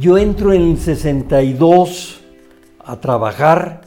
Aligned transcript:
Yo 0.00 0.16
entro 0.16 0.52
en 0.52 0.62
el 0.62 0.78
62 0.78 2.20
a 2.84 3.00
trabajar, 3.00 3.80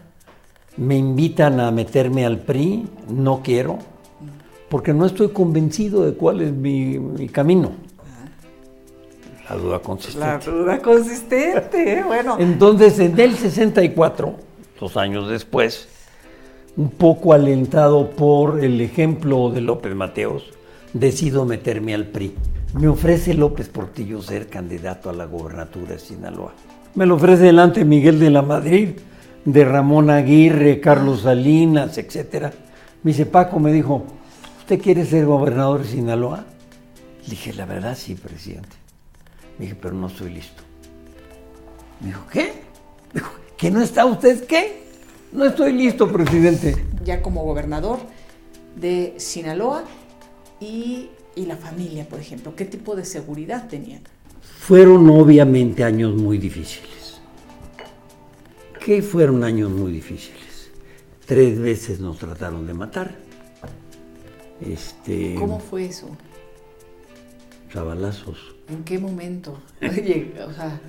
me 0.75 0.97
invitan 0.97 1.61
a 1.61 1.71
meterme 1.71 2.25
al 2.25 2.39
PRI, 2.39 2.85
no 3.07 3.41
quiero, 3.41 3.79
porque 4.67 4.93
no 4.93 5.05
estoy 5.05 5.29
convencido 5.29 6.03
de 6.03 6.13
cuál 6.15 6.41
es 6.41 6.51
mi, 6.51 6.99
mi 6.99 7.29
camino. 7.29 7.71
La 9.49 9.55
duda 9.55 9.79
consistente. 9.79 10.27
La 10.27 10.37
duda 10.37 10.81
consistente, 10.81 12.03
bueno. 12.05 12.35
Entonces, 12.39 12.99
en 12.99 13.17
el 13.17 13.37
64, 13.37 14.35
dos 14.81 14.97
años 14.97 15.29
después, 15.29 15.87
un 16.75 16.89
poco 16.89 17.31
alentado 17.31 18.09
por 18.09 18.61
el 18.61 18.81
ejemplo 18.81 19.49
de 19.49 19.61
López 19.61 19.95
Mateos, 19.95 20.43
decido 20.91 21.45
meterme 21.45 21.93
al 21.93 22.07
PRI. 22.07 22.35
Me 22.73 22.87
ofrece 22.87 23.33
López 23.33 23.67
Portillo 23.67 24.21
ser 24.21 24.47
candidato 24.47 25.09
a 25.09 25.13
la 25.13 25.25
gobernatura 25.25 25.93
de 25.93 25.99
Sinaloa. 25.99 26.53
Me 26.95 27.05
lo 27.05 27.15
ofrece 27.15 27.43
delante 27.43 27.83
Miguel 27.83 28.19
de 28.19 28.29
la 28.29 28.41
Madrid, 28.41 28.91
de 29.43 29.65
Ramón 29.65 30.09
Aguirre, 30.09 30.79
Carlos 30.79 31.21
Salinas, 31.21 31.97
etc. 31.97 32.53
Me 33.03 33.11
dice, 33.11 33.25
Paco, 33.25 33.59
me 33.59 33.73
dijo, 33.73 34.05
¿usted 34.59 34.79
quiere 34.79 35.05
ser 35.05 35.25
gobernador 35.25 35.81
de 35.81 35.89
Sinaloa? 35.89 36.45
Le 37.23 37.29
dije, 37.29 37.53
la 37.53 37.65
verdad 37.65 37.97
sí, 37.97 38.15
presidente. 38.15 38.75
Me 39.57 39.65
dije, 39.65 39.75
pero 39.75 39.93
no 39.93 40.07
estoy 40.07 40.33
listo. 40.33 40.63
Me 41.99 42.07
dijo, 42.07 42.25
¿qué? 42.31 42.53
Me 43.13 43.19
dijo, 43.19 43.31
¿que 43.57 43.69
no 43.69 43.81
está 43.81 44.05
usted 44.05 44.45
qué? 44.45 44.81
No 45.33 45.45
estoy 45.45 45.73
listo, 45.73 46.11
presidente. 46.11 46.85
Ya 47.03 47.21
como 47.21 47.43
gobernador 47.43 47.99
de 48.75 49.15
Sinaloa 49.17 49.83
y, 50.59 51.09
y 51.35 51.45
la 51.45 51.55
familia, 51.55 52.07
por 52.07 52.19
ejemplo, 52.19 52.55
¿qué 52.55 52.65
tipo 52.65 52.95
de 52.95 53.05
seguridad 53.05 53.67
tenían? 53.67 54.01
Fueron 54.41 55.09
obviamente 55.09 55.83
años 55.83 56.15
muy 56.15 56.37
difíciles. 56.37 57.21
¿Qué 58.83 59.01
fueron 59.01 59.43
años 59.43 59.69
muy 59.71 59.91
difíciles? 59.91 60.71
Tres 61.25 61.59
veces 61.59 61.99
nos 61.99 62.17
trataron 62.17 62.65
de 62.65 62.73
matar. 62.73 63.15
Este, 64.59 65.35
¿Cómo 65.35 65.59
fue 65.59 65.85
eso? 65.85 66.07
Chavalazos. 67.71 68.55
¿En 68.69 68.83
qué 68.83 68.99
momento? 68.99 69.57
O 69.81 70.53
sea, 70.53 70.79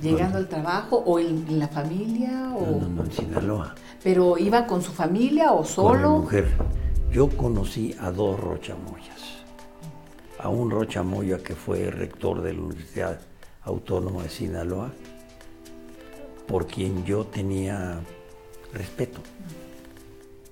llegando 0.00 0.38
al 0.38 0.48
trabajo 0.48 0.96
o 0.96 1.18
en, 1.18 1.58
la 1.58 1.68
familia 1.68 2.52
o 2.56 2.60
No, 2.80 2.80
no, 2.80 2.88
no, 2.88 3.04
en 3.04 3.12
Sinaloa. 3.12 3.74
pero 4.02 4.38
iba 4.38 4.66
con 4.66 4.82
su 4.82 4.92
familia 4.92 5.52
o 5.52 5.56
Con 5.58 5.64
mi 5.64 5.68
solo. 5.68 6.10
mujer. 6.20 6.48
Yo 7.12 7.28
conocí 7.28 7.94
a 8.00 8.10
dos 8.10 8.40
Rochamoyas. 8.40 9.11
A 10.42 10.48
un 10.48 10.70
Rochamoya 10.70 11.38
que 11.38 11.54
fue 11.54 11.90
rector 11.90 12.42
de 12.42 12.52
la 12.54 12.60
Universidad 12.62 13.20
Autónoma 13.64 14.24
de 14.24 14.28
Sinaloa, 14.28 14.90
por 16.48 16.66
quien 16.66 17.04
yo 17.04 17.24
tenía 17.26 18.00
respeto. 18.72 19.20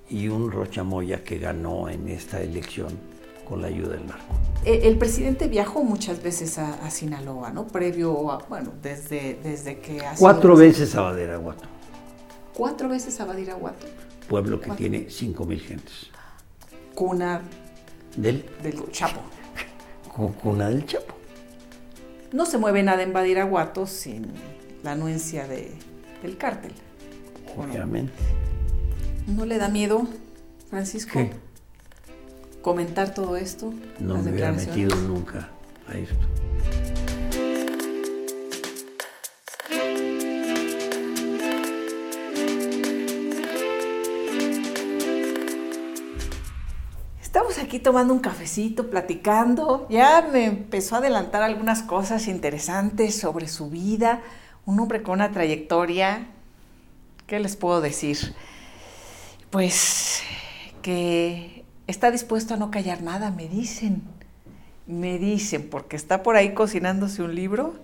Y 0.09 0.27
un 0.29 0.51
Rochamoya 0.51 1.23
que 1.23 1.37
ganó 1.39 1.89
en 1.89 2.07
esta 2.07 2.41
elección 2.41 2.89
con 3.47 3.61
la 3.61 3.67
ayuda 3.67 3.89
del 3.95 4.05
narco. 4.07 4.33
Eh, 4.63 4.81
El 4.83 4.97
presidente 4.97 5.47
viajó 5.49 5.83
muchas 5.83 6.23
veces 6.23 6.57
a, 6.57 6.75
a 6.85 6.89
Sinaloa, 6.89 7.51
¿no? 7.51 7.67
Previo 7.67 8.31
a, 8.31 8.37
bueno, 8.47 8.71
desde, 8.81 9.39
desde 9.43 9.79
que 9.79 10.05
ha 10.05 10.15
Cuatro 10.15 10.55
veces 10.55 10.95
a 10.95 11.01
Badiraguato, 11.01 11.63
Cuatro 12.53 12.87
veces 12.87 13.19
a 13.19 13.25
Badiraguato, 13.25 13.87
pueblo 14.29 14.59
que 14.59 14.67
Cuatro. 14.67 14.77
tiene 14.87 15.09
cinco 15.09 15.43
mil 15.45 15.59
gentes. 15.59 16.09
cuna 16.95 17.41
Del, 18.15 18.45
del 18.63 18.89
Chapo. 18.91 19.19
Cuna 20.11 20.69
del 20.69 20.85
Chapo. 20.85 21.15
No 22.31 22.45
se 22.45 22.57
mueve 22.57 22.83
nada 22.83 23.03
en 23.03 23.13
Badiraguato 23.13 23.87
sin 23.87 24.27
la 24.83 24.93
anuencia 24.93 25.47
de, 25.47 25.71
del 26.21 26.37
cártel. 26.37 26.73
Obviamente. 27.57 28.13
¿No 29.27 29.45
le 29.45 29.57
da 29.57 29.69
miedo, 29.69 30.07
Francisco, 30.69 31.13
¿Qué? 31.13 31.31
comentar 32.61 33.13
todo 33.13 33.35
esto? 33.37 33.73
No 33.99 34.17
me 34.17 34.31
hubiera 34.31 34.51
metido 34.51 34.95
nunca 34.95 35.49
a 35.87 35.97
esto. 35.97 36.15
Aquí 47.71 47.79
tomando 47.79 48.13
un 48.13 48.19
cafecito, 48.19 48.89
platicando. 48.89 49.87
Ya 49.89 50.27
me 50.29 50.43
empezó 50.43 50.95
a 50.95 50.97
adelantar 50.97 51.41
algunas 51.41 51.81
cosas 51.81 52.27
interesantes 52.27 53.17
sobre 53.17 53.47
su 53.47 53.69
vida. 53.69 54.19
Un 54.65 54.77
hombre 54.81 55.01
con 55.01 55.13
una 55.13 55.31
trayectoria. 55.31 56.27
¿Qué 57.27 57.39
les 57.39 57.55
puedo 57.55 57.79
decir? 57.79 58.35
Pues 59.51 60.21
que 60.81 61.63
está 61.87 62.11
dispuesto 62.11 62.55
a 62.55 62.57
no 62.57 62.71
callar 62.71 63.03
nada, 63.03 63.31
me 63.31 63.47
dicen. 63.47 64.01
Me 64.85 65.17
dicen, 65.17 65.69
porque 65.69 65.95
está 65.95 66.23
por 66.23 66.35
ahí 66.35 66.53
cocinándose 66.53 67.23
un 67.23 67.35
libro 67.35 67.75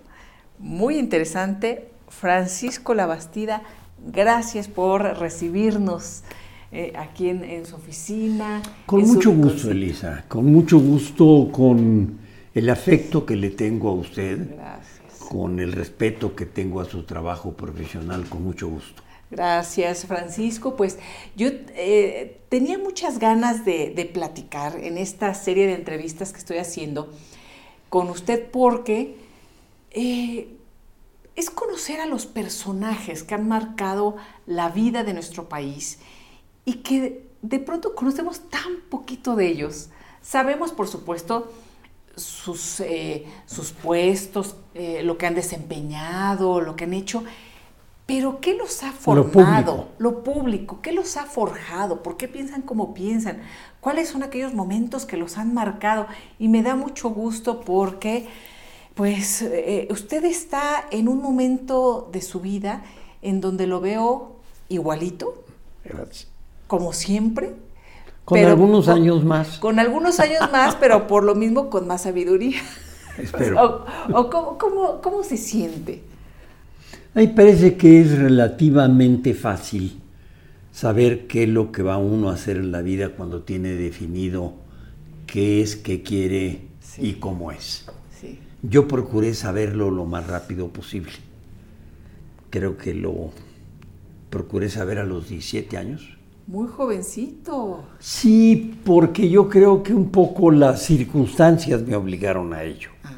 muy 0.58 0.98
interesante. 0.98 1.90
Francisco 2.10 2.92
Labastida, 2.92 3.62
gracias 4.06 4.68
por 4.68 5.18
recibirnos 5.18 6.24
eh, 6.72 6.92
aquí 6.96 7.28
en, 7.28 7.44
en 7.44 7.66
su 7.66 7.76
oficina. 7.76 8.62
Con 8.86 9.02
mucho 9.02 9.32
gusto. 9.32 9.70
Elisa. 9.70 10.24
Con 10.28 10.46
mucho 10.52 10.78
gusto, 10.78 11.48
con 11.52 12.18
el 12.54 12.70
afecto 12.70 13.24
que 13.24 13.36
le 13.36 13.50
tengo 13.50 13.88
a 13.90 13.92
usted, 13.94 14.54
Gracias. 14.56 15.18
con 15.28 15.60
el 15.60 15.72
respeto 15.72 16.34
que 16.34 16.46
tengo 16.46 16.80
a 16.80 16.84
su 16.84 17.04
trabajo 17.04 17.52
profesional, 17.52 18.28
con 18.28 18.42
mucho 18.42 18.68
gusto. 18.68 19.02
Gracias, 19.30 20.06
Francisco. 20.06 20.74
Pues 20.76 20.98
yo 21.36 21.48
eh, 21.74 22.40
tenía 22.48 22.78
muchas 22.78 23.18
ganas 23.18 23.64
de, 23.64 23.92
de 23.94 24.06
platicar 24.06 24.78
en 24.82 24.96
esta 24.96 25.34
serie 25.34 25.66
de 25.66 25.74
entrevistas 25.74 26.32
que 26.32 26.38
estoy 26.38 26.56
haciendo 26.58 27.12
con 27.90 28.08
usted 28.08 28.46
porque 28.50 29.16
eh, 29.90 30.48
es 31.36 31.50
conocer 31.50 32.00
a 32.00 32.06
los 32.06 32.26
personajes 32.26 33.22
que 33.22 33.34
han 33.34 33.46
marcado 33.48 34.16
la 34.46 34.70
vida 34.70 35.04
de 35.04 35.14
nuestro 35.14 35.48
país 35.48 35.98
y 36.68 36.82
que 36.82 37.30
de 37.40 37.60
pronto 37.60 37.94
conocemos 37.94 38.42
tan 38.50 38.82
poquito 38.90 39.36
de 39.36 39.46
ellos. 39.48 39.88
Sabemos, 40.20 40.70
por 40.70 40.86
supuesto, 40.86 41.50
sus, 42.14 42.80
eh, 42.80 43.24
sus 43.46 43.72
puestos, 43.72 44.54
eh, 44.74 45.02
lo 45.02 45.16
que 45.16 45.24
han 45.24 45.34
desempeñado, 45.34 46.60
lo 46.60 46.76
que 46.76 46.84
han 46.84 46.92
hecho, 46.92 47.24
pero 48.04 48.40
¿qué 48.42 48.52
los 48.54 48.82
ha 48.82 48.92
formado? 48.92 49.32
público. 49.32 49.88
Lo 49.96 50.22
público, 50.22 50.80
¿qué 50.82 50.92
los 50.92 51.16
ha 51.16 51.24
forjado? 51.24 52.02
¿Por 52.02 52.18
qué 52.18 52.28
piensan 52.28 52.60
como 52.60 52.92
piensan? 52.92 53.40
¿Cuáles 53.80 54.10
son 54.10 54.22
aquellos 54.22 54.52
momentos 54.52 55.06
que 55.06 55.16
los 55.16 55.38
han 55.38 55.54
marcado? 55.54 56.06
Y 56.38 56.48
me 56.48 56.62
da 56.62 56.76
mucho 56.76 57.08
gusto 57.08 57.60
porque, 57.62 58.28
pues, 58.94 59.40
eh, 59.40 59.88
usted 59.90 60.22
está 60.26 60.84
en 60.90 61.08
un 61.08 61.22
momento 61.22 62.10
de 62.12 62.20
su 62.20 62.40
vida 62.40 62.82
en 63.22 63.40
donde 63.40 63.66
lo 63.66 63.80
veo 63.80 64.36
igualito, 64.68 65.44
Gracias. 65.82 66.27
Como 66.68 66.92
siempre. 66.92 67.56
Con 68.24 68.36
pero 68.38 68.50
algunos 68.50 68.84
con- 68.84 68.94
años 68.94 69.24
más, 69.24 69.58
Con 69.58 69.78
algunos 69.80 70.20
años 70.20 70.52
más, 70.52 70.76
pero 70.76 71.06
por 71.08 71.24
lo 71.24 71.34
mismo 71.34 71.68
con 71.70 71.86
más 71.88 72.02
sabiduría. 72.02 72.60
espero. 73.18 73.84
O, 74.12 74.18
o 74.20 74.30
cómo, 74.30 74.58
cómo- 74.58 75.00
cómo 75.00 75.24
se 75.24 75.36
siente? 75.36 76.02
A 77.14 77.20
mí 77.20 77.26
parece 77.28 77.76
que 77.76 78.00
es 78.02 78.16
relativamente 78.18 79.34
fácil 79.34 79.98
saber 80.70 81.26
qué 81.26 81.44
es 81.44 81.48
lo 81.48 81.72
que 81.72 81.82
va 81.82 81.96
uno 81.96 82.28
a 82.30 82.34
hacer 82.34 82.58
en 82.58 82.70
la 82.70 82.82
vida 82.82 83.08
cuando 83.16 83.42
tiene 83.42 83.70
definido 83.70 84.52
qué 85.26 85.60
es, 85.62 85.74
qué 85.76 86.02
quiere 86.02 86.68
Sí. 86.80 87.06
y 87.08 87.12
cómo 87.14 87.50
es. 87.50 87.86
Sí. 88.20 88.38
Yo 88.62 88.86
procuré 88.88 89.32
saberlo 89.34 89.90
lo 89.90 90.04
más 90.04 90.26
rápido 90.26 90.68
posible. 90.68 91.12
Creo 92.50 92.76
que 92.76 92.94
lo 92.94 93.30
procuré 94.30 94.68
saber 94.70 94.98
a 94.98 95.04
los 95.04 95.28
17 95.28 95.76
años. 95.78 96.17
Muy 96.48 96.66
jovencito. 96.66 97.84
Sí, 97.98 98.74
porque 98.82 99.28
yo 99.28 99.50
creo 99.50 99.82
que 99.82 99.92
un 99.92 100.10
poco 100.10 100.50
las 100.50 100.82
circunstancias 100.82 101.82
me 101.82 101.94
obligaron 101.94 102.54
a 102.54 102.62
ello. 102.62 102.88
Ah, 103.04 103.10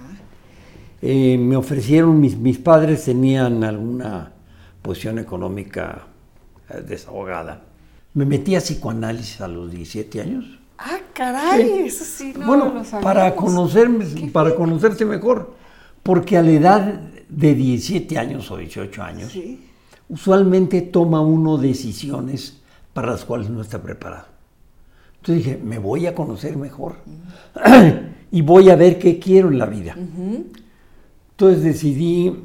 Eh, 1.00 1.38
me 1.38 1.54
ofrecieron, 1.56 2.20
mis, 2.20 2.36
mis 2.36 2.58
padres 2.58 3.04
tenían 3.04 3.62
alguna 3.64 4.32
posición 4.82 5.18
económica 5.20 6.06
eh, 6.68 6.82
desahogada. 6.86 7.62
Me 8.14 8.24
metí 8.26 8.56
a 8.56 8.58
psicoanálisis 8.60 9.40
a 9.40 9.46
los 9.48 9.70
17 9.70 10.20
años. 10.20 10.44
Ah, 10.76 10.98
caray, 11.14 11.62
Sí. 11.64 11.72
eso 11.86 12.04
sí, 12.04 12.34
no 12.36 12.46
bueno, 12.46 12.64
lo 12.74 12.84
sabíamos. 12.84 13.04
para 13.04 13.34
conocerme, 13.36 14.04
para 14.32 14.54
conocerse 14.56 15.04
mejor. 15.06 15.54
Porque 16.02 16.36
a 16.36 16.42
la 16.42 16.50
edad 16.50 17.00
de 17.28 17.54
17 17.54 18.18
años 18.18 18.50
o 18.50 18.56
18 18.56 19.02
años, 19.04 19.30
Sí. 19.30 19.60
usualmente 20.08 20.82
toma 20.82 21.20
uno 21.20 21.56
decisiones 21.58 22.59
para 22.92 23.12
las 23.12 23.24
cuales 23.24 23.50
no 23.50 23.60
está 23.60 23.82
preparado. 23.82 24.26
Entonces 25.16 25.44
dije, 25.44 25.60
me 25.62 25.78
voy 25.78 26.06
a 26.06 26.14
conocer 26.14 26.56
mejor 26.56 26.96
y 28.30 28.42
voy 28.42 28.70
a 28.70 28.76
ver 28.76 28.98
qué 28.98 29.18
quiero 29.18 29.48
en 29.48 29.58
la 29.58 29.66
vida. 29.66 29.96
Entonces 31.30 31.62
decidí 31.62 32.44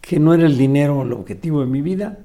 que 0.00 0.18
no 0.18 0.34
era 0.34 0.46
el 0.46 0.56
dinero 0.56 1.02
el 1.02 1.12
objetivo 1.12 1.60
de 1.60 1.66
mi 1.66 1.82
vida. 1.82 2.18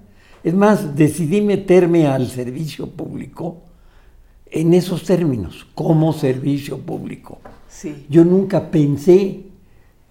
Es 0.43 0.53
más, 0.53 0.95
decidí 0.95 1.41
meterme 1.41 2.07
al 2.07 2.27
servicio 2.29 2.87
público 2.87 3.63
en 4.45 4.73
esos 4.73 5.03
términos, 5.03 5.67
como 5.73 6.13
servicio 6.13 6.77
público. 6.79 7.39
Sí. 7.67 8.05
Yo 8.09 8.23
nunca 8.23 8.69
pensé 8.69 9.45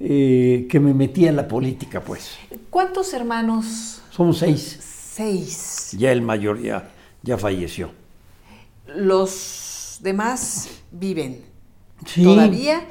eh, 0.01 0.67
que 0.69 0.81
me 0.81 0.93
metía 0.93 1.31
en 1.31 1.37
la 1.37 1.47
política, 1.47 2.01
pues. 2.01 2.37
¿Cuántos 2.69 3.15
hermanos? 3.15 4.03
Somos 4.11 4.39
seis. 4.39 4.79
Seis. 4.81 5.97
Ya 5.97 6.11
el 6.11 6.21
mayor 6.23 6.61
ya, 6.61 6.91
ya 7.25 7.39
falleció. 7.39 7.91
Los 8.87 9.99
demás 10.03 10.69
viven 10.93 11.41
Sí. 12.07 12.23
todavía. 12.23 12.85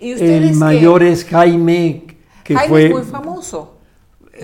¿Y 0.00 0.14
ustedes 0.14 0.50
El 0.50 0.56
mayor 0.56 1.02
es 1.02 1.24
Jaime, 1.24 2.04
que 2.42 2.54
Jaime 2.54 2.68
fue 2.68 2.86
es 2.86 2.90
muy 2.92 3.02
famoso. 3.02 3.70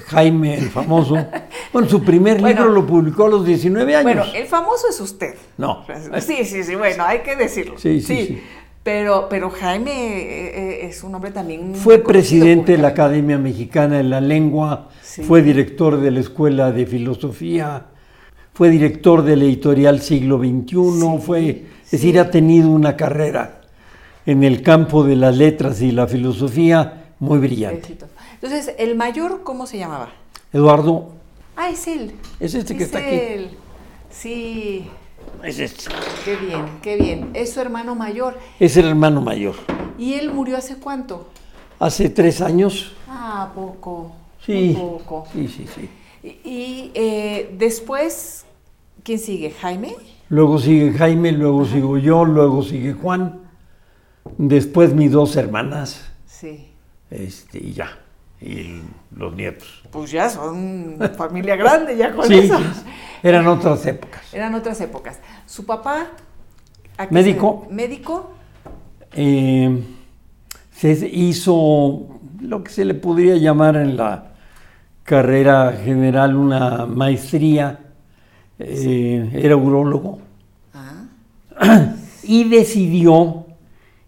Jaime 0.06 0.54
el 0.58 0.68
famoso. 0.70 1.16
bueno, 1.72 1.88
su 1.88 2.04
primer 2.04 2.40
Bueno. 2.40 2.60
libro 2.60 2.72
lo 2.72 2.86
publicó 2.86 3.24
a 3.26 3.28
los 3.28 3.44
19 3.44 3.96
años. 3.96 4.04
Bueno, 4.04 4.24
el 4.34 4.46
famoso 4.46 4.88
es 4.88 5.00
usted. 5.00 5.34
No. 5.58 5.84
Sí, 6.20 6.44
sí, 6.44 6.62
sí, 6.62 6.74
bueno, 6.76 7.04
hay 7.04 7.20
que 7.20 7.34
decirlo. 7.34 7.76
Sí, 7.78 8.00
sí, 8.00 8.26
sí. 8.26 8.42
Pero, 8.82 9.26
pero 9.28 9.50
Jaime 9.50 9.90
eh, 9.92 10.82
eh, 10.84 10.86
es 10.86 11.02
un 11.02 11.14
hombre 11.14 11.32
también. 11.32 11.74
Fue 11.74 11.98
presidente 11.98 12.72
de 12.72 12.78
la. 12.78 12.88
Academia 12.88 13.36
Mexicana 13.38 13.96
de 13.98 14.04
la 14.04 14.20
Lengua, 14.20 14.88
Sí. 15.02 15.22
fue 15.22 15.42
director 15.42 16.00
de 16.00 16.10
la 16.10 16.20
Escuela 16.20 16.72
de 16.72 16.86
Filosofía, 16.86 17.86
fue 18.60 18.68
director 18.68 19.22
del 19.22 19.40
editorial 19.40 20.02
Siglo 20.02 20.38
XXI, 20.38 21.18
fue, 21.24 21.64
es 21.82 21.90
decir, 21.92 22.20
ha 22.20 22.30
tenido 22.30 22.68
una 22.68 22.94
carrera 22.94 23.62
en 24.26 24.44
el 24.44 24.60
campo 24.60 25.02
de 25.02 25.16
las 25.16 25.34
letras 25.34 25.80
y 25.80 25.92
la 25.92 26.06
filosofía 26.06 27.06
muy 27.20 27.38
brillante. 27.38 27.96
Entonces, 28.34 28.74
el 28.76 28.96
mayor, 28.96 29.44
¿cómo 29.44 29.66
se 29.66 29.78
llamaba? 29.78 30.10
Eduardo, 30.52 31.08
Ah, 31.56 31.70
es 31.70 31.86
él. 31.88 32.12
es 32.38 32.52
este 32.54 32.76
que 32.76 32.82
Es 32.82 32.88
está 32.88 32.98
aquí. 32.98 33.08
él. 33.16 33.48
Sí, 34.10 34.84
Es 35.42 35.58
este. 35.58 35.84
qué 36.26 36.36
bien, 36.36 36.66
qué 36.82 36.96
bien. 36.96 37.30
Es 37.32 37.54
su 37.54 37.60
hermano 37.62 37.94
mayor. 37.94 38.38
Es 38.58 38.76
el 38.76 38.84
hermano 38.88 39.22
mayor. 39.22 39.54
¿Y 39.96 40.12
él 40.16 40.34
murió 40.34 40.58
hace 40.58 40.76
cuánto? 40.76 41.30
Hace 41.78 42.10
tres 42.10 42.42
años. 42.42 42.92
Ah, 43.08 43.52
poco. 43.54 44.12
Sí. 44.44 44.76
Poco. 44.78 45.24
Sí, 45.32 45.48
sí, 45.48 45.64
sí. 45.74 45.88
Y, 46.22 46.28
y, 46.46 46.90
eh, 46.94 47.54
después, 47.56 48.44
¿quién 49.02 49.18
sigue? 49.18 49.50
¿Jaime? 49.50 49.94
Luego 50.28 50.58
sigue 50.58 50.92
Jaime, 50.92 51.32
luego 51.32 51.64
sigo 51.64 51.98
yo, 51.98 52.24
luego 52.24 52.62
sigue 52.62 52.92
Juan. 52.92 53.40
Después 54.38 54.94
mis 54.94 55.10
dos 55.12 55.34
hermanas, 55.36 56.04
Sí. 56.26 56.68
este, 57.10 57.58
y 57.58 57.72
ya. 57.72 57.88
Y 58.40 58.80
los 59.14 59.34
nietos. 59.34 59.82
Pues 59.90 60.10
ya 60.12 60.30
son 60.30 60.96
familia 61.16 61.56
grande, 61.56 61.96
ya 61.96 62.12
con 62.14 62.26
Sí, 62.26 62.38
eso. 62.38 62.58
eran 63.22 63.46
otras 63.48 63.84
épocas. 63.86 64.32
Eran 64.32 64.54
otras 64.54 64.80
épocas. 64.80 65.18
Su 65.46 65.66
papá. 65.66 66.06
¿a 66.96 67.06
qué 67.08 67.14
Médico. 67.14 67.64
se- 67.68 67.74
médico. 67.74 68.30
Eh, 69.12 69.82
se 70.72 70.92
hizo 71.12 72.20
lo 72.40 72.62
que 72.64 72.70
se 72.70 72.84
le 72.84 72.94
podría 72.94 73.36
llamar 73.36 73.76
en 73.76 73.96
la 73.96 74.32
carrera 75.04 75.72
general 75.84 76.36
una 76.36 76.86
maestría. 76.86 77.80
Eh, 78.60 79.30
Era 79.34 79.56
urólogo. 79.56 80.18
Ah, 80.74 81.06
y 82.22 82.44
decidió 82.48 83.46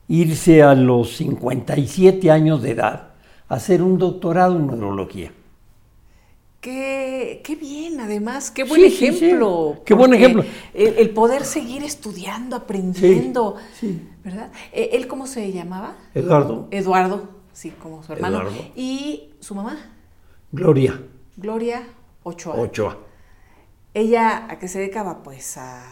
irse 0.08 0.62
a 0.62 0.74
los 0.74 1.16
57 1.16 2.30
años 2.30 2.62
de 2.62 2.72
edad 2.72 3.08
a 3.48 3.54
hacer 3.54 3.82
un 3.82 3.98
doctorado 3.98 4.56
en 4.56 4.66
neurología. 4.66 5.32
Qué, 6.60 7.40
qué 7.42 7.56
bien, 7.56 7.98
además, 8.00 8.52
qué 8.52 8.62
buen 8.62 8.80
Sí, 8.82 8.90
sí, 8.90 8.96
sí. 9.12 9.24
ejemplo. 9.26 9.80
Qué 9.84 9.94
buen 9.94 10.14
ejemplo. 10.14 10.44
El, 10.72 10.94
el 10.98 11.10
poder 11.10 11.44
seguir 11.44 11.82
estudiando, 11.82 12.54
aprendiendo, 12.54 13.56
sí. 13.74 14.00
¿verdad? 14.22 14.52
Eh, 14.72 14.90
¿Él 14.92 15.08
cómo 15.08 15.26
se 15.26 15.50
llamaba? 15.50 15.96
Eduardo. 16.14 16.68
Eduardo, 16.70 17.28
sí, 17.52 17.72
como 17.82 18.04
su 18.04 18.12
hermano. 18.12 18.42
Eduardo. 18.42 18.58
Y 18.76 19.30
su 19.40 19.56
mamá, 19.56 19.76
Gloria 20.52 21.00
Gloria 21.36 21.82
Ochoa. 22.22 22.54
Ochoa. 22.54 22.96
¿Ella 23.94 24.46
a 24.48 24.58
qué 24.58 24.68
se 24.68 24.78
dedicaba? 24.78 25.22
Pues 25.22 25.56
a... 25.58 25.82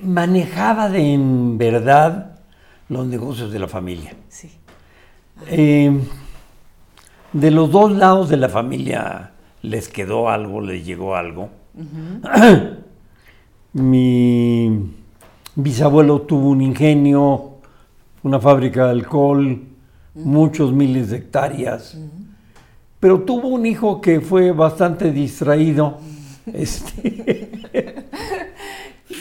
Manejaba 0.00 0.88
de 0.88 1.12
en 1.14 1.58
verdad 1.58 2.38
los 2.88 3.06
negocios 3.06 3.52
de 3.52 3.58
la 3.58 3.66
familia. 3.66 4.14
Sí. 4.28 4.50
Eh, 5.48 6.00
de 7.32 7.50
los 7.50 7.70
dos 7.70 7.92
lados 7.92 8.28
de 8.28 8.36
la 8.36 8.48
familia 8.48 9.32
les 9.62 9.88
quedó 9.88 10.28
algo, 10.28 10.60
les 10.60 10.86
llegó 10.86 11.16
algo. 11.16 11.50
Mi 13.72 14.94
bisabuelo 15.54 16.22
tuvo 16.22 16.50
un 16.50 16.62
ingenio, 16.62 17.56
una 18.22 18.40
fábrica 18.40 18.86
de 18.86 18.90
alcohol, 18.92 19.62
muchos 20.14 20.72
miles 20.72 21.10
de 21.10 21.18
hectáreas, 21.18 21.98
pero 22.98 23.20
tuvo 23.22 23.48
un 23.48 23.66
hijo 23.66 24.00
que 24.00 24.20
fue 24.20 24.52
bastante 24.52 25.12
distraído. 25.12 25.98
Este, 26.54 27.54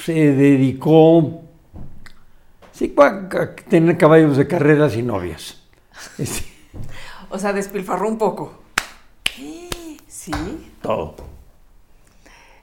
se 0.03 0.13
dedicó 0.13 1.41
sí, 2.71 2.93
a 2.97 3.55
tener 3.69 3.97
caballos 3.97 4.37
de 4.37 4.47
carreras 4.47 4.95
y 4.95 5.03
novias. 5.03 5.61
Este, 6.17 6.45
O 7.29 7.37
sea, 7.39 7.53
despilfarró 7.53 8.07
un 8.07 8.17
poco. 8.17 8.53
Sí. 10.07 10.31
todo. 10.81 11.15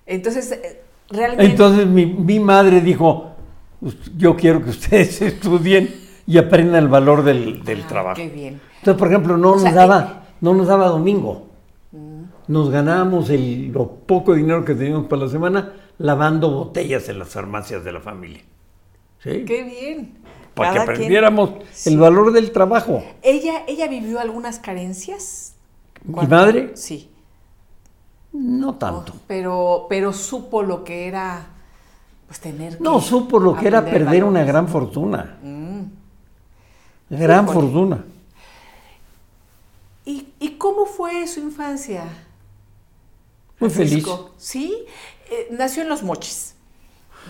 Entonces, 0.07 0.53
eh, 0.53 0.83
realmente... 1.09 1.45
Entonces 1.47 1.87
mi, 1.87 2.05
mi 2.07 2.39
madre 2.39 2.81
dijo, 2.83 3.33
"Us- 3.81 3.97
yo 4.17 4.37
quiero 4.37 4.63
que 4.63 4.71
ustedes 4.71 5.23
estudien 5.23 5.95
y 6.27 6.37
aprendan 6.39 6.83
el 6.83 6.89
valor 6.89 7.23
del, 7.23 7.65
del 7.65 7.83
Ah, 7.83 7.89
trabajo. 7.89 8.17
Qué 8.17 8.29
bien. 8.29 8.61
Entonces, 8.79 8.99
por 8.99 9.09
ejemplo, 9.09 9.37
no 9.39 9.51
O 9.51 9.55
nos 9.55 9.63
sea, 9.63 9.73
daba, 9.73 10.27
no 10.41 10.53
nos 10.55 10.67
daba 10.67 10.89
domingo. 10.89 11.49
Nos 12.47 12.71
ganábamos 12.71 13.31
el, 13.31 13.73
lo 13.73 13.89
poco 13.91 14.35
dinero 14.35 14.65
que 14.65 14.75
teníamos 14.75 15.07
para 15.07 15.23
la 15.25 15.29
semana 15.31 15.73
lavando 15.99 16.51
botellas 16.51 17.09
en 17.09 17.19
las 17.19 17.29
farmacias 17.29 17.85
de 17.85 17.93
la 17.93 18.01
familia. 18.01 18.43
¿Sí? 19.23 19.45
Qué 19.47 19.63
bien. 19.65 20.19
Para 20.55 20.71
que 20.71 20.75
Cada 20.75 20.87
quien- 20.87 20.95
aprendiéramos 20.97 21.51
Sí. 21.73 21.91
el 21.93 21.99
valor 21.99 22.33
del 22.33 22.53
trabajo. 22.53 23.03
¿Ella, 23.23 23.65
¿Ella 23.67 23.89
vivió 23.89 24.21
algunas 24.21 24.59
carencias? 24.59 25.55
¿Mi 26.05 26.15
¿Cuánto? 26.15 26.35
madre? 26.35 26.73
Sí. 26.77 27.11
No 28.33 28.75
tanto. 28.75 29.15
Pero, 29.27 29.87
pero 29.89 30.13
supo 30.13 30.63
lo 30.63 30.85
que 30.85 31.07
era 31.09 31.47
pues 32.27 32.41
tener 32.41 32.77
que 32.79 32.83
No, 32.85 33.01
supo 33.01 33.39
lo 33.39 33.55
que 33.57 33.67
era 33.69 33.85
perder 33.85 34.25
una 34.25 34.45
gran 34.45 34.69
fortuna. 34.69 35.39
Mm. 35.43 35.83
Gran 37.11 37.47
fortuna. 37.49 38.05
¿Y, 40.05 40.29
y 40.41 40.51
cómo 40.57 40.85
fue 40.87 41.27
su 41.27 41.41
infancia? 41.41 42.05
Muy 43.61 43.71
feliz. 43.71 44.05
Sí, 44.37 44.85
eh, 45.31 45.49
nació 45.51 45.83
en 45.83 45.89
Los 45.89 46.03
Mochis. 46.03 46.55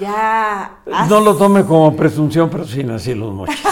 Ya... 0.00 0.78
No 1.09 1.21
lo 1.21 1.37
tome 1.37 1.64
como 1.64 1.95
presunción, 1.95 2.50
pero 2.50 2.64
sí 2.66 2.83
nací 2.83 3.12
en 3.12 3.21
Los 3.21 3.33
Mochis. 3.33 3.61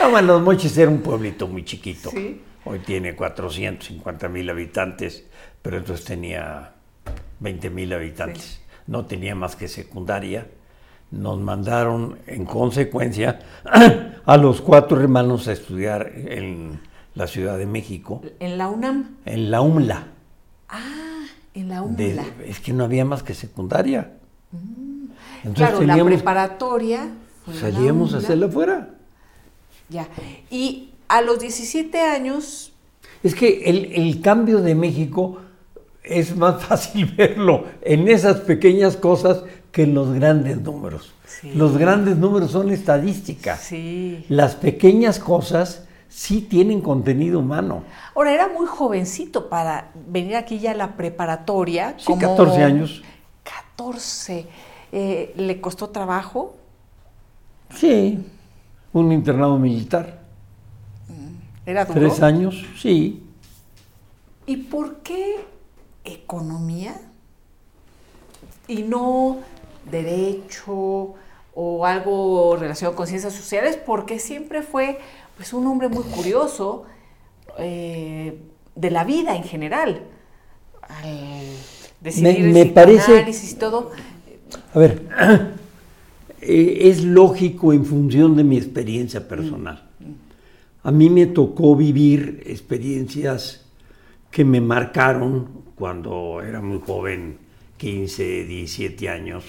No, 0.00 0.10
bueno, 0.10 0.32
Los 0.34 0.42
Mochis 0.42 0.76
era 0.78 0.90
un 0.90 0.98
pueblito 1.00 1.46
muy 1.46 1.64
chiquito. 1.64 2.10
Sí. 2.10 2.40
Hoy 2.64 2.80
tiene 2.80 3.14
450 3.14 4.28
mil 4.28 4.50
habitantes, 4.50 5.24
pero 5.62 5.76
entonces 5.76 6.04
tenía 6.04 6.72
20 7.38 7.70
mil 7.70 7.92
habitantes. 7.92 8.60
No 8.88 9.06
tenía 9.06 9.36
más 9.36 9.54
que 9.54 9.68
secundaria. 9.68 10.48
Nos 11.12 11.38
mandaron, 11.38 12.18
en 12.26 12.44
consecuencia, 12.46 13.40
a 14.24 14.36
los 14.38 14.60
cuatro 14.60 15.00
hermanos 15.00 15.46
a 15.46 15.52
estudiar 15.52 16.10
en 16.16 16.80
la 17.14 17.28
Ciudad 17.28 17.56
de 17.56 17.66
México, 17.66 18.22
En 18.40 18.58
la 18.58 18.68
UNAM. 18.68 19.18
en 19.24 19.50
la 19.52 19.60
UMLA. 19.60 20.06
Ah, 20.72 21.24
en 21.54 21.68
la. 21.68 21.82
De- 21.82 22.20
es 22.46 22.58
que 22.60 22.72
no 22.72 22.82
había 22.84 23.04
más 23.04 23.22
que 23.22 23.34
secundaria. 23.34 24.12
Entonces 24.52 25.44
Mm. 25.44 25.52
claro, 25.54 25.72
la 25.82 25.94
teníamos- 25.94 26.12
preparatoria. 26.14 27.08
fue 27.44 27.54
en 27.54 27.60
la 27.62 27.70
salíamos 27.70 28.14
a 28.14 28.18
hacerla 28.18 28.46
afuera. 28.46 28.90
Ya. 29.88 30.08
Y 30.50 30.90
a 31.08 31.20
los 31.22 31.38
17 31.40 32.00
años, 32.00 32.72
Es 33.22 33.34
que 33.36 33.64
el, 33.66 33.92
el 33.92 34.20
cambio 34.20 34.60
de 34.62 34.74
México 34.74 35.38
es 36.02 36.34
más 36.36 36.62
fácil 36.68 37.06
verlo 37.16 37.66
en 37.82 38.08
esas 38.08 38.40
pequeñas 38.40 38.96
cosas 38.96 39.42
que 39.70 39.82
en 39.84 39.94
los 39.94 40.12
grandes 40.12 40.60
números. 40.60 41.12
Sí. 41.26 41.52
Los 41.54 41.76
grandes 41.78 42.16
números 42.16 42.50
son 42.50 42.70
estadística. 42.70 43.56
sí. 43.56 44.24
Las 44.28 44.54
pequeñas 44.56 45.18
cosas 45.18 45.84
sí 46.12 46.42
tienen 46.42 46.80
contenido 46.82 47.40
humano. 47.40 47.84
Ahora, 48.14 48.32
era 48.32 48.48
muy 48.48 48.66
jovencito 48.66 49.48
para 49.48 49.90
venir 50.06 50.36
aquí 50.36 50.58
ya 50.58 50.72
a 50.72 50.74
la 50.74 50.96
preparatoria. 50.96 51.94
Sí, 51.96 52.12
14 52.18 52.62
años. 52.62 53.02
14. 53.42 54.46
Eh, 54.92 55.32
¿Le 55.36 55.60
costó 55.60 55.88
trabajo? 55.88 56.54
Sí, 57.74 58.24
un 58.92 59.10
internado 59.10 59.58
militar. 59.58 60.20
¿Era 61.64 61.86
duro? 61.86 61.98
Tres 61.98 62.22
años, 62.22 62.62
sí. 62.78 63.22
¿Y 64.44 64.56
por 64.56 64.96
qué 64.96 65.36
economía 66.04 67.00
y 68.68 68.82
no 68.82 69.38
derecho 69.90 71.14
o 71.54 71.86
algo 71.86 72.56
relacionado 72.56 72.96
con 72.96 73.06
ciencias 73.06 73.32
sociales? 73.32 73.76
Porque 73.76 74.18
siempre 74.18 74.62
fue 74.62 74.98
pues, 75.36 75.52
un 75.52 75.66
hombre 75.66 75.88
muy 75.88 76.04
curioso 76.04 76.84
eh, 77.58 78.38
de 78.74 78.90
la 78.90 79.04
vida 79.04 79.36
en 79.36 79.44
general. 79.44 80.02
Al 80.82 81.42
decidir 82.00 82.40
Me- 82.46 82.52
me 82.52 82.60
el 82.62 82.72
parece- 82.72 82.98
psicoanálisis 83.02 83.52
y 83.52 83.56
todo. 83.56 83.90
A 84.74 84.78
ver, 84.78 85.02
eh, 86.40 86.78
es 86.82 87.02
lógico 87.04 87.72
en 87.72 87.84
función 87.84 88.36
de 88.36 88.44
mi 88.44 88.56
experiencia 88.56 89.26
personal. 89.26 89.88
A 90.84 90.90
mí 90.90 91.08
me 91.10 91.26
tocó 91.26 91.76
vivir 91.76 92.42
experiencias 92.46 93.64
que 94.30 94.44
me 94.44 94.60
marcaron 94.60 95.48
cuando 95.76 96.42
era 96.42 96.60
muy 96.60 96.80
joven, 96.84 97.38
15, 97.76 98.44
17 98.44 99.08
años. 99.08 99.44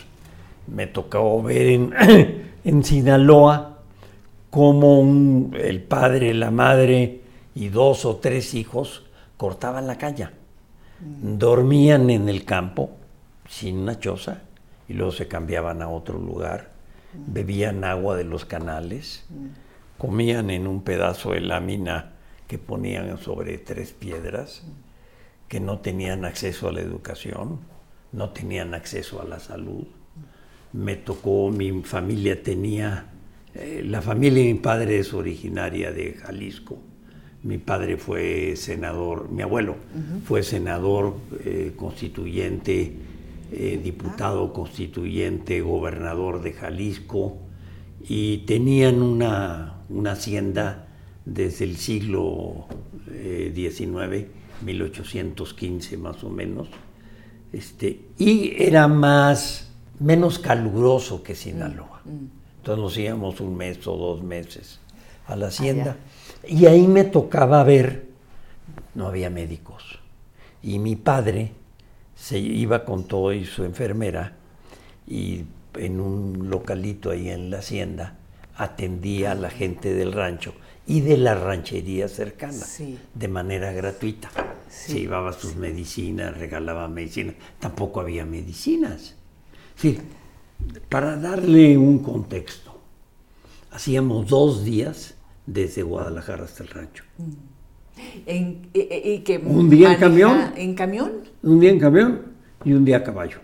Me 0.67 0.87
tocó 0.87 1.41
ver 1.41 1.67
en, 1.67 1.93
en 2.63 2.83
Sinaloa 2.83 3.72
cómo 4.53 4.99
un- 4.99 5.57
el 5.59 5.81
padre, 5.81 6.31
la 6.35 6.51
madre 6.51 7.21
y 7.55 7.69
dos 7.69 8.05
o 8.05 8.17
tres 8.17 8.53
hijos 8.53 9.01
cortaban 9.35 9.87
la 9.87 9.97
caña. 9.97 10.31
Dormían 10.99 12.11
en 12.11 12.29
el 12.29 12.45
campo 12.45 12.91
sin 13.49 13.79
una 13.79 13.99
choza 13.99 14.43
y 14.87 14.93
luego 14.93 15.11
se 15.11 15.27
cambiaban 15.27 15.81
a 15.81 15.89
otro 15.89 16.19
lugar, 16.19 16.69
bebían 17.13 17.83
agua 17.83 18.15
de 18.15 18.25
los 18.25 18.45
canales, 18.45 19.25
comían 19.97 20.51
en 20.51 20.67
un 20.67 20.83
pedazo 20.83 21.31
de 21.31 21.41
lámina 21.41 22.11
que 22.47 22.59
ponían 22.59 23.17
sobre 23.17 23.57
tres 23.57 23.91
piedras, 23.91 24.61
que 25.47 25.59
no 25.59 25.79
tenían 25.79 26.25
acceso 26.25 26.67
a 26.67 26.71
la 26.71 26.81
educación, 26.81 27.59
no 28.11 28.29
tenían 28.29 28.75
acceso 28.75 29.19
a 29.19 29.25
la 29.25 29.39
salud. 29.39 29.85
Me 30.73 30.95
tocó, 30.95 31.49
mi 31.49 31.81
familia 31.81 32.43
tenía, 32.43 33.07
eh, 33.55 33.83
la 33.85 34.01
familia 34.01 34.43
de 34.43 34.53
mi 34.53 34.59
padre 34.59 34.99
es 34.99 35.13
originaria 35.13 35.91
de 35.91 36.13
Jalisco. 36.13 36.79
Mi 37.43 37.57
padre 37.57 37.97
fue 37.97 38.55
senador, 38.55 39.29
mi 39.29 39.41
abuelo 39.41 39.75
fue 40.25 40.43
senador 40.43 41.15
eh, 41.43 41.73
constituyente, 41.75 42.93
eh, 43.51 43.79
diputado 43.83 44.53
constituyente, 44.53 45.59
gobernador 45.59 46.41
de 46.41 46.53
Jalisco 46.53 47.37
y 48.07 48.39
tenían 48.39 49.01
una, 49.01 49.81
una 49.89 50.13
hacienda 50.13 50.87
desde 51.25 51.65
el 51.65 51.75
siglo 51.75 52.67
XIX, 53.07 54.27
1815 54.65 55.97
más 55.97 56.23
o 56.23 56.29
menos, 56.29 56.69
este, 57.51 58.07
y 58.17 58.53
era 58.57 58.87
más, 58.87 59.69
menos 59.99 60.39
caluroso 60.39 61.23
que 61.23 61.35
Sinaloa. 61.35 62.01
Entonces 62.63 62.81
nos 62.81 62.97
íbamos 62.97 63.41
un 63.41 63.57
mes 63.57 63.85
o 63.87 63.97
dos 63.97 64.23
meses 64.23 64.79
a 65.27 65.35
la 65.35 65.47
hacienda. 65.47 65.97
y 66.47 66.65
ahí 66.65 66.87
me 66.87 67.03
tocaba 67.03 67.61
ver, 67.65 68.05
no 68.95 69.05
había 69.07 69.29
médicos. 69.29 69.99
Y 70.61 70.79
mi 70.79 70.95
padre 70.95 71.51
se 72.15 72.39
iba 72.39 72.85
con 72.85 73.03
todo 73.05 73.33
y 73.33 73.43
su 73.43 73.65
enfermera 73.65 74.37
y 75.05 75.43
en 75.75 75.99
un 75.99 76.49
localito 76.49 77.09
ahí 77.11 77.29
en 77.29 77.49
la 77.49 77.57
hacienda 77.57 78.15
atendía 78.55 79.33
a 79.33 79.35
la 79.35 79.49
gente 79.49 79.93
del 79.93 80.13
rancho 80.13 80.53
y 80.87 81.01
de 81.01 81.17
la 81.17 81.35
ranchería 81.35 82.07
cercana 82.07 82.53
Sí. 82.53 82.97
de 83.13 83.27
manera 83.27 83.73
gratuita. 83.73 84.29
Sí, 84.69 84.93
Se 84.93 84.99
llevaba 85.01 85.33
sus 85.33 85.57
medicinas, 85.57 86.37
regalaba 86.37 86.87
medicinas. 86.87 87.35
Tampoco 87.59 87.99
había 87.99 88.25
medicinas. 88.25 89.15
Sí, 89.75 89.99
para 90.89 91.15
darle 91.17 91.77
un 91.77 91.99
contexto, 91.99 92.79
hacíamos 93.71 94.27
dos 94.27 94.63
días 94.63 95.15
desde 95.45 95.83
Guadalajara 95.83 96.45
hasta 96.45 96.63
el 96.63 96.69
rancho. 96.69 97.03
En- 98.25 98.69
y, 98.73 98.79
y- 98.79 99.13
y 99.13 99.19
que 99.19 99.37
¿Un 99.37 99.69
día 99.69 99.93
en 99.93 99.99
camión? 99.99 100.53
¿En 100.55 100.73
camión? 100.75 101.11
Un 101.43 101.59
día 101.59 101.69
en 101.71 101.79
camión 101.79 102.21
y 102.65 102.73
un 102.73 102.85
día 102.85 102.97
a 102.97 103.03
caballo. 103.03 103.37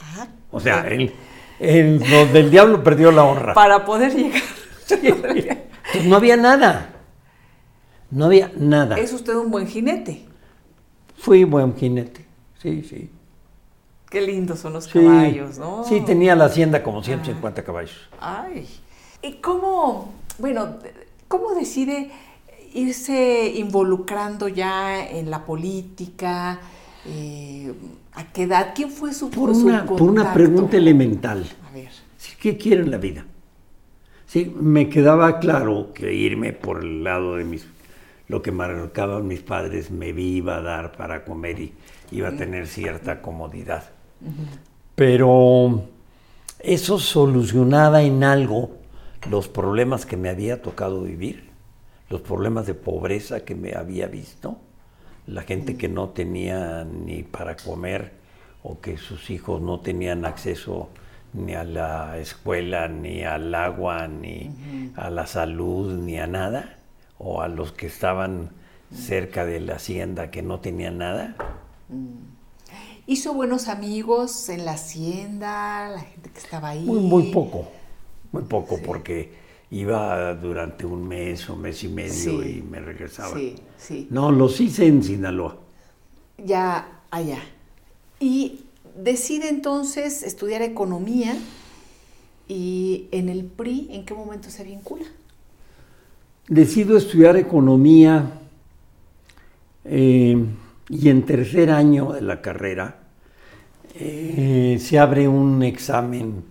Ah, 0.00 0.26
O 0.50 0.60
sea, 0.60 0.86
el, 0.88 1.12
el- 1.60 1.98
donde 1.98 2.40
el 2.40 2.50
diablo 2.50 2.82
perdió 2.82 3.10
la 3.12 3.24
honra. 3.24 3.54
para 3.54 3.84
poder 3.84 4.14
llegar. 4.14 4.42
Entonces, 4.90 6.04
no 6.06 6.16
había 6.16 6.36
nada. 6.36 6.88
No 8.10 8.26
había 8.26 8.50
nada. 8.58 8.98
Es 8.98 9.12
usted 9.12 9.34
un 9.34 9.50
buen 9.50 9.66
jinete. 9.66 10.26
Fui 11.16 11.44
buen 11.44 11.74
jinete. 11.76 12.26
Sí, 12.60 12.82
sí. 12.82 13.10
Qué 14.12 14.20
lindos 14.20 14.58
son 14.60 14.74
los 14.74 14.84
Sí, 14.84 14.90
caballos, 14.98 15.56
¿no? 15.58 15.84
sí, 15.84 16.02
tenía 16.02 16.36
la 16.36 16.44
hacienda 16.44 16.82
como 16.82 17.02
150 17.02 17.64
caballos. 17.64 18.10
Ay. 18.20 18.68
¿Y 19.22 19.36
cómo, 19.36 20.12
bueno, 20.38 20.76
cómo 21.28 21.54
decide 21.54 22.10
irse 22.74 23.50
involucrando 23.56 24.48
ya 24.48 25.02
en 25.08 25.30
la 25.30 25.46
política? 25.46 26.60
Eh, 27.06 27.72
¿A 28.12 28.24
qué 28.34 28.42
edad? 28.42 28.72
¿Quién 28.74 28.90
fue 28.90 29.14
su 29.14 29.30
Por 29.30 29.54
su 29.54 29.68
una, 29.68 29.86
por 29.86 30.02
una 30.02 30.34
pregunta 30.34 30.76
elemental. 30.76 31.46
A 31.66 31.72
ver. 31.72 31.88
¿Qué 32.38 32.58
quiero 32.58 32.82
en 32.84 32.90
la 32.90 32.98
vida? 32.98 33.24
Sí, 34.26 34.54
me 34.60 34.90
quedaba 34.90 35.38
claro 35.38 35.94
que 35.94 36.12
irme 36.12 36.52
por 36.52 36.84
el 36.84 37.02
lado 37.02 37.36
de 37.36 37.44
mis, 37.44 37.66
lo 38.28 38.42
que 38.42 38.52
marcaban 38.52 39.26
mis 39.26 39.40
padres 39.40 39.90
me 39.90 40.10
iba 40.10 40.56
a 40.56 40.60
dar 40.60 40.92
para 40.92 41.24
comer 41.24 41.60
y 41.60 41.72
iba 42.10 42.28
a 42.28 42.36
tener 42.36 42.66
cierta 42.66 43.22
comodidad. 43.22 43.84
Pero 44.94 45.84
eso 46.58 46.98
solucionaba 46.98 48.02
en 48.02 48.24
algo 48.24 48.70
los 49.30 49.48
problemas 49.48 50.06
que 50.06 50.16
me 50.16 50.28
había 50.28 50.62
tocado 50.62 51.02
vivir, 51.02 51.50
los 52.08 52.20
problemas 52.20 52.66
de 52.66 52.74
pobreza 52.74 53.44
que 53.44 53.54
me 53.54 53.74
había 53.74 54.06
visto, 54.06 54.58
la 55.26 55.42
gente 55.42 55.76
que 55.76 55.88
no 55.88 56.10
tenía 56.10 56.84
ni 56.84 57.22
para 57.22 57.56
comer 57.56 58.12
o 58.62 58.80
que 58.80 58.96
sus 58.96 59.30
hijos 59.30 59.60
no 59.60 59.80
tenían 59.80 60.24
acceso 60.24 60.88
ni 61.32 61.54
a 61.54 61.64
la 61.64 62.18
escuela, 62.18 62.88
ni 62.88 63.22
al 63.22 63.54
agua, 63.54 64.06
ni 64.06 64.50
a 64.96 65.10
la 65.10 65.26
salud, 65.26 65.94
ni 65.98 66.18
a 66.18 66.26
nada, 66.26 66.78
o 67.18 67.40
a 67.40 67.48
los 67.48 67.72
que 67.72 67.86
estaban 67.86 68.50
cerca 68.94 69.46
de 69.46 69.60
la 69.60 69.76
hacienda 69.76 70.30
que 70.30 70.42
no 70.42 70.60
tenían 70.60 70.98
nada. 70.98 71.34
¿Hizo 73.06 73.34
buenos 73.34 73.68
amigos 73.68 74.48
en 74.48 74.64
la 74.64 74.72
hacienda? 74.72 75.88
La 75.90 76.00
gente 76.00 76.30
que 76.30 76.38
estaba 76.38 76.70
ahí. 76.70 76.84
Muy, 76.84 77.00
muy 77.00 77.32
poco, 77.32 77.68
muy 78.30 78.42
poco, 78.44 78.78
porque 78.78 79.32
iba 79.70 80.34
durante 80.34 80.86
un 80.86 81.08
mes 81.08 81.48
o 81.50 81.56
mes 81.56 81.82
y 81.82 81.88
medio 81.88 82.12
Sí. 82.12 82.58
y 82.58 82.62
me 82.62 82.78
regresaba. 82.80 83.36
Sí, 83.36 83.56
sí. 83.76 84.06
No, 84.10 84.30
los 84.30 84.60
hice 84.60 84.86
en 84.86 85.02
Sinaloa. 85.02 85.56
Ya 86.38 87.00
allá. 87.10 87.40
Y 88.20 88.60
decide 88.96 89.48
entonces 89.48 90.22
estudiar 90.22 90.62
economía 90.62 91.36
y 92.46 93.08
en 93.10 93.28
el 93.28 93.44
PRI, 93.44 93.88
¿en 93.90 94.04
qué 94.04 94.14
momento 94.14 94.48
se 94.50 94.62
vincula? 94.62 95.06
Decido 96.48 96.96
estudiar 96.96 97.36
economía 97.36 98.38
eh, 99.84 100.44
y 100.88 101.08
en 101.08 101.24
tercer 101.24 101.70
año 101.70 102.12
de 102.12 102.20
la 102.22 102.40
carrera 102.42 102.96
eh, 103.94 104.78
se 104.80 104.98
abre 104.98 105.28
un 105.28 105.62
examen. 105.62 106.44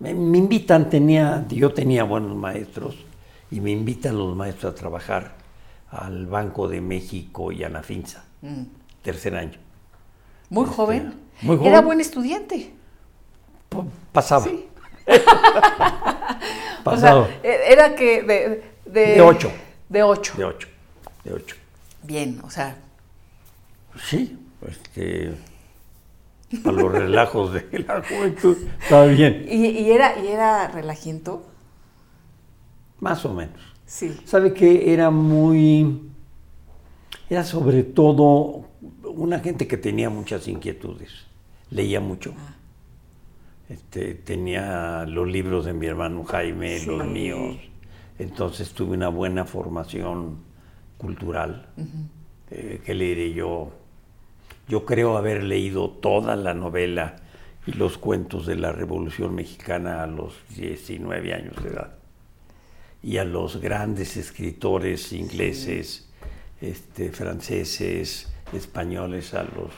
Me, 0.00 0.14
me 0.14 0.38
invitan, 0.38 0.88
tenía, 0.90 1.44
yo 1.48 1.72
tenía 1.72 2.04
buenos 2.04 2.36
maestros 2.36 2.96
y 3.50 3.60
me 3.60 3.70
invitan 3.70 4.16
los 4.16 4.36
maestros 4.36 4.72
a 4.72 4.76
trabajar 4.76 5.34
al 5.90 6.26
Banco 6.26 6.68
de 6.68 6.80
México 6.80 7.50
y 7.52 7.64
a 7.64 7.68
Nafinsa, 7.68 8.24
Mm. 8.42 8.62
tercer 9.02 9.34
año. 9.34 9.58
Muy 10.50 10.64
Este, 10.64 10.76
joven. 10.76 11.14
muy 11.42 11.56
Era 11.56 11.70
joven. 11.78 11.84
buen 11.86 12.00
estudiante. 12.00 12.72
Pa- 13.68 13.84
Pasaba. 14.12 14.44
Sí. 14.44 14.64
Pasaba. 16.84 17.20
O 17.24 17.26
sea, 17.26 17.40
e- 17.42 17.72
era 17.72 17.94
que 17.94 18.22
de, 18.22 18.62
de, 18.86 19.06
De 19.14 19.20
ocho. 19.20 19.50
De 19.88 20.02
ocho. 20.02 20.34
de 20.36 20.44
ocho. 20.44 20.68
De 21.24 21.32
ocho. 21.34 21.56
Bien, 22.02 22.40
o 22.44 22.50
sea, 22.50 22.76
Sí, 23.96 24.38
este, 24.66 25.34
a 26.64 26.72
los 26.72 26.92
relajos 26.92 27.52
de 27.54 27.78
la 27.86 28.02
juventud, 28.02 28.56
está 28.80 29.04
bien, 29.06 29.46
y, 29.48 29.66
y 29.66 29.90
era, 29.90 30.18
y 30.22 30.28
era 30.28 30.68
relajiento. 30.68 31.44
más 33.00 33.24
o 33.24 33.34
menos. 33.34 33.60
Sí. 33.86 34.16
¿Sabe 34.24 34.52
que 34.52 34.92
era 34.92 35.10
muy, 35.10 36.10
era 37.30 37.44
sobre 37.44 37.82
todo 37.84 38.68
una 39.04 39.40
gente 39.40 39.66
que 39.66 39.76
tenía 39.76 40.10
muchas 40.10 40.46
inquietudes, 40.48 41.10
leía 41.70 42.00
mucho. 42.00 42.34
Este, 43.68 44.14
tenía 44.14 45.04
los 45.06 45.28
libros 45.28 45.66
de 45.66 45.74
mi 45.74 45.86
hermano 45.86 46.24
Jaime, 46.24 46.80
los 46.86 47.06
míos, 47.06 47.56
entonces 48.18 48.72
tuve 48.72 48.94
una 48.96 49.08
buena 49.08 49.44
formación 49.44 50.38
cultural. 50.96 51.68
Eh, 52.50 52.80
¿qué 52.84 52.94
le 52.94 53.04
diré 53.06 53.32
yo? 53.32 53.72
Yo 54.68 54.84
creo 54.84 55.16
haber 55.16 55.42
leído 55.44 55.90
toda 55.90 56.36
la 56.36 56.54
novela 56.54 57.16
y 57.66 57.72
los 57.72 57.98
cuentos 57.98 58.46
de 58.46 58.56
la 58.56 58.72
Revolución 58.72 59.34
Mexicana 59.34 60.02
a 60.02 60.06
los 60.06 60.34
19 60.56 61.34
años 61.34 61.62
de 61.62 61.70
edad. 61.70 61.94
Y 63.02 63.18
a 63.18 63.24
los 63.24 63.60
grandes 63.60 64.16
escritores 64.16 65.12
ingleses, 65.12 66.08
este, 66.60 67.10
franceses, 67.12 68.28
españoles 68.52 69.34
a 69.34 69.42
los 69.44 69.70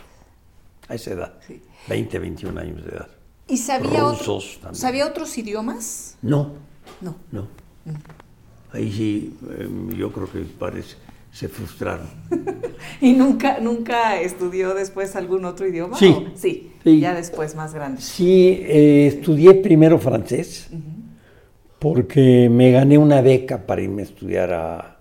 a 0.89 0.95
esa 0.95 1.13
edad, 1.13 1.35
Sí. 1.47 1.63
20, 1.89 2.19
21 2.19 2.59
años 2.59 2.85
de 2.85 2.91
edad. 2.91 3.09
¿Y 3.47 3.57
otro- 4.01 4.41
sabía 4.73 5.07
otros 5.07 5.37
idiomas? 5.39 6.17
No, 6.23 6.55
No. 7.01 7.15
no. 7.31 7.47
Ahí 8.73 8.91
sí, 8.93 9.37
em, 9.59 9.91
yo 9.91 10.11
creo 10.13 10.31
que 10.31 10.41
parece, 10.41 10.97
se 11.33 11.49
frustraron. 11.49 12.09
¿Y 13.01 13.13
nunca, 13.13 13.59
nunca 13.61 14.21
estudió 14.21 14.75
después 14.75 15.15
algún 15.17 15.45
otro 15.45 15.67
idioma? 15.69 15.97
Sí. 15.99 16.07
¿O- 16.09 16.37
sí, 16.37 16.73
Sí. 16.83 16.99
ya 17.01 17.15
después 17.15 17.55
más 17.55 17.75
grande. 17.75 18.01
Sí, 18.01 18.49
eh, 18.63 19.07
estudié 19.07 19.55
primero 19.55 19.99
francés 19.99 20.71
porque 21.79 22.49
me 22.51 22.71
gané 22.73 22.99
una 22.99 23.21
beca 23.21 23.67
para 23.67 23.83
irme 23.83 24.03
a 24.03 24.05
estudiar 24.07 24.53
a, 24.53 24.97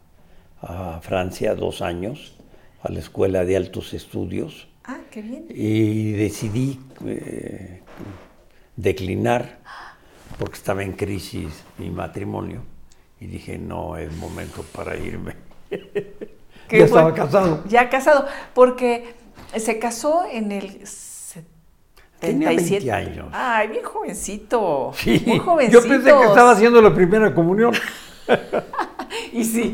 a 0.62 1.00
Francia 1.02 1.56
dos 1.56 1.82
años, 1.82 2.36
a 2.84 2.92
la 2.92 3.00
Escuela 3.00 3.44
de 3.46 3.58
Altos 3.58 3.94
Estudios, 3.94 4.68
Ah, 4.86 5.00
qué 5.12 5.22
bien. 5.22 5.46
y 5.54 6.12
decidí 6.14 6.80
eh, 7.06 7.82
declinar 8.76 9.60
porque 10.38 10.56
estaba 10.56 10.84
en 10.84 10.94
crisis 10.94 11.48
mi 11.78 11.90
matrimonio 11.90 12.62
y 13.20 13.28
dije, 13.28 13.58
no, 13.58 13.98
es 13.98 14.16
momento 14.18 14.64
para 14.74 14.96
irme. 14.98 15.34
¿Qué 15.70 16.80
ya 16.80 16.86
estaba 16.86 17.14
casado. 17.14 17.64
Ya 17.68 17.90
casado, 17.90 18.26
porque 18.54 19.14
se 19.58 19.80
casó 19.80 20.24
en 20.32 20.52
el 20.52 20.82
Tenía 22.20 22.50
77. 22.50 22.86
20 22.86 22.92
años. 22.92 23.28
Ay, 23.32 23.70
bien 23.70 23.84
jovencito. 23.84 24.92
Sí, 24.96 25.24
Muy 25.26 25.40
jovencito. 25.40 25.82
yo 25.82 25.88
pensé 25.88 26.12
que 26.12 26.24
estaba 26.26 26.52
haciendo 26.52 26.82
la 26.82 26.94
primera 26.94 27.34
comunión. 27.34 27.74
Y 29.34 29.44
sí, 29.44 29.74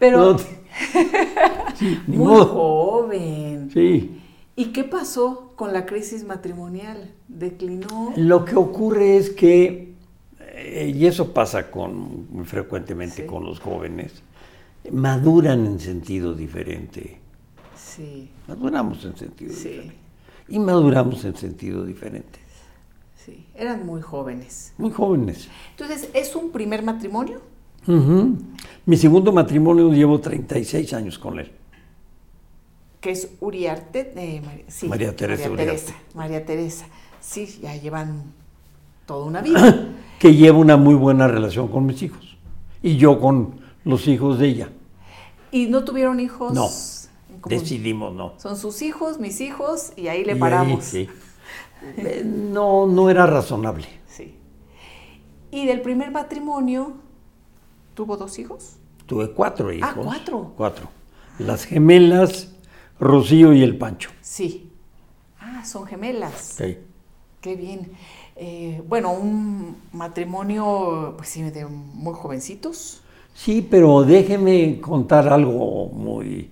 pero 0.00 0.18
No, 0.32 0.38
sí, 1.76 2.00
ni 2.08 2.16
muy 2.16 2.26
modo. 2.26 2.46
joven. 2.46 3.70
Sí. 3.72 4.20
¿Y 4.56 4.66
qué 4.66 4.82
pasó 4.84 5.52
con 5.54 5.72
la 5.72 5.86
crisis 5.86 6.24
matrimonial? 6.24 7.12
¿Declinó? 7.28 8.12
Lo 8.16 8.44
que 8.44 8.56
ocurre 8.56 9.16
es 9.16 9.30
que, 9.30 9.92
eh, 10.40 10.92
y 10.94 11.06
eso 11.06 11.32
pasa 11.32 11.70
con, 11.70 12.26
muy 12.32 12.44
frecuentemente 12.44 13.22
Sí. 13.22 13.26
con 13.26 13.44
los 13.44 13.60
jóvenes, 13.60 14.22
maduran 14.92 15.66
en 15.66 15.80
sentido 15.80 16.34
diferente. 16.34 17.20
Sí, 17.76 18.30
Maduramos 18.48 19.04
en 19.04 19.16
sentido 19.16 19.52
Sí. 19.54 19.68
diferente. 19.68 19.96
Y 20.48 20.58
maduramos 20.58 21.24
en 21.24 21.36
sentido 21.36 21.84
diferente. 21.84 22.38
sí. 23.16 23.46
Eran 23.54 23.86
muy 23.86 24.02
jóvenes. 24.02 24.74
Muy 24.76 24.90
jóvenes. 24.90 25.48
Entonces, 25.70 26.10
¿es 26.12 26.36
un 26.36 26.50
primer 26.50 26.82
matrimonio? 26.82 27.40
Mi 28.86 28.96
segundo 28.96 29.32
matrimonio 29.32 29.90
llevo 29.92 30.18
36 30.20 30.92
años 30.94 31.18
con 31.18 31.38
él. 31.38 31.50
Que 33.00 33.10
es 33.12 33.30
Uriarte. 33.40 34.12
eh, 34.16 34.40
María, 34.44 34.64
sí, 34.68 34.88
María 34.88 35.14
Teresa 35.16 35.48
María 35.48 35.64
Uriarte. 35.64 35.86
Teresa. 35.92 36.02
María 36.14 36.44
Teresa. 36.46 36.86
Sí, 37.20 37.46
ya 37.62 37.74
llevan 37.76 38.24
toda 39.06 39.26
una 39.26 39.40
vida. 39.42 39.88
que 40.18 40.34
lleva 40.34 40.58
una 40.58 40.76
muy 40.76 40.94
buena 40.94 41.28
relación 41.28 41.68
con 41.68 41.84
mis 41.86 42.02
hijos. 42.02 42.36
Y 42.82 42.96
yo 42.96 43.20
con 43.20 43.60
los 43.84 44.06
hijos 44.08 44.38
de 44.38 44.48
ella. 44.48 44.72
¿Y 45.50 45.66
no 45.66 45.84
tuvieron 45.84 46.20
hijos? 46.20 46.52
No. 46.52 46.68
Decidimos 47.48 48.14
no. 48.14 48.34
Son 48.38 48.56
sus 48.56 48.80
hijos, 48.82 49.18
mis 49.20 49.40
hijos, 49.40 49.92
y 49.96 50.08
ahí 50.08 50.22
Y 50.22 50.24
le 50.24 50.32
ahí, 50.32 50.38
paramos. 50.38 50.84
sí. 50.84 51.08
Eh, 51.96 52.22
No, 52.24 52.86
no 52.86 53.10
era 53.10 53.26
razonable. 53.26 53.86
Sí. 54.06 54.36
Y 55.50 55.66
del 55.66 55.82
primer 55.82 56.10
matrimonio, 56.10 56.94
¿tuvo 57.94 58.16
dos 58.16 58.38
hijos? 58.38 58.76
Tuve 59.06 59.30
cuatro 59.32 59.72
hijos. 59.72 59.90
Ah, 59.92 60.00
¿cuatro? 60.02 60.52
Cuatro. 60.56 60.88
Las 61.38 61.64
gemelas, 61.64 62.54
Rocío 62.98 63.52
y 63.52 63.62
el 63.62 63.76
Pancho. 63.76 64.10
Sí. 64.22 64.70
Ah, 65.38 65.64
son 65.64 65.86
gemelas. 65.86 66.54
Sí. 66.56 66.78
Qué 67.42 67.56
bien. 67.56 67.92
Eh, 68.36 68.82
bueno, 68.88 69.12
un 69.12 69.76
matrimonio, 69.92 71.14
pues 71.18 71.28
sí, 71.28 71.42
de 71.42 71.66
muy 71.66 72.14
jovencitos. 72.14 73.02
Sí, 73.34 73.66
pero 73.68 74.04
déjeme 74.04 74.80
contar 74.80 75.28
algo 75.28 75.88
muy, 75.88 76.48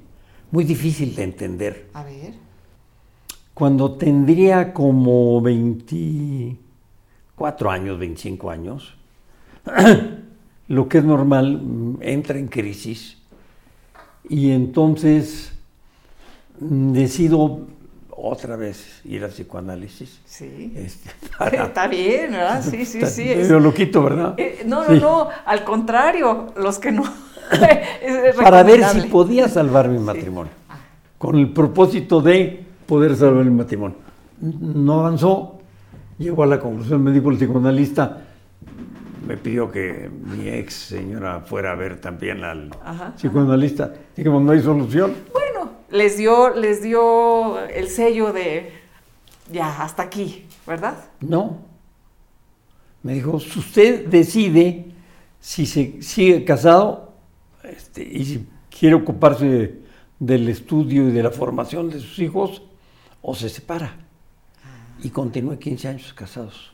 muy 0.50 0.64
difícil 0.64 1.14
de 1.14 1.22
entender. 1.22 1.86
A 1.94 2.02
ver. 2.02 2.34
Cuando 3.54 3.92
tendría 3.92 4.74
como 4.74 5.40
24 5.40 7.70
años, 7.70 7.98
25 7.98 8.50
años, 8.50 8.94
lo 10.68 10.88
que 10.88 10.98
es 10.98 11.04
normal, 11.04 11.62
mm, 11.62 11.98
entra 12.02 12.38
en 12.38 12.48
crisis 12.48 13.16
y 14.28 14.50
entonces 14.50 15.52
mm, 16.58 16.92
decido 16.92 17.60
otra 18.24 18.54
vez 18.56 19.00
ir 19.04 19.24
al 19.24 19.30
psicoanálisis. 19.30 20.20
Sí. 20.24 20.72
Este, 20.76 21.10
para- 21.38 21.64
Está 21.64 21.88
bien, 21.88 22.30
¿verdad? 22.30 22.62
Sí, 22.62 22.84
sí, 22.84 23.04
sí. 23.06 23.28
es- 23.28 23.48
medio 23.48 23.58
loquito, 23.60 24.02
¿verdad? 24.04 24.34
Eh, 24.36 24.62
no, 24.66 24.84
no, 24.84 24.94
Sí. 24.94 25.00
no, 25.00 25.28
al 25.44 25.64
contrario, 25.64 26.52
los 26.56 26.78
que 26.78 26.92
no. 26.92 27.02
Para 28.42 28.62
ver 28.62 28.84
si 28.84 29.02
podía 29.08 29.48
salvar 29.48 29.88
mi 29.88 29.98
matrimonio. 29.98 30.52
Con 31.18 31.36
el 31.36 31.52
propósito 31.52 32.20
de 32.20 32.64
poder 32.86 33.16
salvar 33.16 33.42
el 33.42 33.50
matrimonio. 33.50 33.96
No 34.40 35.00
avanzó. 35.00 35.58
Llegó 36.18 36.44
a 36.44 36.46
la 36.46 36.60
conclusión, 36.60 37.02
me 37.02 37.10
dijo 37.10 37.30
el 37.30 37.36
psicoanalista, 37.36 38.18
me 39.26 39.36
pidió 39.36 39.70
que 39.70 40.10
mi 40.24 40.48
ex 40.48 40.74
señora 40.74 41.40
fuera 41.40 41.72
a 41.72 41.74
ver 41.74 42.00
también 42.00 42.44
al 42.44 42.70
Ajá, 42.84 43.12
psicoanalista. 43.16 43.92
Dijimos, 44.16 44.42
no 44.42 44.52
hay 44.52 44.60
solución. 44.60 45.12
Bueno, 45.32 45.51
les 45.92 46.16
dio, 46.16 46.50
les 46.50 46.82
dio 46.82 47.60
el 47.66 47.88
sello 47.88 48.32
de 48.32 48.72
ya, 49.52 49.82
hasta 49.82 50.02
aquí, 50.02 50.46
¿verdad? 50.66 50.96
No. 51.20 51.58
Me 53.02 53.14
dijo, 53.14 53.38
si 53.38 53.58
usted 53.58 54.06
decide 54.06 54.86
si 55.40 55.66
se 55.66 56.00
sigue 56.02 56.44
casado 56.44 57.12
este, 57.64 58.02
y 58.02 58.24
si 58.24 58.46
quiere 58.70 58.94
ocuparse 58.94 59.80
del 60.18 60.48
estudio 60.48 61.08
y 61.08 61.12
de 61.12 61.22
la 61.22 61.30
formación 61.30 61.90
de 61.90 61.98
sus 62.00 62.18
hijos 62.20 62.62
o 63.20 63.34
se 63.34 63.48
separa. 63.48 63.96
Y 65.02 65.10
continué 65.10 65.58
15 65.58 65.88
años 65.88 66.12
casados. 66.14 66.72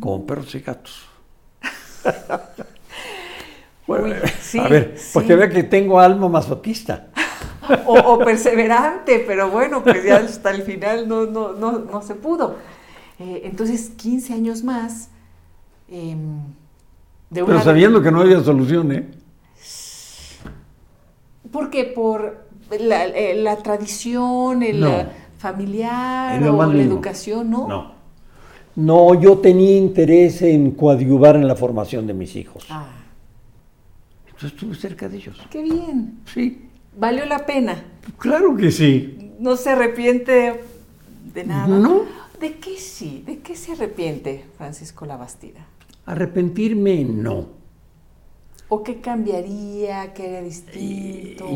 Como 0.00 0.26
perros 0.26 0.54
y 0.54 0.60
gatos. 0.60 1.06
Bueno, 3.86 4.06
Uy, 4.08 4.14
sí, 4.40 4.58
a 4.58 4.66
ver, 4.66 4.94
sí. 4.96 5.10
porque 5.14 5.36
vea 5.36 5.48
que 5.48 5.62
tengo 5.62 6.00
alma 6.00 6.28
masoquista. 6.28 7.06
O, 7.86 7.94
o 7.98 8.18
perseverante, 8.18 9.24
pero 9.26 9.50
bueno, 9.50 9.82
pues 9.82 10.04
ya 10.04 10.16
hasta 10.16 10.50
el 10.50 10.62
final 10.62 11.08
no, 11.08 11.26
no, 11.26 11.52
no, 11.52 11.78
no 11.80 12.02
se 12.02 12.14
pudo. 12.14 12.56
Eh, 13.18 13.42
entonces, 13.44 13.90
15 13.96 14.32
años 14.34 14.62
más. 14.62 15.08
em, 15.88 16.38
de 17.30 17.44
Pero 17.44 17.60
sabiendo 17.62 18.02
que 18.02 18.10
no 18.10 18.20
había 18.20 18.40
solución, 18.42 18.92
¿eh? 18.92 19.06
Porque 21.52 21.84
por 21.84 22.46
la, 22.78 23.06
eh, 23.06 23.34
la 23.40 23.56
tradición, 23.56 24.62
el 24.62 24.80
No. 24.80 25.04
familiar 25.38 26.42
o 26.42 26.66
la 26.72 26.82
educación, 26.82 27.50
¿no? 27.50 27.68
No. 27.68 27.96
No, 28.76 29.14
yo 29.18 29.38
tenía 29.38 29.76
interés 29.78 30.42
en 30.42 30.72
coadyuvar 30.72 31.36
en 31.36 31.48
la 31.48 31.54
formación 31.56 32.06
de 32.06 32.12
mis 32.12 32.36
hijos. 32.36 32.66
Ah, 32.68 32.88
Entonces 34.26 34.52
estuve 34.52 34.74
cerca 34.74 35.08
de 35.08 35.16
ellos. 35.16 35.40
qué 35.50 35.62
bien. 35.62 36.18
Sí, 36.26 36.65
Valió 36.96 37.26
la 37.26 37.44
pena. 37.44 37.84
claro 38.18 38.56
que 38.56 38.70
sí. 38.70 39.32
No 39.38 39.56
se 39.56 39.70
arrepiente 39.70 40.60
de 41.34 41.44
nada. 41.44 41.66
No. 41.66 42.04
¿De 42.40 42.54
qué 42.56 42.78
sí? 42.78 43.22
¿De 43.26 43.38
qué 43.38 43.54
se 43.56 43.72
arrepiente 43.72 44.44
Francisco 44.56 45.06
Labastida? 45.06 45.66
Arrepentirme, 46.06 47.04
no. 47.04 47.48
¿O 48.68 48.82
qué 48.82 49.00
cambiaría? 49.00 50.12
¿Qué 50.12 50.24
haría 50.24 50.42
distinto? 50.42 51.46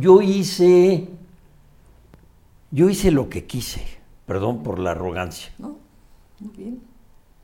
Yo 0.00 0.22
hice, 0.22 1.08
yo 2.70 2.90
hice 2.90 3.10
lo 3.10 3.28
que 3.28 3.44
quise, 3.44 3.82
perdón 4.26 4.62
por 4.62 4.78
la 4.78 4.90
arrogancia. 4.90 5.52
¿No? 5.58 5.76
Muy 6.40 6.52
bien. 6.56 6.80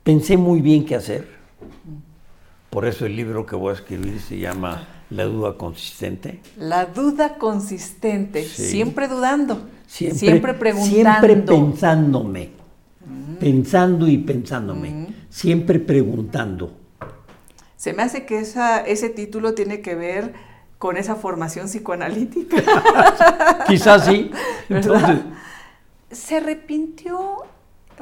Pensé 0.03 0.37
muy 0.37 0.61
bien 0.61 0.85
qué 0.85 0.95
hacer. 0.95 1.27
Por 2.69 2.85
eso 2.85 3.05
el 3.05 3.15
libro 3.15 3.45
que 3.45 3.55
voy 3.55 3.71
a 3.71 3.73
escribir 3.73 4.19
se 4.19 4.37
llama 4.37 4.87
La 5.11 5.25
duda 5.25 5.57
consistente. 5.57 6.39
La 6.57 6.85
duda 6.85 7.35
consistente, 7.37 8.43
Sí. 8.43 8.63
siempre 8.63 9.07
dudando, 9.07 9.67
siempre, 9.85 10.17
Siempre, 10.19 10.53
preguntando. 10.53 10.95
Siempre 10.95 11.35
pensándome. 11.37 12.49
Pensando 13.39 14.07
y 14.07 14.17
pensándome. 14.19 15.07
Siempre 15.29 15.79
preguntando. 15.79 16.73
Se 17.75 17.93
me 17.93 18.03
hace 18.03 18.25
que 18.25 18.39
esa, 18.39 18.79
ese 18.81 19.09
título 19.09 19.53
tiene 19.53 19.81
que 19.81 19.95
ver 19.95 20.33
con 20.77 20.97
esa 20.97 21.15
formación 21.15 21.67
psicoanalítica. 21.67 22.63
Quizás 23.67 24.05
sí. 24.05 24.31
Entonces, 24.69 25.19
¿Se 26.11 26.37
arrepintió 26.37 27.37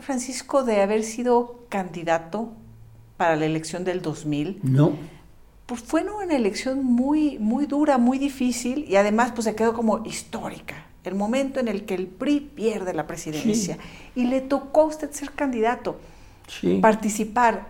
Francisco 0.01 0.63
de 0.63 0.81
haber 0.81 1.03
sido 1.03 1.65
candidato 1.69 2.51
para 3.17 3.35
la 3.35 3.45
elección 3.45 3.83
del 3.83 4.01
2000? 4.01 4.59
no. 4.63 5.18
Pues 5.69 5.81
fue 5.83 6.03
una 6.03 6.35
elección 6.35 6.83
muy, 6.83 7.37
muy 7.37 7.67
dura, 7.67 7.99
muy 7.99 8.17
difícil 8.17 8.85
y 8.89 8.95
además 8.95 9.33
pues 9.35 9.45
se 9.45 9.53
quedó 9.53 9.73
como 9.75 10.03
histórica. 10.03 10.87
El 11.03 11.13
momento 11.13 11.59
en 11.59 11.67
el 11.67 11.85
que 11.85 11.93
el 11.93 12.07
PRI 12.07 12.39
pierde 12.39 12.91
la 12.91 13.05
presidencia 13.05 13.77
y 14.15 14.23
le 14.25 14.41
tocó 14.41 14.81
a 14.81 14.85
usted 14.85 15.11
ser 15.11 15.29
candidato, 15.33 15.99
Sí. 16.47 16.79
participar. 16.81 17.67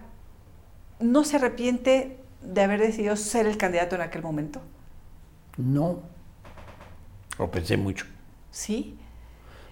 ¿No 1.02 1.26
se 1.26 1.36
arrepiente 1.36 2.18
de 2.42 2.62
haber 2.62 2.80
decidido 2.80 3.18
ser 3.18 3.46
el 3.48 3.58
candidato 3.58 3.96
en 3.98 4.02
aquel 4.02 4.22
momento? 4.22 4.62
No. 5.58 6.00
Lo 7.38 7.52
pensé 7.52 7.76
mucho. 7.76 8.06
¿Sí? 8.50 8.96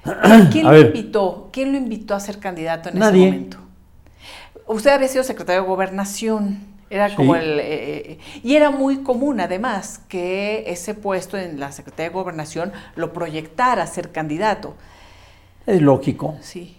¿Quién 0.52 0.66
lo 0.66 0.72
ver. 0.72 0.88
invitó? 0.88 1.50
¿Quién 1.54 1.72
lo 1.72 1.78
invitó 1.78 2.14
a 2.14 2.20
ser 2.20 2.40
candidato 2.40 2.90
en 2.90 3.00
Nadie. 3.00 3.24
ese 3.28 3.32
momento? 3.38 3.58
Usted 4.68 4.92
había 4.92 5.08
sido 5.08 5.24
secretario 5.24 5.62
de 5.62 5.68
gobernación. 5.70 6.76
Era 6.90 7.14
como 7.16 7.34
Sí. 7.36 7.42
el. 7.42 7.60
eh, 7.60 7.64
eh, 8.12 8.18
y 8.44 8.56
era 8.56 8.72
muy 8.72 9.04
común, 9.04 9.40
además, 9.42 10.00
que 10.08 10.64
ese 10.68 10.94
puesto 10.94 11.38
en 11.38 11.60
la 11.60 11.72
Secretaría 11.72 12.10
de 12.10 12.14
Gobernación 12.16 12.72
lo 12.96 13.12
proyectara 13.14 13.84
a 13.84 13.88
ser 13.88 14.12
candidato. 14.12 14.76
Es 15.66 15.82
lógico. 15.82 16.38
Sí. 16.42 16.78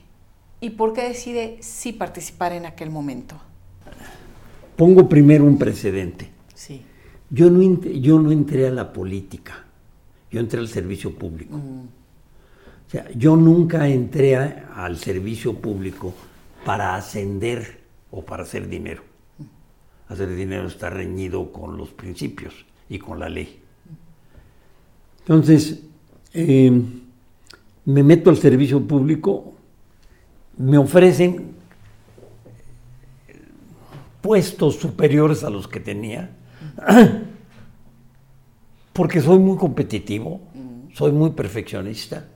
¿Y 0.61 0.71
por 0.71 0.93
qué 0.95 1.03
decide 1.09 1.59
sí 1.61 1.93
participar 1.93 2.53
en 2.53 2.65
aquel 2.67 2.91
momento? 2.91 3.37
Pongo 4.77 5.09
primero 5.09 5.45
un 5.45 5.59
precedente. 5.59 6.31
Sí. 6.55 6.83
Yo 7.31 7.51
no, 7.51 7.63
yo 7.83 8.19
no 8.19 8.33
entré 8.33 8.67
a 8.67 8.71
la 8.71 8.93
política, 8.93 9.65
yo 10.31 10.41
entré 10.41 10.59
al 10.61 10.69
servicio 10.69 11.15
público. 11.15 11.57
O 11.57 12.91
sea, 12.91 13.07
yo 13.15 13.37
nunca 13.37 13.87
entré 13.89 14.37
a- 14.37 14.71
al 14.75 14.97
servicio 14.97 15.55
público 15.55 16.15
para 16.65 16.95
ascender 16.95 17.81
o 18.11 18.23
para 18.25 18.45
hacer 18.45 18.69
dinero. 18.69 19.03
Hacer 20.09 20.35
dinero 20.35 20.67
está 20.67 20.91
reñido 20.91 21.53
con 21.53 21.77
los 21.77 21.91
principios 21.91 22.55
y 22.89 22.99
con 22.99 23.19
la 23.19 23.29
ley. 23.29 23.61
Entonces, 25.21 25.83
eh, 26.33 26.73
me 27.85 28.03
meto 28.03 28.31
al 28.31 28.39
servicio 28.39 28.87
público, 28.87 29.55
me 30.57 30.79
ofrecen 30.79 31.55
puestos 34.21 34.77
superiores 34.77 35.45
a 35.45 35.51
los 35.51 35.69
que 35.69 35.81
tenía, 35.81 36.31
porque 38.93 39.21
soy 39.21 39.39
muy 39.39 39.57
competitivo, 39.57 40.41
soy 40.95 41.13
muy 41.13 41.31
perfeccionista 41.31 42.27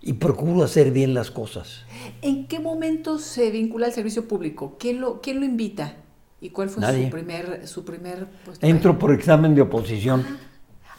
y 0.00 0.14
procuro 0.14 0.62
hacer 0.62 0.90
bien 0.90 1.14
las 1.14 1.30
cosas. 1.30 1.84
¿En 2.22 2.46
qué 2.46 2.60
momento 2.60 3.18
se 3.18 3.50
vincula 3.50 3.86
al 3.86 3.92
servicio 3.92 4.28
público? 4.28 4.76
¿Quién 4.78 5.00
lo, 5.00 5.20
quién 5.20 5.40
lo 5.40 5.44
invita? 5.44 5.96
¿Y 6.40 6.50
cuál 6.50 6.68
fue 6.70 6.80
Nadie. 6.82 7.06
su 7.06 7.10
primer, 7.10 7.66
su 7.66 7.84
primer 7.84 8.26
puesto? 8.44 8.64
Entro 8.66 8.98
por 8.98 9.12
examen 9.12 9.54
de 9.54 9.62
oposición 9.62 10.24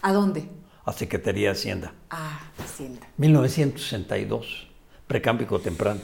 ¿A 0.02 0.12
dónde? 0.14 0.50
a 0.86 0.92
Secretaría 0.94 1.48
de 1.50 1.52
Hacienda, 1.54 1.94
Ah, 2.10 2.40
Hacienda. 2.58 3.08
1962, 3.18 4.68
precámbico 5.08 5.60
temprano. 5.60 6.02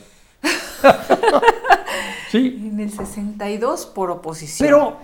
sí, 2.32 2.62
En 2.68 2.80
el 2.80 2.92
62 2.92 3.86
por 3.88 4.12
oposición. 4.12 4.68
pero 4.68 4.98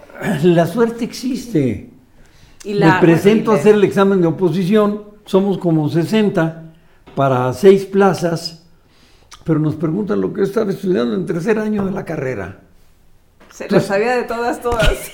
la 0.44 0.68
suerte 0.68 1.04
existe. 1.06 1.90
Y 2.64 2.74
la- 2.76 2.96
Me 2.96 3.02
presento 3.02 3.52
y 3.54 3.56
a 3.56 3.60
hacer 3.60 3.76
el 3.76 3.84
examen 3.84 4.22
de 4.22 4.28
oposición, 4.28 5.04
somos 5.26 5.58
como 5.58 5.90
60 5.90 6.74
para 7.16 7.52
seis 7.54 7.86
plazas, 7.86 8.64
pero 9.44 9.60
nos 9.60 9.76
preguntan 9.76 10.22
lo 10.22 10.32
que 10.32 10.40
yo 10.42 10.46
estaba 10.46 10.72
estudiando 10.72 11.16
en 11.16 11.26
tercer 11.26 11.58
año 11.58 11.84
de 11.86 11.92
la 11.92 12.06
carrera. 12.06 12.61
Se 13.54 13.70
lo 13.70 13.80
sabía 13.80 14.16
de 14.16 14.24
todas, 14.24 14.62
todas. 14.62 15.12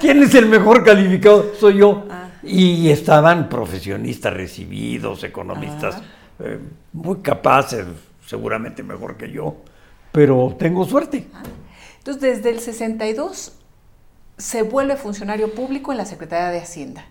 ¿Quién 0.00 0.22
es 0.22 0.34
el 0.34 0.46
mejor 0.46 0.84
calificado? 0.84 1.54
Soy 1.58 1.78
yo. 1.78 2.06
Ah. 2.10 2.28
Y 2.42 2.88
estaban 2.90 3.48
profesionistas 3.48 4.32
recibidos, 4.32 5.24
economistas 5.24 5.96
Ah. 5.96 6.02
eh, 6.40 6.58
muy 6.92 7.18
capaces, 7.18 7.86
seguramente 8.26 8.82
mejor 8.82 9.16
que 9.16 9.30
yo, 9.30 9.56
pero 10.12 10.56
tengo 10.58 10.84
suerte. 10.86 11.26
Entonces, 11.98 12.22
desde 12.22 12.50
el 12.50 12.60
62 12.60 13.52
se 14.38 14.62
vuelve 14.62 14.96
funcionario 14.96 15.52
público 15.52 15.92
en 15.92 15.98
la 15.98 16.06
Secretaría 16.06 16.48
de 16.48 16.60
Hacienda. 16.60 17.04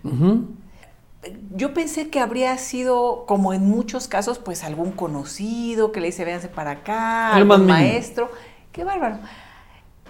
Yo 1.54 1.74
pensé 1.74 2.08
que 2.08 2.18
habría 2.18 2.56
sido, 2.58 3.24
como 3.26 3.52
en 3.52 3.66
muchos 3.68 4.08
casos, 4.08 4.38
pues 4.38 4.64
algún 4.64 4.90
conocido 4.90 5.92
que 5.92 6.00
le 6.00 6.06
dice, 6.06 6.24
véanse 6.24 6.48
para 6.48 6.70
acá, 6.72 7.32
El 7.36 7.42
algún 7.42 7.66
maestro. 7.66 8.30
Qué 8.72 8.82
bárbaro. 8.84 9.18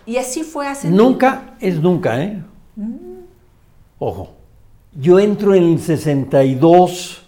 Y 0.07 0.17
así 0.17 0.43
fue 0.43 0.67
hace... 0.67 0.91
Nunca 0.91 1.55
es 1.61 1.81
nunca, 1.81 2.23
¿eh? 2.23 2.43
Mm. 2.77 3.25
Ojo. 3.99 4.37
Yo 4.93 5.21
entro 5.21 5.55
en 5.55 5.65
el 5.65 5.81
62 5.81 7.23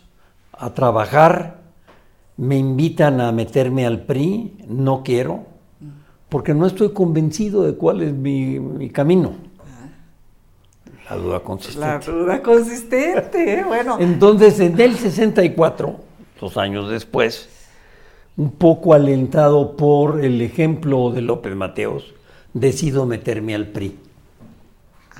a 0.53 0.75
trabajar, 0.75 1.61
me 2.37 2.57
invitan 2.57 3.21
a 3.21 3.31
meterme 3.31 3.87
al 3.87 4.01
PRI, 4.01 4.57
no 4.67 5.05
quiero, 5.05 5.45
porque 6.29 6.55
no 6.55 6.67
estoy 6.67 6.93
convencido 6.93 7.63
de 7.63 7.75
cuál 7.75 8.03
es 8.03 8.13
mi, 8.13 8.59
mi 8.59 8.91
camino. 8.91 9.35
La 11.09 11.17
duda 11.17 11.41
consistente. 11.41 12.11
La 12.11 12.19
duda 12.19 12.43
consistente, 12.43 13.55
¿eh? 13.61 13.65
bueno. 13.65 13.99
Entonces, 14.01 14.59
en 14.61 14.81
el 14.81 14.97
64, 14.97 15.97
dos 16.41 16.57
años 16.57 16.91
después, 16.91 17.49
un 18.37 18.51
poco 18.51 18.95
alentado 18.95 19.77
por 19.77 20.25
el 20.25 20.41
ejemplo 20.41 21.11
de 21.11 21.21
López 21.21 21.55
Mateos, 21.55 22.15
decido 22.55 23.07
meterme 23.07 23.55
al 23.55 23.69
PRI, 23.69 23.99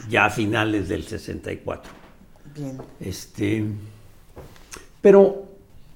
ya 0.09 0.27
a 0.27 0.31
finales 0.31 0.89
del 0.89 1.05
64. 1.05 1.93
Bien. 2.55 2.79
Este, 3.01 3.65
pero 5.01 5.49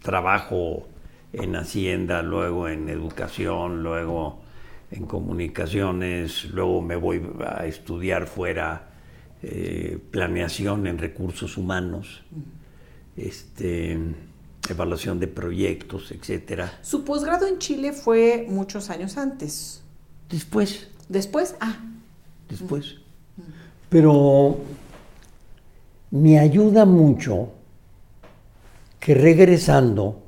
trabajo 0.03 0.87
en 1.33 1.57
Hacienda, 1.57 2.23
luego 2.23 2.69
en 2.69 2.89
educación, 2.89 3.83
luego 3.83 4.41
en 4.91 5.05
comunicaciones, 5.05 6.45
luego 6.47 6.81
me 6.81 6.97
voy 6.97 7.23
a 7.45 7.67
estudiar 7.67 8.27
fuera 8.27 8.89
eh, 9.43 9.99
planeación 10.11 10.87
en 10.87 10.99
recursos 10.99 11.57
humanos, 11.57 12.23
este, 13.17 13.99
evaluación 14.69 15.21
de 15.21 15.29
proyectos, 15.29 16.11
etcétera. 16.13 16.79
Su 16.83 17.05
posgrado 17.05 17.47
en 17.47 17.59
Chile 17.59 17.93
fue 17.93 18.47
muchos 18.49 18.89
años 18.91 19.17
antes. 19.17 19.83
Después, 20.31 20.89
Después, 21.09 21.55
ah, 21.61 21.77
después. 22.49 22.97
Pero 23.89 24.59
me 26.11 26.39
ayuda 26.39 26.85
mucho 26.85 27.53
que 29.01 29.15
regresando 29.15 30.23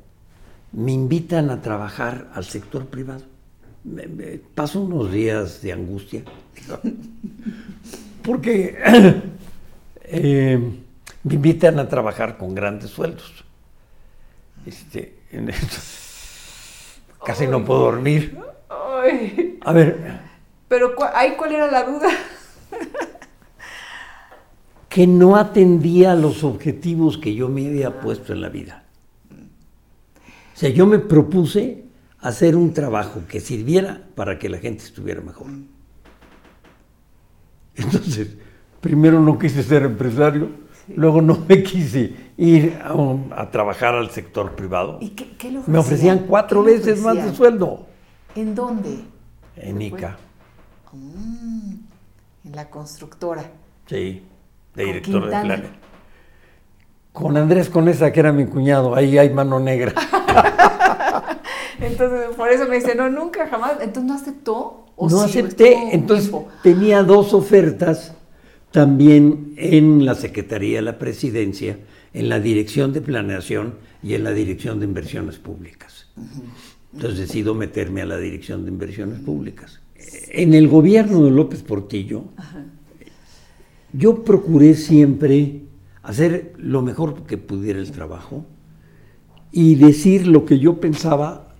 me 0.73 0.93
invitan 0.93 1.51
a 1.51 1.61
trabajar 1.61 2.29
al 2.35 2.45
sector 2.45 2.87
privado. 2.87 3.23
Me- 3.85 4.07
me- 4.07 4.39
paso 4.39 4.81
unos 4.83 5.11
días 5.11 5.63
de 5.63 5.73
angustia. 5.73 6.23
Porque 8.23 8.77
eh, 10.05 10.59
me 11.25 11.35
invitan 11.35 11.79
a 11.79 11.89
trabajar 11.89 12.37
con 12.39 12.55
grandes 12.55 12.91
sueldos. 12.91 13.45
Este, 14.67 15.19
en 15.33 15.49
esto- 15.49 15.77
casi 17.27 17.47
no 17.47 17.65
puedo 17.65 17.81
dormir. 17.81 18.39
A 19.63 19.73
ver, 19.73 20.21
pero 20.69 20.95
cu- 20.95 21.05
ahí 21.15 21.35
cuál 21.37 21.53
era 21.53 21.71
la 21.71 21.85
duda. 21.85 22.09
que 24.89 25.07
no 25.07 25.37
atendía 25.37 26.13
a 26.13 26.17
los 26.17 26.45
objetivos 26.45 27.19
que 27.19 27.35
yo 27.35 27.49
me 27.49 27.67
había 27.67 28.01
puesto 28.01 28.33
en 28.33 28.41
la 28.41 28.49
vida. 28.49 28.85
O 29.31 30.59
sea, 30.59 30.71
yo 30.71 30.87
me 30.87 30.99
propuse 30.99 31.85
hacer 32.21 32.57
un 32.57 32.73
trabajo 32.73 33.23
que 33.29 33.41
sirviera 33.41 34.03
para 34.15 34.39
que 34.39 34.49
la 34.49 34.59
gente 34.59 34.85
estuviera 34.85 35.21
mejor. 35.21 35.49
Entonces, 37.77 38.29
primero 38.81 39.21
no 39.21 39.39
quise 39.39 39.63
ser 39.63 39.83
empresario, 39.85 40.49
luego 40.97 41.23
no 41.23 41.45
me 41.49 41.63
quise 41.63 42.15
ir 42.37 42.79
a, 42.83 42.95
un- 42.95 43.33
a 43.37 43.51
trabajar 43.51 43.95
al 43.95 44.11
sector 44.11 44.57
privado. 44.57 44.99
¿Y 45.01 45.11
qué, 45.11 45.37
qué 45.37 45.53
le 45.53 45.61
Me 45.67 45.79
ofrecían 45.79 46.21
cuatro 46.21 46.65
¿Qué 46.65 46.71
le 46.73 46.77
veces 46.79 47.01
más 47.03 47.15
de 47.15 47.21
ofrecían? 47.21 47.37
sueldo 47.37 47.87
¿En 48.35 48.55
dónde? 48.55 48.99
en 49.57 49.83
ICA. 49.83 50.17
Mm, 50.99 51.75
en 52.45 52.57
la 52.57 52.69
constructora. 52.71 53.43
Sí, 53.87 54.23
de 54.75 54.83
¿Con 54.83 54.85
director 54.85 55.25
de 55.25 55.29
planes. 55.29 55.71
Con 57.13 57.37
Andrés 57.37 57.69
Conesa, 57.69 58.13
que 58.13 58.21
era 58.21 58.33
mi 58.33 58.47
cuñado, 58.47 58.95
ahí 58.95 59.19
hay 59.19 59.31
mano 59.31 59.59
negra. 59.59 59.93
Entonces, 61.81 62.35
por 62.37 62.49
eso 62.49 62.67
me 62.69 62.77
dice, 62.77 62.95
no, 62.95 63.09
nunca, 63.09 63.49
jamás. 63.49 63.75
Entonces, 63.81 64.05
¿no 64.05 64.15
aceptó? 64.15 64.85
¿O 64.97 65.09
no 65.09 65.21
acepté, 65.21 65.95
entonces 65.95 66.29
tiempo? 66.29 66.49
tenía 66.65 67.05
dos 67.05 67.33
ofertas, 67.33 68.15
también 68.73 69.55
en 69.57 70.05
la 70.05 70.17
Secretaría 70.17 70.79
de 70.79 70.83
la 70.83 70.99
Presidencia, 70.99 71.79
en 72.13 72.29
la 72.29 72.41
Dirección 72.41 72.93
de 72.93 73.01
Planeación 73.01 73.77
y 74.03 74.15
en 74.15 74.25
la 74.25 74.33
Dirección 74.33 74.81
de 74.81 74.87
Inversiones 74.87 75.39
Públicas. 75.39 76.09
Entonces 76.93 77.21
decido 77.21 77.55
meterme 77.55 78.03
a 78.03 78.07
la 78.07 78.19
Dirección 78.19 78.65
de 78.65 78.73
Inversiones 78.73 79.21
Públicas. 79.21 79.81
En 80.31 80.55
el 80.55 80.69
gobierno 80.69 81.25
de 81.25 81.31
López 81.31 81.63
Portillo, 81.63 82.25
yo 83.93 84.25
procuré 84.25 84.75
siempre 84.75 85.63
hacer 86.03 86.55
lo 86.59 86.83
mejor 86.83 87.25
que 87.25 87.39
pudiera 87.39 87.79
el 87.79 87.91
trabajo 87.91 88.45
y 89.51 89.75
decir 89.75 90.27
lo 90.27 90.45
que 90.45 90.59
yo 90.59 90.81
pensaba 90.81 91.55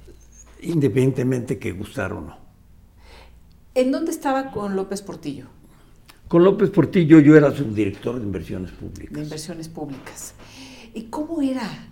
independientemente 0.61 1.59
que 1.59 1.73
gustara 1.73 2.17
o 2.17 2.21
no. 2.21 2.37
¿En 3.75 3.93
dónde 3.93 4.11
estaba 4.11 4.51
con 4.51 4.77
López 4.77 5.03
Portillo? 5.03 5.47
Con 6.27 6.45
López 6.45 6.71
Portillo 6.71 7.21
yo 7.21 7.37
era 7.37 7.55
subdirector 7.55 8.19
de 8.19 8.25
inversiones 8.25 8.73
públicas. 8.73 9.15
De 9.15 9.23
inversiones 9.23 9.69
públicas. 9.69 10.35
¿Y 10.95 11.05
cómo 11.05 11.41
era 11.41 11.89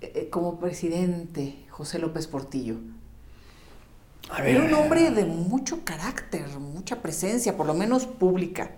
eh, 0.00 0.12
eh, 0.14 0.28
como 0.30 0.58
presidente 0.58 1.64
José 1.70 1.98
López 1.98 2.26
Portillo? 2.26 2.76
Era 4.44 4.64
un 4.64 4.74
hombre 4.74 5.10
de 5.10 5.24
mucho 5.24 5.84
carácter, 5.84 6.46
mucha 6.58 7.00
presencia, 7.00 7.56
por 7.56 7.66
lo 7.66 7.74
menos 7.74 8.06
pública. 8.06 8.70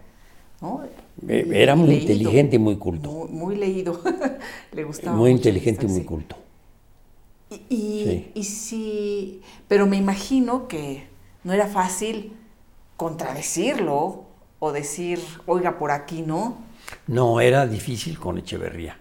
Eh, 1.28 1.48
era 1.52 1.74
muy 1.74 1.94
inteligente 1.94 2.56
y 2.56 2.58
muy 2.58 2.76
culto. 2.76 3.11
Muy, 3.30 3.56
leído. 3.56 4.00
Le 4.72 4.84
gustaba. 4.84 5.16
Muy 5.16 5.30
inteligente 5.30 5.87
y 5.87 5.88
muy 5.88 6.04
culto. 6.04 6.37
Y, 7.70 8.26
y, 8.34 8.44
sí, 8.44 9.40
pero 9.68 9.87
me 9.87 9.96
imagino 9.96 10.68
que 10.68 11.06
no 11.44 11.54
era 11.54 11.66
fácil 11.66 12.34
contradecirlo 12.96 14.24
o 14.58 14.72
decir, 14.72 15.18
oiga, 15.46 15.78
por 15.78 15.90
aquí 15.90 16.22
no. 16.22 16.58
No, 17.06 17.40
era 17.40 17.66
difícil 17.66 18.18
con 18.18 18.37
Echeverría. 18.37 18.98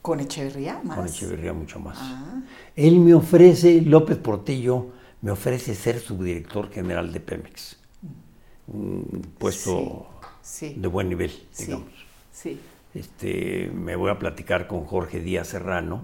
¿Con 0.00 0.20
Echeverría 0.20 0.80
más? 0.82 0.96
Con 0.96 1.06
Echeverría 1.08 1.52
mucho 1.52 1.78
más. 1.78 1.98
Ah. 2.00 2.40
Él 2.74 3.00
me 3.00 3.12
ofrece, 3.12 3.82
López 3.82 4.16
Portillo, 4.16 4.86
me 5.22 5.30
ofrece 5.30 5.74
ser 5.74 6.00
subdirector 6.00 6.70
general 6.70 7.12
de 7.12 7.20
Pemex. 7.20 7.78
Un 8.66 9.26
puesto 9.38 10.08
de 10.60 10.88
buen 10.88 11.08
nivel, 11.08 11.32
digamos. 11.58 11.92
Sí. 12.32 12.58
Este, 12.94 13.70
me 13.72 13.96
voy 13.96 14.10
a 14.10 14.18
platicar 14.18 14.66
con 14.66 14.84
Jorge 14.84 15.20
Díaz 15.20 15.48
Serrano, 15.48 16.02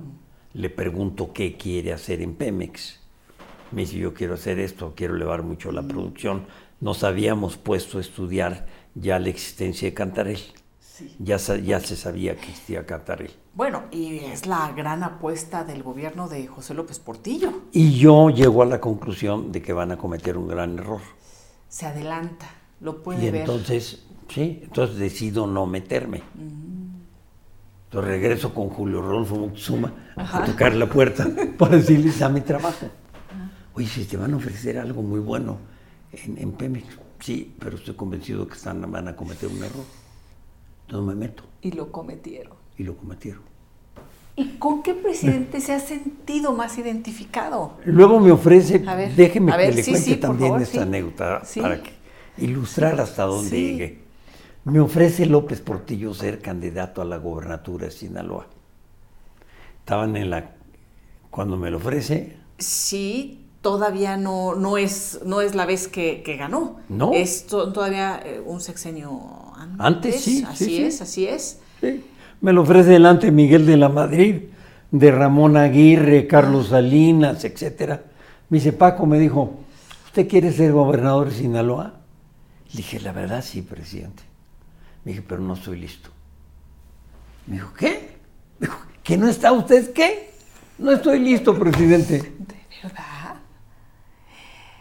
le 0.53 0.71
pregunto 0.71 1.33
qué 1.33 1.57
quiere 1.57 1.93
hacer 1.93 2.21
en 2.23 2.35
Pemex. 2.35 3.01
Me 3.73 3.83
dice, 3.83 3.99
yo 3.99 4.15
quiero 4.15 4.35
hacer 4.35 4.61
esto, 4.61 4.95
quiero 4.97 5.17
elevar 5.17 5.43
mucho 5.43 5.73
la 5.73 5.83
producción. 5.83 6.47
Nos 6.81 7.03
habíamos 7.03 7.57
puesto 7.57 7.99
a 7.99 8.01
estudiar 8.01 8.67
ya 8.95 9.19
la 9.19 9.29
existencia 9.29 9.89
de 9.89 9.95
Cantarel. 10.99 11.25
Ya, 11.25 11.37
ya 11.57 11.81
se 11.81 11.97
sabía 11.97 12.37
que 12.37 12.51
existía 12.51 12.87
Cantarel. 12.87 13.33
Bueno, 13.55 13.85
y 13.91 14.19
es 14.19 14.47
la 14.47 14.73
gran 14.73 15.03
apuesta 15.03 15.65
del 15.65 15.83
gobierno 15.83 16.29
de 16.29 16.47
José 16.47 16.75
López 16.75 16.99
Portillo. 16.99 17.53
Y 17.73 17.99
yo 17.99 18.31
llego 18.31 18.63
a 18.63 18.67
la 18.67 18.81
conclusión 18.81 19.53
de 19.53 19.63
que 19.63 19.73
van 19.73 19.93
a 19.93 19.99
cometer 19.99 20.37
un 20.37 20.49
gran 20.49 20.79
error. 20.79 21.01
Se 21.69 21.87
adelanta, 21.87 22.47
lo 22.81 23.03
puede 23.03 23.31
ver. 23.31 23.43
Entonces, 23.43 24.07
Sí, 24.29 24.61
entonces 24.63 24.97
decido 24.97 25.47
no 25.47 25.67
meterme. 25.67 26.23
Entonces 27.85 28.11
regreso 28.11 28.53
con 28.53 28.69
Julio 28.69 29.01
Rolfo 29.01 29.37
Moxuma 29.37 29.93
a 30.17 30.45
tocar 30.45 30.75
la 30.75 30.89
puerta 30.89 31.27
para 31.59 31.77
decirles, 31.77 32.19
dame 32.19 32.41
trabajo. 32.41 32.87
Oye, 33.75 33.87
si 33.87 34.05
te 34.05 34.17
van 34.17 34.33
a 34.35 34.37
ofrecer 34.37 34.79
algo 34.79 35.03
muy 35.03 35.21
bueno 35.21 35.59
en, 36.13 36.39
en 36.39 36.53
Pemex, 36.53 36.87
sí, 37.21 37.55
pero 37.59 37.77
estoy 37.77 37.95
convencido 37.95 38.47
que 38.47 38.55
están, 38.55 38.91
van 38.91 39.09
a 39.09 39.17
cometer 39.17 39.49
un 39.49 39.63
error. 39.63 39.85
Entonces 40.87 41.07
me 41.07 41.15
meto. 41.15 41.43
Y 41.63 41.73
lo 41.73 41.91
cometieron. 41.91 42.55
Y 42.79 42.85
lo 42.85 42.97
cometieron. 42.97 43.43
¿Y 44.37 44.59
con 44.59 44.83
qué 44.83 44.95
presidente 44.95 45.61
se 45.61 45.73
ha 45.73 45.81
sentido 45.81 46.53
más 46.53 46.77
identificado? 46.77 47.79
Luego 47.87 48.21
me 48.21 48.31
ofrece, 48.31 48.79
déjeme 49.17 49.57
que 49.57 49.73
le 49.73 49.85
cuente 49.85 50.17
también 50.17 50.61
esta 50.61 50.83
anécdota 50.83 51.43
para 51.61 51.83
que 51.83 51.93
ilustrar 52.39 53.01
hasta 53.01 53.25
dónde 53.25 53.59
llegué. 53.59 54.07
Me 54.65 54.79
ofrece 54.81 55.25
López 55.27 55.61
Portillo 55.63 56.13
ser 56.13 56.41
candidato 56.41 57.01
a 57.01 57.07
la 57.07 57.17
gobernatura 57.17 57.87
de 57.87 57.93
Sinaloa. 57.93 58.47
Estaban 59.79 60.17
en 60.17 60.29
la... 60.29 60.53
Cuando 61.31 61.57
me 61.57 61.71
lo 61.71 61.79
ofrece... 61.79 62.37
Sí, 62.59 63.47
todavía 63.63 64.17
no, 64.17 64.55
no, 64.55 64.77
es, 64.77 65.21
no 65.25 65.41
es 65.41 65.55
la 65.55 65.67
vez 65.67 65.89
que, 65.89 66.23
ganó. 66.39 66.81
No. 66.89 67.13
Es 67.13 67.47
todavía 67.47 68.21
eh, 68.25 68.43
un 68.45 68.61
sexenio 68.61 69.46
antes. 69.57 69.81
Antes, 69.81 70.21
sí. 70.21 70.45
Así 70.47 70.83
es, 70.83 71.01
así 71.01 71.27
es. 71.27 71.61
Me 72.41 72.53
lo 72.53 72.63
ofrece 72.63 72.91
delante 72.91 73.31
Miguel 73.31 73.67
de 73.67 73.77
la 73.77 73.89
Madrid, 73.89 74.43
de 74.91 75.11
Ramón 75.11 75.57
Aguirre, 75.57 76.27
Carlos 76.27 76.69
Salinas, 76.69 77.45
etcétera. 77.45 78.05
Me 78.49 78.59
dice, 78.59 78.73
Paco, 78.73 79.07
me 79.07 79.19
dijo, 79.19 79.59
¿usted 80.07 80.29
quiere 80.29 80.53
ser 80.53 80.73
gobernador 80.73 81.31
de 81.31 81.37
Sinaloa? 81.37 81.95
Le 82.71 82.77
dije, 82.77 83.01
la 83.01 83.13
verdad 83.13 83.43
sí, 83.43 83.63
presidente. 83.63 84.23
Me 85.05 85.13
dije, 85.13 85.25
pero 85.27 85.41
no 85.41 85.55
estoy 85.55 85.81
listo. 85.81 86.11
Me 87.47 87.55
dijo, 87.55 87.73
¿qué? 87.79 88.17
Me 88.59 88.67
dijo, 88.67 88.79
¿que 89.03 89.17
no 89.17 89.29
está 89.29 89.53
usted 89.53 89.93
qué? 89.93 90.31
No 90.79 90.93
estoy 90.93 91.19
listo, 91.21 91.59
presidente. 91.59 92.19
¿De 92.19 92.55
verdad? 92.83 93.05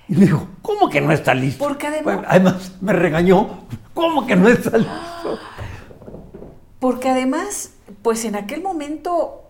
Y 0.08 0.16
me 0.16 0.26
dijo, 0.26 0.48
¿cómo 0.62 0.90
que 0.90 1.02
no 1.02 1.12
está 1.12 1.34
listo? 1.34 1.64
Porque 1.64 1.88
además... 1.88 2.26
además 2.28 2.72
me 2.82 2.94
regañó, 2.94 3.66
¿cómo 3.94 4.26
que 4.28 4.36
no 4.36 4.48
está 4.48 4.78
listo? 4.78 5.40
Porque 6.80 7.10
además, 7.10 7.74
pues 8.04 8.26
en 8.26 8.36
aquel 8.36 8.62
momento, 8.62 9.50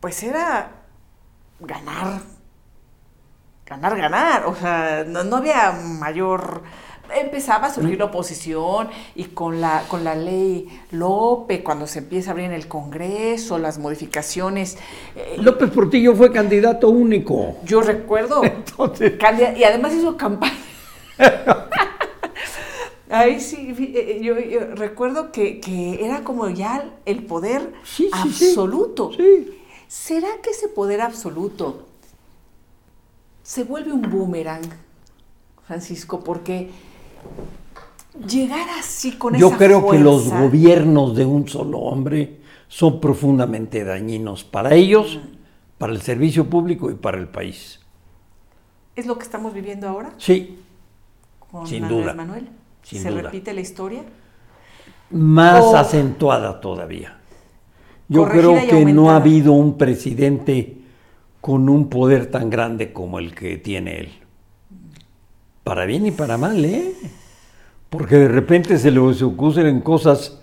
pues 0.00 0.22
era 0.22 0.70
ganar, 1.60 2.20
ganar, 3.66 3.96
ganar. 3.96 4.46
O 4.46 4.54
sea, 4.54 5.04
no 5.04 5.36
había 5.36 5.72
mayor 5.72 6.62
empezaba 7.16 7.68
a 7.68 7.74
surgir 7.74 7.98
la 7.98 8.06
oposición 8.06 8.88
y 9.14 9.24
con 9.24 9.60
la, 9.60 9.84
con 9.88 10.04
la 10.04 10.14
ley 10.14 10.68
López, 10.90 11.62
cuando 11.62 11.86
se 11.86 12.00
empieza 12.00 12.30
a 12.30 12.32
abrir 12.32 12.46
en 12.46 12.52
el 12.52 12.68
Congreso, 12.68 13.58
las 13.58 13.78
modificaciones. 13.78 14.78
Eh, 15.16 15.36
López 15.38 15.70
Portillo 15.70 16.14
fue 16.14 16.32
candidato 16.32 16.88
único. 16.88 17.56
Yo 17.64 17.80
recuerdo. 17.80 18.42
y 19.56 19.64
además 19.64 19.94
hizo 19.94 20.16
campaña. 20.16 20.54
Ahí 23.10 23.40
sí, 23.40 23.74
eh, 23.78 24.20
yo, 24.22 24.34
recuerdo 24.74 25.32
que, 25.32 25.60
era 26.00 26.24
como 26.24 26.50
ya 26.50 26.90
el 27.06 27.24
poder 27.24 27.72
absoluto. 28.12 29.10
¿Será 29.86 30.28
que 30.42 30.50
ese 30.50 30.68
poder 30.68 31.00
absoluto 31.00 31.86
se 33.42 33.64
vuelve 33.64 33.92
un 33.92 34.02
boomerang, 34.02 34.68
Francisco? 35.66 36.22
Porque 36.22 36.70
llegar 38.26 38.68
así 38.78 39.12
con 39.12 39.36
Yo 39.36 39.50
creo 39.52 39.88
que 39.88 39.98
los 39.98 40.30
gobiernos 40.30 41.16
de 41.16 41.24
un 41.24 41.48
solo 41.48 41.78
hombre 41.78 42.38
son 42.68 43.00
profundamente 43.00 43.84
dañinos 43.84 44.44
para 44.44 44.74
ellos, 44.74 45.18
para 45.78 45.92
el 45.92 46.02
servicio 46.02 46.48
público 46.48 46.90
y 46.90 46.94
para 46.94 47.18
el 47.18 47.28
país. 47.28 47.80
¿Es 48.96 49.06
lo 49.06 49.16
que 49.16 49.24
estamos 49.24 49.54
viviendo 49.54 49.88
ahora? 49.88 50.12
Sí. 50.18 50.58
Con 51.50 51.66
sin 51.66 51.88
duda. 51.88 52.14
Manuel. 52.14 52.48
¿Se 52.82 53.10
repite 53.10 53.52
la 53.52 53.60
historia? 53.60 54.02
Más 55.10 55.74
acentuada 55.74 56.60
todavía. 56.60 57.18
Yo 58.08 58.26
creo 58.26 58.54
que 58.66 58.84
no 58.86 59.10
ha 59.10 59.16
habido 59.16 59.52
un 59.52 59.76
presidente 59.76 60.78
con 61.40 61.68
un 61.68 61.88
poder 61.88 62.30
tan 62.30 62.50
grande 62.50 62.92
como 62.92 63.18
el 63.18 63.34
que 63.34 63.58
tiene 63.58 64.00
él. 64.00 64.10
Para 65.68 65.84
bien 65.84 66.06
y 66.06 66.12
para 66.12 66.38
mal, 66.38 66.64
¿eh? 66.64 66.94
Porque 67.90 68.16
de 68.16 68.28
repente 68.28 68.78
se 68.78 68.90
les 68.90 69.20
ocurren 69.20 69.82
cosas 69.82 70.38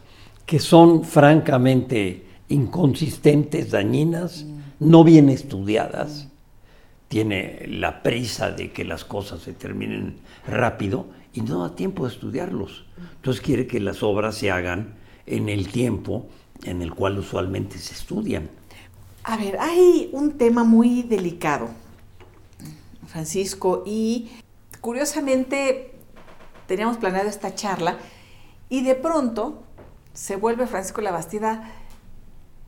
que 0.45 0.59
son 0.59 1.03
francamente 1.03 2.27
inconsistentes, 2.49 3.71
dañinas, 3.71 4.45
no 4.79 5.03
bien 5.03 5.29
estudiadas. 5.29 6.27
Tiene 7.07 7.65
la 7.67 8.03
prisa 8.03 8.51
de 8.51 8.71
que 8.71 8.85
las 8.85 9.03
cosas 9.03 9.41
se 9.41 9.53
terminen 9.53 10.17
rápido 10.45 11.07
y 11.33 11.41
no 11.41 11.63
da 11.63 11.75
tiempo 11.75 12.05
de 12.05 12.13
estudiarlos. 12.13 12.85
Entonces 13.15 13.41
quiere 13.41 13.65
que 13.65 13.79
las 13.79 14.03
obras 14.03 14.35
se 14.35 14.51
hagan 14.51 14.93
en 15.25 15.49
el 15.49 15.69
tiempo 15.69 16.27
en 16.65 16.83
el 16.83 16.93
cual 16.93 17.17
usualmente 17.17 17.79
se 17.79 17.95
estudian. 17.95 18.47
A 19.23 19.37
ver, 19.37 19.57
hay 19.59 20.07
un 20.11 20.37
tema 20.37 20.63
muy 20.63 21.01
delicado, 21.01 21.69
Francisco, 23.07 23.81
y 23.87 24.29
curiosamente 24.85 25.95
teníamos 26.67 26.97
planeado 26.97 27.27
esta 27.27 27.55
charla 27.55 27.97
y 28.69 28.83
de 28.83 28.93
pronto 28.93 29.63
se 30.13 30.35
vuelve 30.35 30.67
Francisco 30.67 31.01
Labastida 31.01 31.71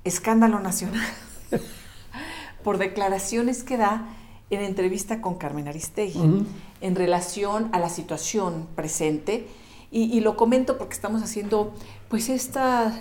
escándalo 0.03 0.59
nacional 0.59 1.05
por 2.63 2.79
declaraciones 2.79 3.63
que 3.63 3.77
da 3.77 4.07
en 4.49 4.61
entrevista 4.61 5.21
con 5.21 5.35
Carmen 5.35 5.67
Aristegui 5.67 6.47
en 6.81 6.95
relación 6.95 7.69
a 7.71 7.77
la 7.77 7.89
situación 7.89 8.67
presente. 8.75 9.47
Y, 9.91 10.19
lo 10.19 10.35
comento 10.35 10.79
porque 10.79 10.95
estamos 10.95 11.21
haciendo 11.21 11.71
pues 12.09 12.29
esta, 12.29 12.99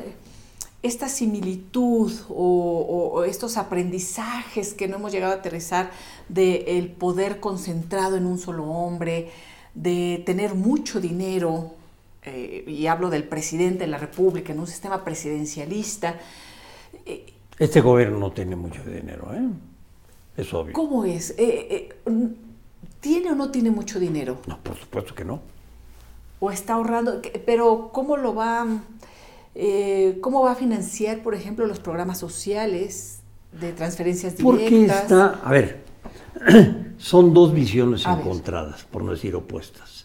esta 0.87 1.09
similitud 1.09 2.12
o, 2.29 3.25
estos 3.25 3.57
aprendizajes 3.57 4.75
que 4.75 4.88
no 4.88 4.96
hemos 4.96 5.12
llegado 5.12 5.33
a 5.33 5.37
aterrizar 5.37 5.90
del 6.29 6.88
poder 6.88 7.40
concentrado 7.40 8.16
en 8.16 8.27
un 8.27 8.38
solo 8.38 8.64
hombre, 8.64 9.31
de 9.75 10.22
tener 10.25 10.55
mucho 10.55 11.01
dinero, 11.01 11.75
eh, 12.25 12.64
y 12.66 12.87
hablo 12.87 13.11
del 13.11 13.25
presidente 13.25 13.81
de 13.81 13.88
la 13.88 13.99
República, 13.99 14.53
en 14.53 14.61
un 14.61 14.66
sistema 14.66 15.05
presidencialista. 15.05 16.18
Este 17.59 17.81
gobierno 17.81 18.18
no 18.18 18.33
tiene 18.33 18.57
mucho 18.57 18.83
dinero, 18.85 19.33
¿eh? 19.35 19.49
Es 20.37 20.53
obvio. 20.53 20.72
¿Cómo 20.72 21.05
es? 21.05 21.31
Eh, 21.38 21.88
eh, 22.07 22.35
¿Tiene 23.01 23.31
o 23.31 23.35
no 23.35 23.51
tiene 23.51 23.70
mucho 23.70 23.99
dinero? 23.99 24.38
No, 24.46 24.59
por 24.59 24.77
supuesto 24.77 25.14
que 25.14 25.25
no. 25.25 25.40
¿O 26.40 26.51
está 26.51 26.75
ahorrando? 26.75 27.22
Pero 27.46 27.90
¿cómo 27.92 28.16
lo 28.16 28.35
va, 28.35 28.66
cómo 30.21 30.42
va 30.42 30.53
a 30.53 30.55
financiar, 30.55 31.23
por 31.23 31.35
ejemplo, 31.35 31.66
los 31.66 31.81
programas 31.81 32.19
sociales 32.19 33.21
de 33.61 33.73
transferencias 33.73 34.37
directas? 34.37 34.69
Porque 34.69 34.85
está, 34.85 35.40
a 35.42 35.51
ver, 35.51 35.81
son 36.99 37.33
dos 37.33 37.53
visiones 37.53 38.05
encontradas, 38.07 38.85
por 38.85 39.03
no 39.03 39.12
decir 39.12 39.35
opuestas. 39.35 40.05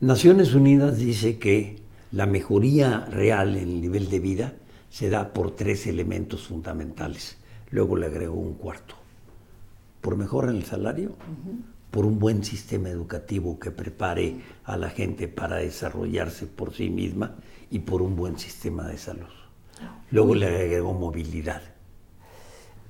Naciones 0.00 0.54
Unidas 0.54 0.98
dice 0.98 1.38
que 1.38 1.76
la 2.12 2.26
mejoría 2.26 3.06
real 3.06 3.56
en 3.56 3.68
el 3.68 3.80
nivel 3.80 4.10
de 4.10 4.20
vida 4.20 4.54
se 4.90 5.10
da 5.10 5.32
por 5.32 5.56
tres 5.56 5.86
elementos 5.86 6.46
fundamentales. 6.46 7.36
Luego 7.70 7.96
le 7.96 8.06
agregó 8.06 8.34
un 8.34 8.54
cuarto. 8.54 8.94
Por 10.00 10.16
mejora 10.16 10.50
en 10.50 10.58
el 10.58 10.64
salario, 10.64 11.16
por 11.90 12.04
un 12.04 12.18
buen 12.18 12.44
sistema 12.44 12.88
educativo 12.88 13.58
que 13.58 13.70
prepare 13.70 14.36
a 14.64 14.76
la 14.76 14.90
gente 14.90 15.26
para 15.26 15.56
desarrollarse 15.56 16.46
por 16.46 16.74
sí 16.74 16.90
misma 16.90 17.34
y 17.70 17.80
por 17.80 18.02
un 18.02 18.16
buen 18.16 18.38
sistema 18.38 18.86
de 18.88 18.98
salud. 18.98 19.32
Luego 20.10 20.34
le 20.34 20.46
agregó 20.46 20.92
movilidad. 20.92 21.62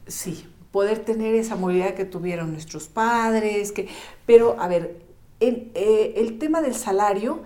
Sí, 0.06 0.46
poder 0.70 0.98
tener 0.98 1.34
esa 1.34 1.56
movilidad 1.56 1.94
que 1.94 2.04
tuvieron 2.04 2.52
nuestros 2.52 2.88
padres, 2.88 3.72
que, 3.72 3.88
pero 4.26 4.56
a 4.60 4.68
ver, 4.68 4.96
eh, 5.40 6.14
el 6.16 6.38
tema 6.38 6.60
del 6.60 6.74
salario, 6.74 7.42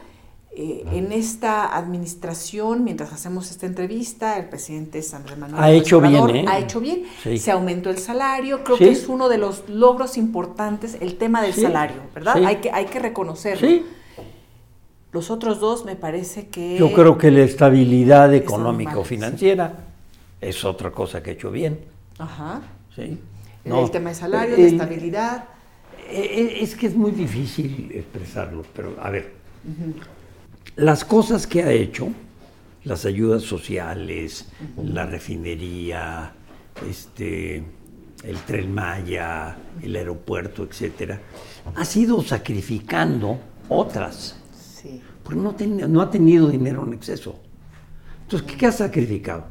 eh, 0.50 0.84
en 0.92 1.12
esta 1.12 1.76
administración, 1.76 2.82
mientras 2.82 3.12
hacemos 3.12 3.50
esta 3.50 3.66
entrevista, 3.66 4.38
el 4.38 4.48
presidente 4.48 5.02
Sandra 5.02 5.36
Manuel 5.36 5.62
ha 5.62 5.70
hecho 5.70 6.00
bien, 6.00 6.30
¿eh? 6.30 6.44
ha 6.48 6.58
hecho 6.58 6.80
bien, 6.80 7.04
se 7.36 7.50
aumentó 7.52 7.90
el 7.90 7.98
salario, 7.98 8.64
creo 8.64 8.76
que 8.76 8.90
es 8.90 9.08
uno 9.08 9.28
de 9.28 9.38
los 9.38 9.68
logros 9.68 10.16
importantes 10.16 10.96
el 11.00 11.16
tema 11.16 11.42
del 11.42 11.54
salario, 11.54 12.02
¿verdad? 12.14 12.44
Hay 12.44 12.56
que 12.56 12.72
hay 12.72 12.86
que 12.86 12.98
reconocerlo. 12.98 13.68
Los 15.12 15.30
otros 15.30 15.60
dos 15.60 15.84
me 15.84 15.96
parece 15.96 16.48
que 16.48 16.76
Yo 16.76 16.92
creo 16.92 17.16
que 17.16 17.30
la 17.30 17.40
estabilidad 17.40 18.34
económico-financiera 18.34 19.72
es 20.40 20.64
otra 20.64 20.90
cosa 20.90 21.22
que 21.22 21.30
ha 21.30 21.32
hecho 21.32 21.50
bien. 21.50 21.78
Ajá. 22.18 22.60
Sí. 22.94 23.18
el 23.64 23.90
tema 23.90 24.10
de 24.10 24.14
salario, 24.14 24.56
de 24.56 24.66
estabilidad. 24.66 25.44
E, 26.10 26.20
e, 26.20 26.62
es 26.62 26.74
que 26.74 26.86
es 26.86 26.94
muy 26.94 27.10
difícil 27.10 27.90
expresarlo, 27.94 28.64
pero 28.74 28.96
a 29.00 29.10
ver, 29.10 29.32
las 30.76 31.04
cosas 31.04 31.46
que 31.46 31.62
ha 31.62 31.70
hecho, 31.70 32.08
las 32.84 33.04
ayudas 33.04 33.42
sociales, 33.42 34.46
la 34.82 35.06
refinería, 35.06 36.32
este, 36.88 37.62
el 38.24 38.36
tren 38.46 38.74
Maya, 38.74 39.56
el 39.82 39.96
aeropuerto, 39.96 40.64
etcétera, 40.64 41.20
ha 41.74 41.84
sido 41.84 42.22
sacrificando 42.22 43.38
otras. 43.68 44.36
Porque 45.28 45.66
no, 45.66 45.88
no 45.88 46.00
ha 46.00 46.10
tenido 46.10 46.48
dinero 46.48 46.86
en 46.86 46.94
exceso. 46.94 47.34
Entonces, 48.22 48.56
¿qué 48.56 48.64
ha 48.64 48.72
sacrificado? 48.72 49.44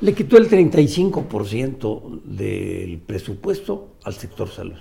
Le 0.00 0.14
quitó 0.14 0.38
el 0.38 0.48
35% 0.48 2.22
del 2.24 2.98
presupuesto 3.00 3.96
al 4.02 4.14
sector 4.14 4.48
salud. 4.48 4.78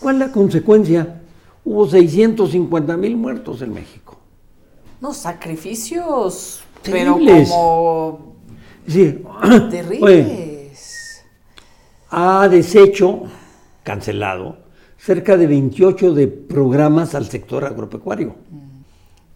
¿Cuál 0.00 0.16
es 0.16 0.26
la 0.26 0.32
consecuencia? 0.32 1.22
Hubo 1.64 1.86
650 1.88 2.96
mil 2.96 3.16
muertos 3.16 3.62
en 3.62 3.72
México. 3.72 4.18
No, 5.00 5.14
sacrificios, 5.14 6.64
terribles. 6.82 7.48
pero 7.48 7.56
como 7.56 8.34
sí. 8.88 9.22
terribles. 9.70 11.24
ha 12.10 12.48
deshecho, 12.48 13.22
cancelado, 13.84 14.63
cerca 15.04 15.36
de 15.36 15.46
28 15.46 16.14
de 16.14 16.28
programas 16.28 17.14
al 17.14 17.26
sector 17.26 17.66
agropecuario. 17.66 18.36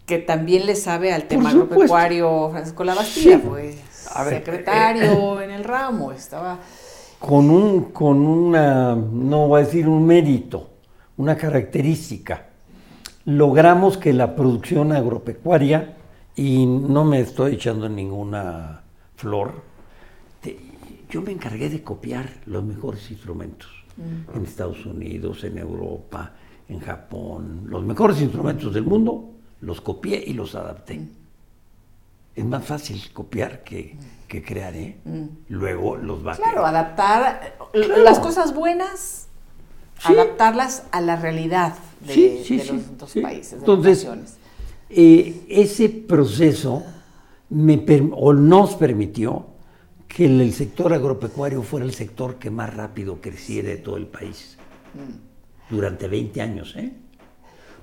Que 0.07 0.17
también 0.17 0.65
le 0.65 0.75
sabe 0.75 1.13
al 1.13 1.25
tema 1.27 1.51
agropecuario 1.51 2.49
Francisco 2.49 2.83
Labastida, 2.83 3.37
pues 3.37 3.75
secretario 4.27 5.39
eh, 5.39 5.43
en 5.43 5.51
el 5.51 5.63
ramo, 5.63 6.11
estaba 6.11 6.57
con, 7.19 7.51
un, 7.51 7.91
con 7.91 8.17
una, 8.17 8.95
no 8.95 9.47
voy 9.47 9.61
a 9.61 9.65
decir 9.65 9.87
un 9.87 10.07
mérito, 10.07 10.71
una 11.17 11.37
característica. 11.37 12.47
Logramos 13.25 13.97
que 13.97 14.11
la 14.11 14.35
producción 14.35 14.91
agropecuaria, 14.91 15.97
y 16.35 16.65
no 16.65 17.05
me 17.05 17.19
estoy 17.19 17.53
echando 17.53 17.87
ninguna 17.87 18.81
flor, 19.15 19.69
yo 21.11 21.21
me 21.21 21.31
encargué 21.31 21.69
de 21.69 21.83
copiar 21.83 22.27
los 22.45 22.63
mejores 22.63 23.11
instrumentos 23.11 23.78
mm. 23.99 24.35
en 24.37 24.43
Estados 24.43 24.85
Unidos, 24.85 25.43
en 25.43 25.57
Europa, 25.57 26.33
en 26.67 26.79
Japón, 26.79 27.63
los 27.65 27.83
mejores 27.83 28.21
instrumentos 28.21 28.73
del 28.73 28.83
mundo, 28.83 29.31
los 29.61 29.81
copié 29.81 30.23
y 30.25 30.33
los 30.33 30.55
adapté. 30.55 30.99
Mm. 30.99 31.09
Es 32.35 32.45
más 32.45 32.63
fácil 32.63 33.01
copiar 33.11 33.63
que, 33.63 33.97
que 34.27 34.43
crear, 34.43 34.75
¿eh? 34.75 34.97
Mm. 35.03 35.25
Luego 35.49 35.97
los 35.97 36.25
va 36.25 36.35
Claro, 36.35 36.65
adaptar 36.65 37.55
las 37.73 38.19
cosas 38.19 38.53
buenas, 38.53 39.27
adaptarlas 40.03 40.83
a 40.91 41.01
la 41.01 41.17
realidad 41.17 41.75
de, 42.01 42.45
los 42.67 42.97
dos 42.97 43.13
países, 43.21 43.53
Entonces, 43.53 44.07
eh, 44.89 45.45
ese 45.49 45.89
proceso 45.89 46.83
me, 47.49 47.83
o 48.13 48.33
nos 48.33 48.75
permitió 48.75 49.45
que 50.09 50.25
el, 50.25 50.53
sector 50.53 50.91
agropecuario 50.91 51.61
fuera 51.61 51.85
el 51.85 51.93
sector 51.93 52.39
que 52.39 52.49
más 52.49 52.73
rápido 52.73 53.21
creciera 53.21 53.69
de 53.69 53.77
todo 53.77 53.95
el 53.95 54.07
país. 54.07 54.57
Mm. 54.93 55.73
Durante 55.73 56.07
20 56.07 56.41
años, 56.41 56.75
¿eh? 56.75 56.91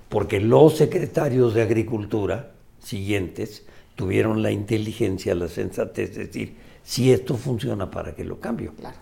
Porque 0.08 0.40
los 0.40 0.76
secretarios 0.76 1.54
de 1.54 1.62
Agricultura 1.62 2.52
siguientes 2.80 3.64
tuvieron 3.94 4.42
la 4.42 4.50
inteligencia, 4.50 5.34
la 5.34 5.48
sensatez 5.48 6.14
de 6.14 6.26
decir, 6.26 6.56
si 6.82 7.12
esto 7.12 7.36
funciona, 7.36 7.90
¿para 7.90 8.14
qué 8.14 8.24
lo 8.24 8.38
cambio? 8.40 8.74
Claro. 8.74 8.96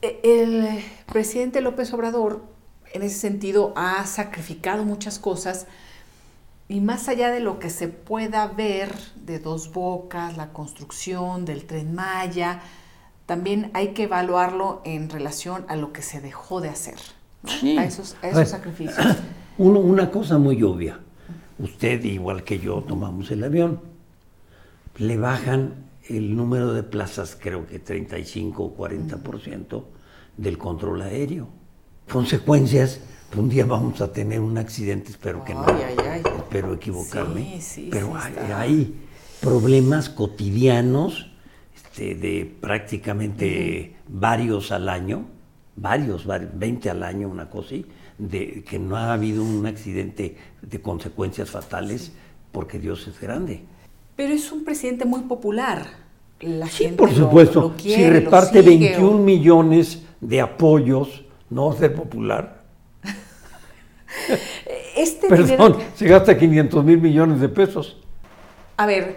E, 0.00 0.20
el 0.22 0.80
presidente 1.12 1.60
López 1.60 1.92
Obrador, 1.92 2.42
en 2.92 3.02
ese 3.02 3.18
sentido, 3.18 3.72
ha 3.76 4.06
sacrificado 4.06 4.84
muchas 4.84 5.18
cosas 5.18 5.66
y 6.68 6.80
más 6.80 7.08
allá 7.08 7.30
de 7.30 7.40
lo 7.40 7.58
que 7.58 7.70
se 7.70 7.88
pueda 7.88 8.46
ver 8.46 8.94
de 9.16 9.38
dos 9.38 9.72
bocas, 9.72 10.36
la 10.36 10.52
construcción 10.52 11.44
del 11.44 11.64
tren 11.64 11.94
Maya, 11.94 12.60
también 13.24 13.70
hay 13.74 13.88
que 13.88 14.04
evaluarlo 14.04 14.82
en 14.84 15.08
relación 15.08 15.64
a 15.68 15.76
lo 15.76 15.92
que 15.92 16.02
se 16.02 16.20
dejó 16.20 16.60
de 16.60 16.68
hacer, 16.68 16.96
a 17.78 17.84
esos, 17.84 18.16
sacrificios. 18.46 19.16
una 19.58 20.10
cosa 20.10 20.38
muy 20.38 20.62
obvia, 20.62 21.00
usted 21.58 22.04
igual 22.04 22.44
que 22.44 22.58
yo 22.58 22.82
tomamos 22.86 23.30
el 23.30 23.44
avión, 23.44 23.80
le 24.98 25.16
bajan 25.16 25.86
el 26.08 26.36
número 26.36 26.72
de 26.72 26.82
plazas, 26.82 27.36
creo 27.38 27.66
que 27.66 27.78
35 27.78 28.62
o 28.62 28.76
40% 28.76 29.84
del 30.36 30.58
control 30.58 31.02
aéreo. 31.02 31.48
Consecuencias, 32.10 33.00
un 33.36 33.48
día 33.48 33.66
vamos 33.66 34.00
a 34.00 34.12
tener 34.12 34.40
un 34.40 34.56
accidente, 34.56 35.10
espero 35.10 35.44
que 35.44 35.54
no, 35.54 35.66
espero 36.38 36.74
equivocarme, 36.74 37.60
pero 37.90 38.14
hay, 38.54 38.94
problemas 39.40 40.08
cotidianos 40.08 41.30
este, 41.76 42.16
de 42.16 42.56
prácticamente 42.60 43.94
varios 44.08 44.72
al 44.72 44.88
año, 44.88 45.26
varios, 45.76 46.26
20 46.26 46.90
al 46.90 47.04
año, 47.04 47.28
una 47.28 47.48
cosa 47.48 47.68
así, 47.68 47.86
de 48.18 48.64
que 48.68 48.80
no 48.80 48.96
ha 48.96 49.12
habido 49.12 49.44
un 49.44 49.64
accidente 49.66 50.36
de 50.60 50.80
consecuencias 50.80 51.50
fatales 51.50 52.12
porque 52.50 52.80
Dios 52.80 53.06
es 53.06 53.20
grande. 53.20 53.62
Pero 54.16 54.32
es 54.32 54.50
un 54.50 54.64
presidente 54.64 55.04
muy 55.04 55.20
popular. 55.20 55.86
La 56.40 56.66
sí, 56.66 56.88
por 56.88 57.12
supuesto. 57.14 57.74
si 57.78 58.08
reparte 58.08 58.62
21 58.62 59.18
millones 59.18 60.02
de 60.20 60.40
apoyos, 60.40 61.24
no 61.50 61.72
ser 61.72 61.94
popular. 61.94 62.57
este 64.96 65.28
Perdón, 65.28 65.78
se 65.94 66.06
gasta 66.06 66.36
500 66.36 66.84
mil 66.84 66.98
millones 67.00 67.40
de 67.40 67.48
pesos. 67.48 67.96
A 68.76 68.86
ver, 68.86 69.16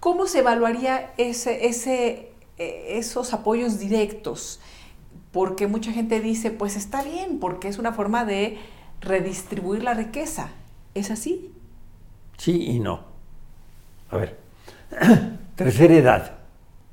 ¿cómo 0.00 0.26
se 0.26 0.40
evaluaría 0.40 1.12
ese, 1.16 1.66
ese, 1.66 2.32
eh, 2.58 2.86
esos 2.90 3.32
apoyos 3.32 3.78
directos? 3.78 4.60
Porque 5.32 5.66
mucha 5.66 5.92
gente 5.92 6.20
dice, 6.20 6.50
pues 6.50 6.76
está 6.76 7.02
bien, 7.02 7.38
porque 7.38 7.68
es 7.68 7.78
una 7.78 7.92
forma 7.92 8.24
de 8.24 8.58
redistribuir 9.00 9.82
la 9.82 9.94
riqueza. 9.94 10.48
¿Es 10.94 11.10
así? 11.10 11.52
Sí 12.38 12.64
y 12.68 12.80
no. 12.80 13.00
A 14.10 14.16
ver, 14.16 14.38
tercera 15.56 15.94
edad, 15.94 16.32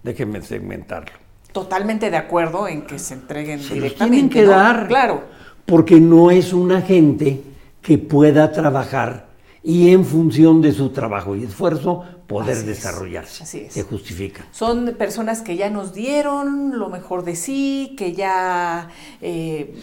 déjenme 0.03 0.41
segmentarlo. 0.41 1.13
Totalmente 1.51 2.09
de 2.09 2.17
acuerdo 2.17 2.67
en 2.67 2.81
que 2.81 2.99
se 2.99 3.13
entreguen 3.13 3.61
Se 3.61 3.75
directamente. 3.75 4.11
tienen 4.17 4.29
que 4.29 4.41
¿no? 4.41 4.51
dar. 4.51 4.87
Claro. 4.87 5.23
Porque 5.65 5.99
no 5.99 6.31
es 6.31 6.51
una 6.51 6.81
gente 6.81 7.41
que 7.83 7.97
pueda 7.99 8.51
trabajar 8.51 9.27
y 9.61 9.91
en 9.91 10.03
función 10.05 10.61
de 10.61 10.71
su 10.71 10.89
trabajo 10.89 11.35
y 11.35 11.43
esfuerzo 11.43 12.03
poder 12.27 12.51
Así 12.53 12.61
es, 12.61 12.65
desarrollarse. 12.67 13.43
así 13.43 13.59
es. 13.59 13.73
Se 13.73 13.83
justifica. 13.83 14.45
Son 14.51 14.95
personas 14.97 15.41
que 15.41 15.55
ya 15.55 15.69
nos 15.69 15.93
dieron 15.93 16.79
lo 16.79 16.89
mejor 16.89 17.23
de 17.23 17.35
sí, 17.35 17.93
que 17.97 18.13
ya 18.13 18.89
eh, 19.21 19.75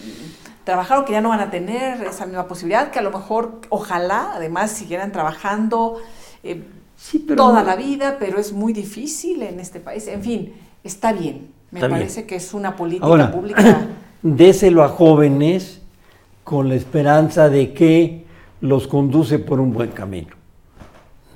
trabajaron, 0.65 1.05
que 1.05 1.13
ya 1.13 1.21
no 1.21 1.29
van 1.31 1.41
a 1.41 1.51
tener 1.51 2.03
esa 2.05 2.27
misma 2.27 2.47
posibilidad, 2.49 2.91
que 2.91 2.99
a 2.99 3.03
lo 3.03 3.11
mejor, 3.11 3.61
ojalá, 3.71 4.33
además, 4.35 4.71
siguieran 4.73 5.13
trabajando 5.13 5.99
eh, 6.43 6.63
Sí, 6.97 7.19
pero 7.27 7.37
toda 7.45 7.61
no- 7.61 7.67
la 7.67 7.77
vida, 7.77 8.17
pero 8.19 8.39
es 8.39 8.53
muy 8.53 8.73
difícil 8.75 9.43
en 9.43 9.59
este 9.61 9.81
país. 9.81 10.07
En 10.09 10.23
fin, 10.23 10.53
está 10.85 11.13
bien. 11.13 11.49
Me 11.71 11.79
Está 11.79 11.87
bien. 11.87 12.01
parece 12.01 12.27
que 12.27 12.37
es 12.37 12.53
una 12.53 12.77
política 12.77 13.07
Ahora, 13.07 13.31
pública. 13.33 13.87
déselo 14.23 14.83
a 14.85 14.89
jóvenes 14.89 15.80
con 16.51 16.69
la 16.69 16.75
esperanza 16.75 17.49
de 17.49 17.73
que 17.73 18.25
los 18.61 18.89
conduce 18.89 19.39
por 19.39 19.61
un 19.61 19.73
buen 19.73 19.93
camino. 19.93 20.31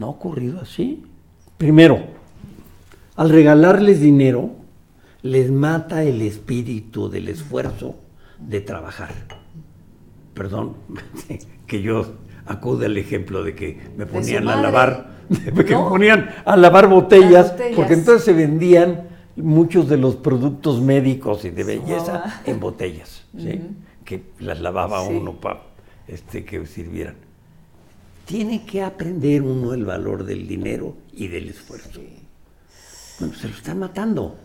No 0.00 0.06
ha 0.06 0.10
ocurrido 0.10 0.60
así. 0.60 1.04
Primero, 1.56 2.00
al 3.14 3.30
regalarles 3.30 4.00
dinero, 4.00 4.50
les 5.22 5.52
mata 5.52 6.02
el 6.02 6.20
espíritu 6.20 7.08
del 7.08 7.28
esfuerzo 7.28 7.94
de 8.40 8.60
trabajar. 8.60 9.12
Perdón, 10.34 10.72
que 11.68 11.80
yo 11.80 12.14
acude 12.46 12.86
al 12.86 12.96
ejemplo 12.98 13.44
de 13.44 13.54
que 13.54 13.78
me 13.96 14.06
ponían 14.06 14.48
a 14.48 14.60
lavar, 14.60 15.10
de 15.28 15.64
que 15.64 15.74
No. 15.74 15.84
me 15.84 15.90
ponían 15.90 16.28
a 16.44 16.56
lavar 16.56 16.88
botellas, 16.88 17.30
Las 17.30 17.50
botellas. 17.52 17.76
porque 17.76 17.94
entonces 17.94 18.24
se 18.24 18.32
vendían 18.32 19.04
muchos 19.36 19.88
de 19.88 19.96
los 19.96 20.16
productos 20.16 20.80
médicos 20.80 21.44
y 21.44 21.50
de 21.50 21.62
belleza 21.62 22.42
en 22.46 22.58
botellas, 22.58 23.22
¿sí? 23.38 23.60
Que 24.04 24.22
las 24.38 24.60
lavaba 24.60 25.04
Sí. 25.06 25.12
uno 25.14 25.40
para 25.40 25.62
este, 26.06 26.44
que 26.44 26.66
sirvieran. 26.66 27.16
Tiene 28.26 28.64
que 28.64 28.82
aprender 28.82 29.42
uno 29.42 29.74
el 29.74 29.84
valor 29.84 30.24
del 30.24 30.46
dinero 30.48 30.96
y 31.12 31.28
del 31.28 31.50
esfuerzo. 31.50 32.00
Bueno, 33.18 33.34
se 33.34 33.48
lo 33.48 33.54
están 33.54 33.78
matando. 33.78 34.36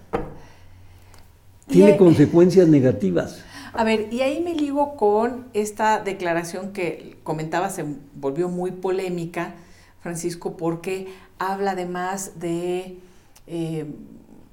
Tiene 1.67 1.97
consecuencias 1.97 2.67
negativas. 2.67 3.43
A 3.73 3.83
ver, 3.83 4.11
y 4.11 4.21
ahí 4.21 4.41
me 4.41 4.55
ligo 4.55 4.95
con 4.95 5.45
esta 5.53 5.99
declaración 6.03 6.73
que 6.73 7.17
comentaba, 7.23 7.69
se 7.69 7.85
volvió 8.15 8.49
muy 8.49 8.71
polémica, 8.71 9.53
Francisco, 10.01 10.57
porque 10.57 11.07
habla 11.37 11.71
además 11.71 12.39
de, 12.39 12.97
eh, 13.45 13.85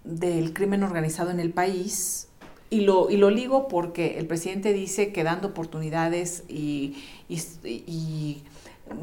del 0.05 0.53
crimen 0.53 0.83
organizado 0.83 1.31
en 1.31 1.41
el 1.41 1.51
país. 1.53 2.26
Y 2.71 2.81
lo, 2.81 3.11
y 3.11 3.17
lo 3.17 3.31
ligo 3.31 3.69
porque 3.69 4.19
el 4.19 4.27
presidente 4.27 4.73
dice 4.73 5.13
que 5.13 5.23
dando 5.25 5.49
oportunidades 5.49 6.43
y, 6.49 6.97
y- 7.29 7.43
y 7.65 8.43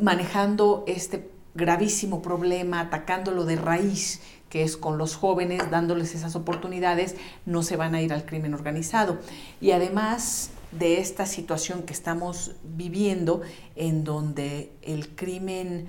manejando 0.01 0.83
este 0.87 1.29
gravísimo 1.55 2.21
problema, 2.21 2.81
atacándolo 2.81 3.45
de 3.45 3.55
raíz, 3.55 4.21
que 4.49 4.63
es 4.63 4.75
con 4.77 4.97
los 4.97 5.15
jóvenes, 5.15 5.69
dándoles 5.71 6.13
esas 6.13 6.35
oportunidades, 6.35 7.15
no 7.45 7.63
se 7.63 7.75
van 7.75 7.95
a 7.95 8.01
ir 8.01 8.11
al 8.13 8.25
crimen 8.25 8.53
organizado. 8.53 9.17
Y 9.61 9.71
además 9.71 10.49
de 10.71 10.99
esta 10.99 11.25
situación 11.25 11.83
que 11.83 11.93
estamos 11.93 12.51
viviendo, 12.63 13.41
en 13.75 14.03
donde 14.03 14.71
el 14.81 15.09
crimen 15.09 15.87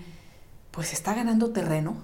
pues 0.71 0.93
está 0.93 1.15
ganando 1.15 1.51
terreno 1.51 1.97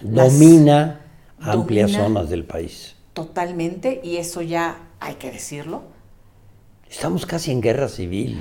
Domina 0.00 1.00
amplias 1.40 1.90
domina- 1.92 2.04
zonas 2.04 2.30
del 2.30 2.44
país. 2.44 2.94
Totalmente, 3.12 4.00
y 4.04 4.16
eso 4.16 4.42
ya 4.42 4.88
hay 5.00 5.14
que 5.14 5.30
decirlo. 5.30 5.82
Estamos 6.88 7.26
casi 7.26 7.50
en 7.52 7.60
guerra 7.60 7.88
civil. 7.88 8.40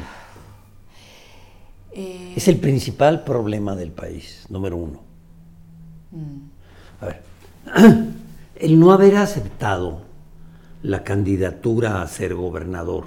Eh, 1.92 2.34
Es 2.36 2.48
el 2.48 2.58
principal 2.60 3.24
problema 3.24 3.76
del 3.76 3.92
país, 3.92 4.46
número 4.50 4.78
uno. 4.78 5.02
mm, 6.12 6.50
A 7.02 7.06
ver, 7.08 7.24
el 8.56 8.80
no 8.80 8.92
haber 8.92 9.18
aceptado 9.18 10.02
la 10.82 11.04
candidatura 11.04 12.02
a 12.02 12.08
ser 12.08 12.36
gobernador 12.36 13.06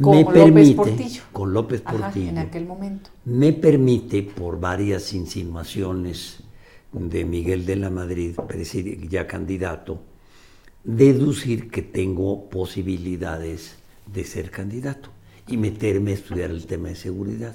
Con 0.00 0.18
me 0.18 0.24
López 0.24 0.34
permite, 0.44 0.74
Portillo. 0.74 1.22
con 1.32 1.52
López 1.52 1.82
ajá, 1.84 2.12
Portillo, 2.12 2.28
en 2.28 2.38
aquel 2.38 2.66
momento. 2.66 3.10
me 3.24 3.52
permite, 3.52 4.22
por 4.22 4.60
varias 4.60 5.12
insinuaciones 5.12 6.42
de 6.92 7.24
Miguel 7.24 7.66
de 7.66 7.76
la 7.76 7.90
Madrid, 7.90 8.36
ya 9.08 9.26
candidato, 9.26 10.02
deducir 10.86 11.68
que 11.68 11.82
tengo 11.82 12.48
posibilidades 12.48 13.76
de 14.06 14.24
ser 14.24 14.50
candidato 14.50 15.10
y 15.48 15.56
meterme 15.56 16.12
a 16.12 16.14
estudiar 16.14 16.50
el 16.50 16.66
tema 16.66 16.88
de 16.88 16.94
seguridad. 16.94 17.54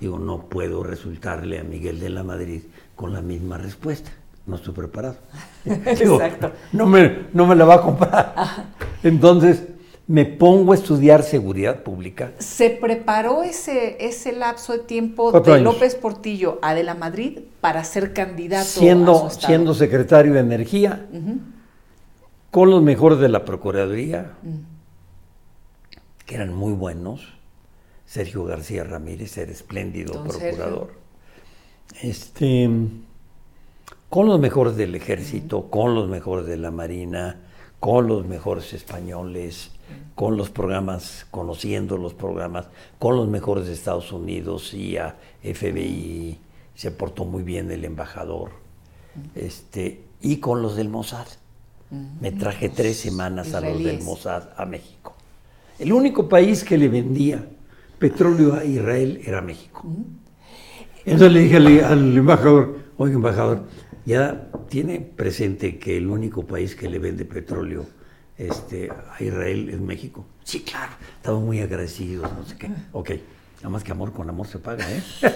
Digo, 0.00 0.18
no 0.18 0.48
puedo 0.48 0.82
resultarle 0.82 1.58
a 1.60 1.64
Miguel 1.64 2.00
de 2.00 2.10
la 2.10 2.24
Madrid 2.24 2.62
con 2.96 3.12
la 3.12 3.20
misma 3.20 3.58
respuesta. 3.58 4.10
No 4.46 4.56
estoy 4.56 4.74
preparado. 4.74 5.16
Digo, 5.64 6.20
Exacto. 6.20 6.52
no 6.72 6.86
me, 6.86 7.26
no 7.32 7.46
me 7.46 7.54
la 7.54 7.64
va 7.64 7.74
a 7.76 7.82
comprar. 7.82 8.34
Entonces, 9.02 9.62
me 10.06 10.24
pongo 10.24 10.72
a 10.72 10.74
estudiar 10.74 11.22
seguridad 11.22 11.82
pública 11.82 12.32
Se 12.38 12.68
preparó 12.68 13.42
ese, 13.42 13.96
ese 14.04 14.32
lapso 14.32 14.74
de 14.74 14.80
tiempo 14.80 15.30
Cuatro 15.30 15.54
de 15.54 15.60
años. 15.60 15.74
López 15.74 15.94
Portillo 15.94 16.58
a 16.60 16.74
De 16.74 16.82
la 16.82 16.94
Madrid 16.94 17.38
para 17.62 17.84
ser 17.84 18.12
candidato 18.12 18.62
a 18.62 18.64
siendo, 18.64 19.30
su 19.30 19.40
siendo 19.40 19.72
secretario 19.72 20.34
de 20.34 20.40
Energía, 20.40 21.06
con 22.54 22.70
los 22.70 22.84
mejores 22.84 23.18
de 23.18 23.28
la 23.28 23.44
Procuraduría, 23.44 24.36
mm. 24.44 24.58
que 26.24 26.36
eran 26.36 26.54
muy 26.54 26.72
buenos. 26.72 27.32
Sergio 28.06 28.44
García 28.44 28.84
Ramírez 28.84 29.36
era 29.38 29.50
espléndido 29.50 30.14
Don 30.14 30.28
procurador. 30.28 30.92
Este, 32.00 32.70
con 34.08 34.26
los 34.28 34.38
mejores 34.38 34.76
del 34.76 34.94
ejército, 34.94 35.68
con 35.68 35.96
los 35.96 36.08
mejores 36.08 36.46
de 36.46 36.56
la 36.56 36.70
marina, 36.70 37.40
con 37.80 38.06
los 38.06 38.24
mejores 38.24 38.72
españoles, 38.72 39.72
con 40.14 40.36
los 40.36 40.50
programas, 40.50 41.26
conociendo 41.32 41.98
los 41.98 42.14
programas, 42.14 42.68
con 43.00 43.16
los 43.16 43.26
mejores 43.26 43.66
de 43.66 43.72
Estados 43.72 44.12
Unidos, 44.12 44.70
CIA, 44.70 45.16
FBI, 45.42 46.38
se 46.76 46.92
portó 46.92 47.24
muy 47.24 47.42
bien 47.42 47.72
el 47.72 47.84
embajador, 47.84 48.52
este, 49.34 50.02
y 50.20 50.36
con 50.36 50.62
los 50.62 50.76
del 50.76 50.88
Mossad. 50.88 51.26
Me 51.90 52.32
traje 52.32 52.68
tres 52.68 52.96
semanas 52.96 53.54
a 53.54 53.60
los 53.60 53.82
del. 53.82 54.02
Mossad 54.02 54.48
a 54.56 54.66
México. 54.66 55.14
El 55.78 55.92
único 55.92 56.28
país 56.28 56.64
que 56.64 56.76
le 56.76 56.88
vendía 56.88 57.46
petróleo 57.98 58.54
a 58.54 58.64
Israel 58.64 59.20
era 59.24 59.40
México. 59.40 59.84
Entonces 61.04 61.32
le 61.32 61.40
dije 61.40 61.56
al, 61.56 61.84
al 61.84 62.16
embajador, 62.16 62.78
oye 62.96 63.14
embajador, 63.14 63.64
ya 64.04 64.48
tiene 64.68 65.00
presente 65.00 65.78
que 65.78 65.96
el 65.96 66.08
único 66.08 66.46
país 66.46 66.74
que 66.74 66.88
le 66.88 66.98
vende 66.98 67.24
petróleo 67.24 67.86
este, 68.36 68.90
a 68.90 69.22
Israel 69.22 69.68
es 69.70 69.80
México. 69.80 70.24
Sí, 70.42 70.60
claro, 70.60 70.92
estamos 71.16 71.42
muy 71.42 71.60
agradecidos, 71.60 72.30
no 72.32 72.44
sé 72.44 72.56
qué. 72.56 72.70
Ok, 72.92 73.10
nada 73.58 73.68
más 73.68 73.84
que 73.84 73.92
amor 73.92 74.12
con 74.12 74.28
amor 74.28 74.46
se 74.46 74.58
paga, 74.58 74.84
¿eh? 74.90 75.02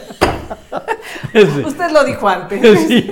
Usted 1.65 1.91
lo 1.91 2.05
dijo 2.05 2.29
antes. 2.29 2.81
Sí. 2.87 3.11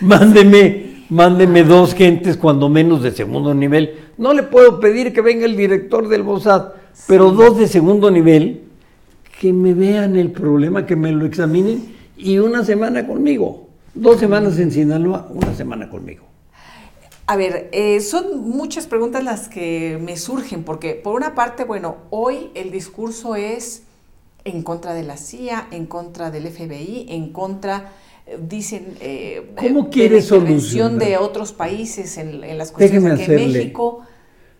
Mándeme, 0.00 0.87
mándeme 1.08 1.64
dos 1.64 1.94
gentes 1.94 2.36
cuando 2.36 2.68
menos 2.68 3.02
de 3.02 3.12
segundo 3.12 3.54
nivel. 3.54 4.10
No 4.18 4.32
le 4.32 4.42
puedo 4.42 4.80
pedir 4.80 5.12
que 5.12 5.20
venga 5.20 5.46
el 5.46 5.56
director 5.56 6.08
del 6.08 6.24
Mossad, 6.24 6.72
pero 7.06 7.30
dos 7.30 7.58
de 7.58 7.66
segundo 7.68 8.10
nivel 8.10 8.62
que 9.40 9.52
me 9.52 9.74
vean 9.74 10.16
el 10.16 10.32
problema, 10.32 10.84
que 10.86 10.96
me 10.96 11.12
lo 11.12 11.24
examinen 11.24 11.94
y 12.16 12.38
una 12.38 12.64
semana 12.64 13.06
conmigo. 13.06 13.68
Dos 13.94 14.18
semanas 14.18 14.58
en 14.58 14.70
Sinaloa, 14.70 15.28
una 15.30 15.54
semana 15.54 15.88
conmigo. 15.88 16.24
A 17.26 17.36
ver, 17.36 17.68
eh, 17.72 18.00
son 18.00 18.48
muchas 18.48 18.86
preguntas 18.86 19.22
las 19.22 19.48
que 19.48 19.98
me 20.02 20.16
surgen, 20.16 20.64
porque 20.64 20.94
por 20.94 21.14
una 21.14 21.34
parte, 21.34 21.64
bueno, 21.64 21.96
hoy 22.10 22.50
el 22.54 22.70
discurso 22.70 23.36
es 23.36 23.82
en 24.44 24.62
contra 24.62 24.94
de 24.94 25.02
la 25.02 25.16
CIA, 25.16 25.68
en 25.70 25.86
contra 25.86 26.30
del 26.30 26.48
FBI, 26.48 27.06
en 27.10 27.32
contra, 27.32 27.92
dicen, 28.48 28.94
eh, 29.00 29.52
¿Cómo 29.56 29.90
quiere 29.90 30.20
solucionar? 30.22 30.98
de 30.98 31.16
otros 31.16 31.52
países 31.52 32.18
en, 32.18 32.44
en 32.44 32.58
las 32.58 32.72
cuestiones 32.72 33.02
Déjeme 33.04 33.14
aquí 33.14 33.22
hacerle- 33.22 33.44
en 33.44 33.52
México. 33.52 34.02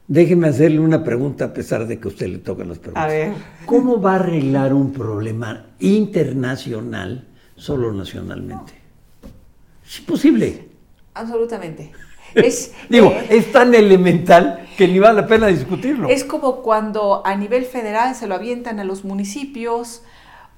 Déjeme 0.06 0.48
hacerle 0.48 0.80
una 0.80 1.04
pregunta 1.04 1.46
a 1.46 1.52
pesar 1.52 1.86
de 1.86 2.00
que 2.00 2.08
a 2.08 2.10
usted 2.10 2.28
le 2.28 2.38
tocan 2.38 2.68
las 2.68 2.78
preguntas. 2.78 3.04
A 3.04 3.08
ver. 3.08 3.32
¿Cómo 3.66 4.00
va 4.00 4.12
a 4.12 4.16
arreglar 4.16 4.72
un 4.72 4.92
problema 4.92 5.66
internacional 5.80 7.26
solo 7.56 7.92
nacionalmente? 7.92 8.72
Es 9.86 9.98
imposible. 10.00 10.68
Absolutamente. 11.14 11.92
Es, 12.34 12.74
Digo, 12.90 13.10
eh, 13.10 13.26
es 13.30 13.50
tan 13.52 13.74
elemental 13.74 14.68
que 14.76 14.86
ni 14.86 14.98
vale 14.98 15.22
la 15.22 15.26
pena 15.26 15.46
discutirlo. 15.46 16.10
Es 16.10 16.24
como 16.24 16.60
cuando 16.60 17.22
a 17.26 17.34
nivel 17.34 17.64
federal 17.64 18.14
se 18.14 18.26
lo 18.26 18.34
avientan 18.34 18.78
a 18.80 18.84
los 18.84 19.02
municipios 19.02 20.02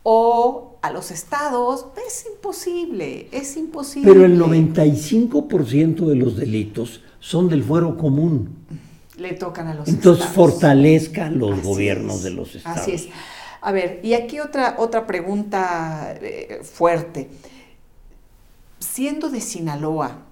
o 0.03 0.79
a 0.83 0.91
los 0.91 1.11
estados, 1.11 1.87
es 2.07 2.27
imposible, 2.33 3.29
es 3.33 3.57
imposible. 3.57 4.11
Pero 4.11 4.25
el 4.25 4.41
95% 4.41 6.07
de 6.07 6.15
los 6.17 6.37
delitos 6.37 7.03
son 7.19 7.49
del 7.49 7.63
fuero 7.63 7.97
común. 7.99 8.57
Le 9.19 9.35
tocan 9.35 9.69
a 9.69 9.75
los 9.75 9.89
Entonces 9.89 10.25
estados. 10.25 10.53
fortalezca 10.53 11.29
los 11.29 11.59
Así 11.59 11.63
gobiernos 11.63 12.17
es, 12.17 12.23
de 12.23 12.31
los 12.31 12.55
estados. 12.55 12.81
Así 12.81 12.93
es. 12.93 13.09
A 13.61 13.73
ver, 13.73 14.01
y 14.03 14.15
aquí 14.15 14.41
otra, 14.41 14.77
otra 14.79 15.07
pregunta 15.07 16.15
eh, 16.23 16.61
fuerte. 16.63 17.29
Siendo 18.79 19.29
de 19.29 19.43
Sinaloa, 19.43 20.23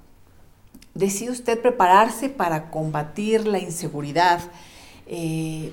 ¿decide 0.94 1.30
usted 1.30 1.60
prepararse 1.60 2.30
para 2.30 2.70
combatir 2.70 3.46
la 3.46 3.58
inseguridad? 3.58 4.40
Eh, 5.06 5.72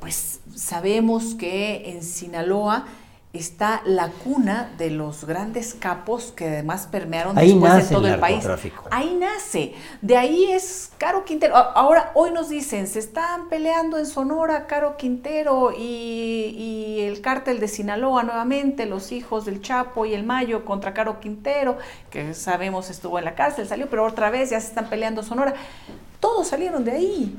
pues 0.00 0.40
sabemos 0.54 1.34
que 1.34 1.90
en 1.90 2.02
Sinaloa 2.02 2.86
está 3.38 3.82
la 3.84 4.08
cuna 4.08 4.72
de 4.78 4.90
los 4.90 5.24
grandes 5.24 5.74
capos 5.74 6.32
que 6.32 6.48
además 6.48 6.86
permearon 6.86 7.38
Ahí 7.38 7.52
después 7.52 7.72
nace 7.72 7.88
de 7.88 7.94
todo 7.94 8.06
el 8.06 8.14
el, 8.14 8.20
país. 8.20 8.46
Ahí 8.90 9.16
nace. 9.18 9.74
De 10.02 10.16
ahí 10.16 10.50
es 10.50 10.90
Caro 10.98 11.24
Quintero. 11.24 11.56
Ahora, 11.56 12.12
hoy 12.14 12.30
nos 12.30 12.48
dicen, 12.48 12.86
se 12.86 12.98
están 12.98 13.48
peleando 13.48 13.98
en 13.98 14.06
Sonora 14.06 14.66
Caro 14.66 14.96
Quintero 14.96 15.72
y, 15.76 16.54
y 16.56 17.00
el 17.00 17.20
cártel 17.20 17.60
de 17.60 17.68
Sinaloa 17.68 18.22
nuevamente, 18.22 18.86
los 18.86 19.12
hijos 19.12 19.44
del 19.44 19.60
Chapo 19.60 20.06
y 20.06 20.14
el 20.14 20.24
Mayo 20.24 20.64
contra 20.64 20.94
Caro 20.94 21.20
Quintero, 21.20 21.76
que 22.10 22.34
sabemos 22.34 22.90
estuvo 22.90 23.18
en 23.18 23.24
la 23.24 23.34
cárcel, 23.34 23.66
salió, 23.66 23.88
pero 23.88 24.04
otra 24.04 24.30
vez 24.30 24.50
ya 24.50 24.60
se 24.60 24.68
están 24.68 24.88
peleando 24.88 25.22
Sonora. 25.22 25.54
Todos 26.20 26.48
salieron 26.48 26.84
de 26.84 26.92
ahí. 26.92 27.38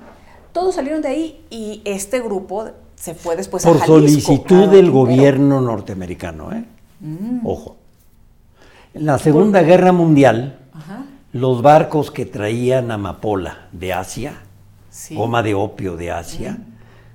Todos 0.53 0.75
salieron 0.75 1.01
de 1.01 1.07
ahí 1.09 1.45
y 1.49 1.81
este 1.85 2.19
grupo 2.19 2.71
se 2.97 3.13
fue 3.13 3.35
después 3.35 3.63
Por 3.63 3.77
a 3.77 3.79
Jalisco. 3.79 3.99
solicitud 3.99 4.59
Caro 4.65 4.71
del 4.71 4.91
gobierno 4.91 5.61
norteamericano. 5.61 6.51
¿eh? 6.51 6.65
Mm, 6.99 7.45
Ojo. 7.45 7.77
En 8.93 9.05
la 9.05 9.19
Segunda 9.19 9.61
Guerra 9.61 9.91
Mundial, 9.91 10.59
ajá, 10.73 11.05
los 11.31 11.61
barcos 11.61 12.09
que 12.09 12.25
traían 12.25 12.89
amapola 12.89 13.67
de 13.71 13.93
Asia, 13.93 14.33
sí. 14.89 15.15
goma 15.15 15.43
de 15.43 15.53
opio 15.53 15.95
de 15.95 16.09
Asia, 16.11 16.57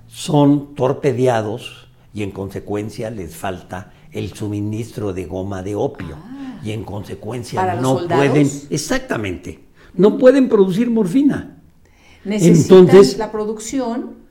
son 0.08 0.74
torpedeados 0.76 1.88
y 2.14 2.22
en 2.22 2.30
consecuencia 2.30 3.10
les 3.10 3.34
falta 3.34 3.92
el 4.12 4.32
suministro 4.34 5.12
de 5.12 5.24
goma 5.26 5.62
de 5.62 5.74
opio. 5.74 6.16
Y 6.62 6.70
en 6.70 6.84
consecuencia 6.84 7.60
¿Para 7.60 7.74
los 7.74 8.02
no 8.02 8.08
pueden, 8.08 8.48
exactamente, 8.70 9.64
no 9.94 10.16
pueden 10.16 10.48
producir 10.48 10.88
morfina 10.90 11.58
Necesitan 12.24 12.78
Entonces- 12.78 13.18
la 13.18 13.32
producción 13.32 14.22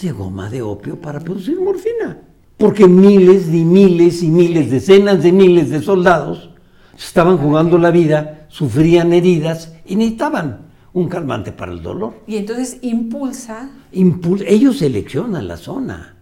de 0.00 0.12
goma 0.12 0.48
de 0.50 0.62
opio 0.62 1.00
para 1.00 1.20
producir 1.20 1.60
morfina. 1.60 2.18
Porque 2.56 2.88
miles 2.88 3.46
y 3.48 3.64
miles 3.64 4.22
y 4.22 4.28
miles, 4.28 4.70
decenas 4.70 5.22
de 5.22 5.32
miles 5.32 5.70
de 5.70 5.80
soldados 5.80 6.50
estaban 6.96 7.38
jugando 7.38 7.78
la 7.78 7.90
vida, 7.90 8.46
sufrían 8.48 9.12
heridas 9.12 9.74
y 9.86 9.96
necesitaban 9.96 10.66
un 10.92 11.08
calmante 11.08 11.52
para 11.52 11.70
el 11.72 11.82
dolor. 11.82 12.14
y 12.26 12.36
entonces 12.36 12.78
impulsa 12.82 13.70
Impul- 13.92 14.44
ellos 14.46 14.78
seleccionan 14.78 15.46
la 15.46 15.56
zona. 15.56 16.16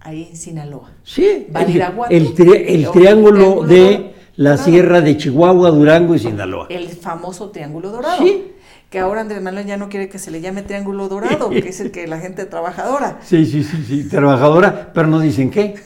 ahí 0.00 0.28
en 0.30 0.36
Sinaloa. 0.36 0.90
Sí, 1.02 1.24
el, 1.26 1.46
Badiraguato, 1.50 2.14
el 2.14 2.34
tri- 2.34 2.64
el 2.68 2.86
o 2.86 2.90
triángulo 2.92 3.38
Triángulo 3.38 3.66
de 3.66 4.14
la 4.36 4.56
sierra 4.56 5.00
de 5.00 5.16
Chihuahua, 5.16 5.70
Durango 5.72 6.14
y 6.14 6.20
Sinaloa. 6.20 6.66
El 6.70 6.86
famoso 6.88 7.50
Triángulo 7.50 7.90
Dorado. 7.90 8.22
Sí. 8.24 8.44
Que 8.90 8.98
ahora 9.00 9.20
Andrés 9.20 9.42
Manuel 9.42 9.66
ya 9.66 9.76
no 9.76 9.88
quiere 9.88 10.08
que 10.08 10.18
se 10.18 10.30
le 10.30 10.40
llame 10.40 10.62
Triángulo 10.62 11.08
Dorado, 11.08 11.50
que 11.50 11.68
es 11.68 11.80
el 11.80 11.90
que 11.90 12.06
la 12.06 12.18
gente 12.18 12.46
trabajadora. 12.46 13.18
Sí, 13.22 13.44
sí, 13.44 13.62
sí, 13.62 13.84
sí, 13.86 14.08
trabajadora, 14.08 14.92
pero 14.94 15.08
no 15.08 15.20
dicen 15.20 15.50
qué. 15.50 15.78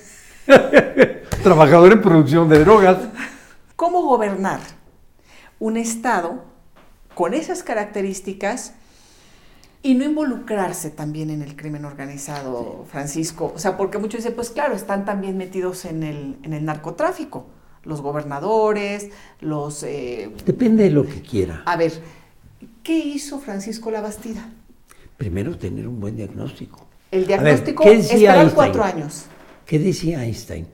Trabajadora 1.42 1.94
en 1.94 2.02
producción 2.02 2.48
de 2.48 2.60
drogas. 2.60 2.98
¿Cómo 3.76 4.02
gobernar 4.02 4.60
un 5.58 5.76
Estado 5.76 6.44
con 7.14 7.34
esas 7.34 7.62
características 7.64 8.74
y 9.82 9.94
no 9.94 10.04
involucrarse 10.04 10.90
también 10.90 11.30
en 11.30 11.42
el 11.42 11.56
crimen 11.56 11.84
organizado, 11.84 12.84
Francisco? 12.88 13.52
O 13.56 13.58
sea, 13.58 13.76
porque 13.76 13.98
muchos 13.98 14.18
dicen, 14.18 14.34
pues 14.36 14.50
claro, 14.50 14.74
están 14.74 15.04
también 15.04 15.36
metidos 15.36 15.84
en 15.84 16.04
el, 16.04 16.36
en 16.44 16.52
el 16.52 16.64
narcotráfico. 16.64 17.46
Los 17.82 18.00
gobernadores, 18.00 19.08
los... 19.40 19.82
eh, 19.82 20.30
Depende 20.46 20.84
de 20.84 20.90
lo 20.90 21.04
que 21.04 21.20
quiera. 21.22 21.62
A 21.66 21.76
ver, 21.76 21.92
¿qué 22.82 22.98
hizo 22.98 23.38
Francisco 23.38 23.90
Labastida? 23.90 24.48
Primero 25.16 25.56
tener 25.56 25.86
un 25.86 26.00
buen 26.00 26.16
diagnóstico. 26.16 26.86
El 27.10 27.20
ver, 27.20 27.42
diagnóstico, 27.42 27.84
¿qué 27.84 27.96
decía 27.96 28.14
esperar 28.14 28.36
Einstein? 28.38 28.54
cuatro 28.54 28.84
años. 28.84 29.24
¿Qué 29.66 29.78
decía 29.78 30.24
Einstein? 30.24 30.66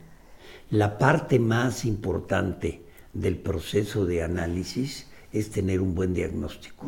La 0.70 0.98
parte 0.98 1.38
más 1.38 1.84
importante 1.84 2.82
del 3.12 3.36
proceso 3.36 4.04
de 4.04 4.22
análisis 4.22 5.06
es 5.32 5.50
tener 5.50 5.80
un 5.80 5.94
buen 5.94 6.14
diagnóstico. 6.14 6.86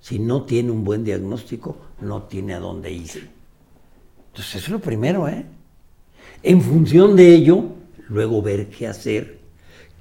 Si 0.00 0.18
no 0.18 0.44
tiene 0.44 0.70
un 0.70 0.84
buen 0.84 1.04
diagnóstico, 1.04 1.76
no 2.00 2.24
tiene 2.24 2.54
a 2.54 2.60
dónde 2.60 2.92
ir. 2.92 3.30
Entonces, 4.28 4.56
eso 4.56 4.64
es 4.66 4.68
lo 4.68 4.80
primero, 4.80 5.28
¿eh? 5.28 5.44
En 6.42 6.60
función 6.60 7.16
de 7.16 7.34
ello, 7.34 7.64
luego 8.08 8.42
ver 8.42 8.68
qué 8.68 8.86
hacer, 8.86 9.33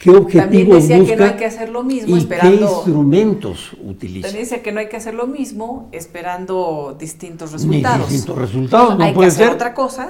qué 0.03 0.11
También 0.11 0.63
objetivos 0.63 0.75
decía 0.81 0.97
busca 0.97 1.13
que 1.13 1.19
no 1.19 1.25
hay 1.25 1.35
que 1.37 1.45
hacer 1.45 1.69
lo 1.69 1.83
mismo 1.83 2.15
y 2.15 2.19
esperando. 2.19 2.57
qué 2.57 2.63
instrumentos 2.63 3.71
utiliza. 3.83 4.27
También 4.27 4.43
decía 4.45 4.61
que 4.61 4.71
no 4.73 4.79
hay 4.81 4.89
que 4.89 4.97
hacer 4.97 5.13
lo 5.13 5.27
mismo 5.27 5.89
esperando 5.93 6.95
distintos 6.99 7.51
resultados. 7.53 8.09
distintos 8.09 8.37
resultados, 8.37 8.97
no 8.97 9.03
hay 9.05 9.13
que 9.13 9.25
hacer 9.25 9.45
ser. 9.47 9.55
otra 9.55 9.73
cosa. 9.73 10.09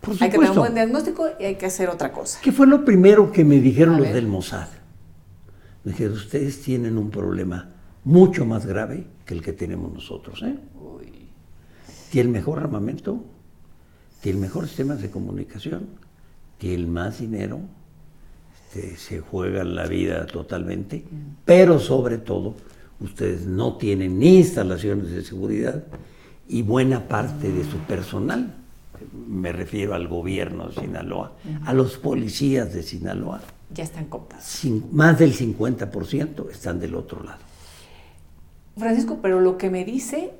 Por 0.00 0.14
Hay 0.14 0.30
que 0.30 0.38
tener 0.38 0.50
un 0.50 0.56
buen 0.56 0.74
diagnóstico 0.74 1.26
y 1.38 1.44
hay 1.44 1.54
que 1.56 1.66
hacer 1.66 1.88
otra 1.90 2.10
cosa. 2.10 2.38
¿Qué 2.42 2.50
fue 2.52 2.66
lo 2.66 2.84
primero 2.84 3.30
que 3.30 3.44
me 3.44 3.60
dijeron 3.60 3.94
A 3.94 3.98
los 3.98 4.06
ver. 4.06 4.14
del 4.14 4.26
Mossad? 4.26 4.66
Me 5.84 5.92
dijeron, 5.92 6.14
ustedes 6.14 6.60
tienen 6.62 6.96
un 6.98 7.10
problema 7.10 7.70
mucho 8.04 8.44
más 8.46 8.66
grave 8.66 9.06
que 9.26 9.34
el 9.34 9.42
que 9.42 9.52
tenemos 9.52 9.92
nosotros. 9.92 10.42
¿eh? 10.42 10.56
Tiene 12.10 12.28
el 12.28 12.32
mejor 12.32 12.58
armamento, 12.58 13.22
tiene 14.22 14.40
mejores 14.40 14.70
sistemas 14.70 15.00
de 15.02 15.10
comunicación, 15.10 15.86
tiene 16.58 16.86
más 16.86 17.20
dinero, 17.20 17.60
este, 18.72 18.96
se 18.96 19.20
juegan 19.20 19.74
la 19.74 19.86
vida 19.86 20.26
totalmente, 20.26 21.04
pero 21.44 21.78
sobre 21.80 22.18
todo 22.18 22.54
ustedes 23.00 23.46
no 23.46 23.76
tienen 23.76 24.18
ni 24.18 24.38
instalaciones 24.38 25.10
de 25.10 25.24
seguridad 25.24 25.82
y 26.48 26.62
buena 26.62 27.08
parte 27.08 27.50
de 27.50 27.64
su 27.64 27.78
personal, 27.78 28.54
me 29.26 29.50
refiero 29.52 29.94
al 29.94 30.06
gobierno 30.08 30.68
de 30.68 30.80
Sinaloa, 30.82 31.32
a 31.64 31.72
los 31.72 31.96
policías 31.96 32.72
de 32.72 32.82
Sinaloa, 32.82 33.40
Ya 33.74 33.82
están 33.84 34.04
cooptados. 34.06 34.44
cin- 34.44 34.84
más 34.92 35.18
del 35.18 35.32
50% 35.34 36.50
están 36.50 36.78
del 36.78 36.94
otro 36.94 37.22
lado. 37.24 37.38
Francisco, 38.76 39.18
pero 39.20 39.40
lo 39.40 39.58
que 39.58 39.68
me 39.70 39.84
dice 39.84 40.30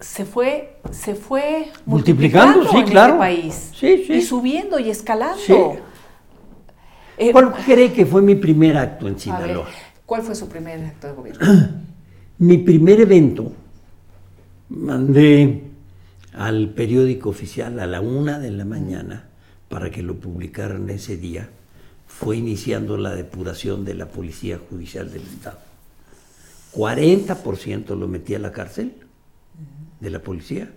se 0.00 0.24
fue, 0.24 0.76
se 0.92 1.14
fue 1.14 1.70
Multiplicando, 1.86 2.62
sí, 2.64 2.68
en 2.76 2.78
este 2.80 2.90
claro. 2.92 3.18
país. 3.18 3.70
Sí, 3.74 4.04
sí. 4.06 4.12
Y 4.14 4.22
subiendo 4.22 4.78
y 4.78 4.90
escalando. 4.90 5.76
Eh, 7.18 7.32
¿Cuál 7.32 7.52
cree 7.52 7.92
que 7.92 8.06
fue 8.06 8.22
mi 8.22 8.36
primer 8.36 8.76
acto 8.76 9.08
en 9.08 9.14
ver, 9.14 9.20
Sinaloa? 9.20 9.68
¿cuál 10.06 10.22
fue 10.22 10.34
su 10.34 10.48
primer 10.48 10.84
acto 10.84 11.08
de 11.08 11.12
gobierno? 11.12 11.46
Mi 12.38 12.58
primer 12.58 13.00
evento, 13.00 13.52
mandé 14.68 15.64
al 16.34 16.70
periódico 16.70 17.30
oficial 17.30 17.80
a 17.80 17.86
la 17.86 18.00
una 18.00 18.38
de 18.38 18.52
la 18.52 18.64
mañana 18.64 19.28
para 19.68 19.90
que 19.90 20.02
lo 20.02 20.14
publicaran 20.14 20.88
ese 20.88 21.16
día, 21.16 21.48
fue 22.06 22.36
iniciando 22.36 22.96
la 22.96 23.14
depuración 23.14 23.84
de 23.84 23.94
la 23.94 24.06
Policía 24.06 24.60
Judicial 24.70 25.10
del 25.10 25.22
Estado. 25.22 25.58
40% 26.74 27.96
lo 27.96 28.06
metí 28.06 28.34
a 28.34 28.38
la 28.38 28.52
cárcel 28.52 28.94
de 30.00 30.10
la 30.10 30.20
policía, 30.20 30.70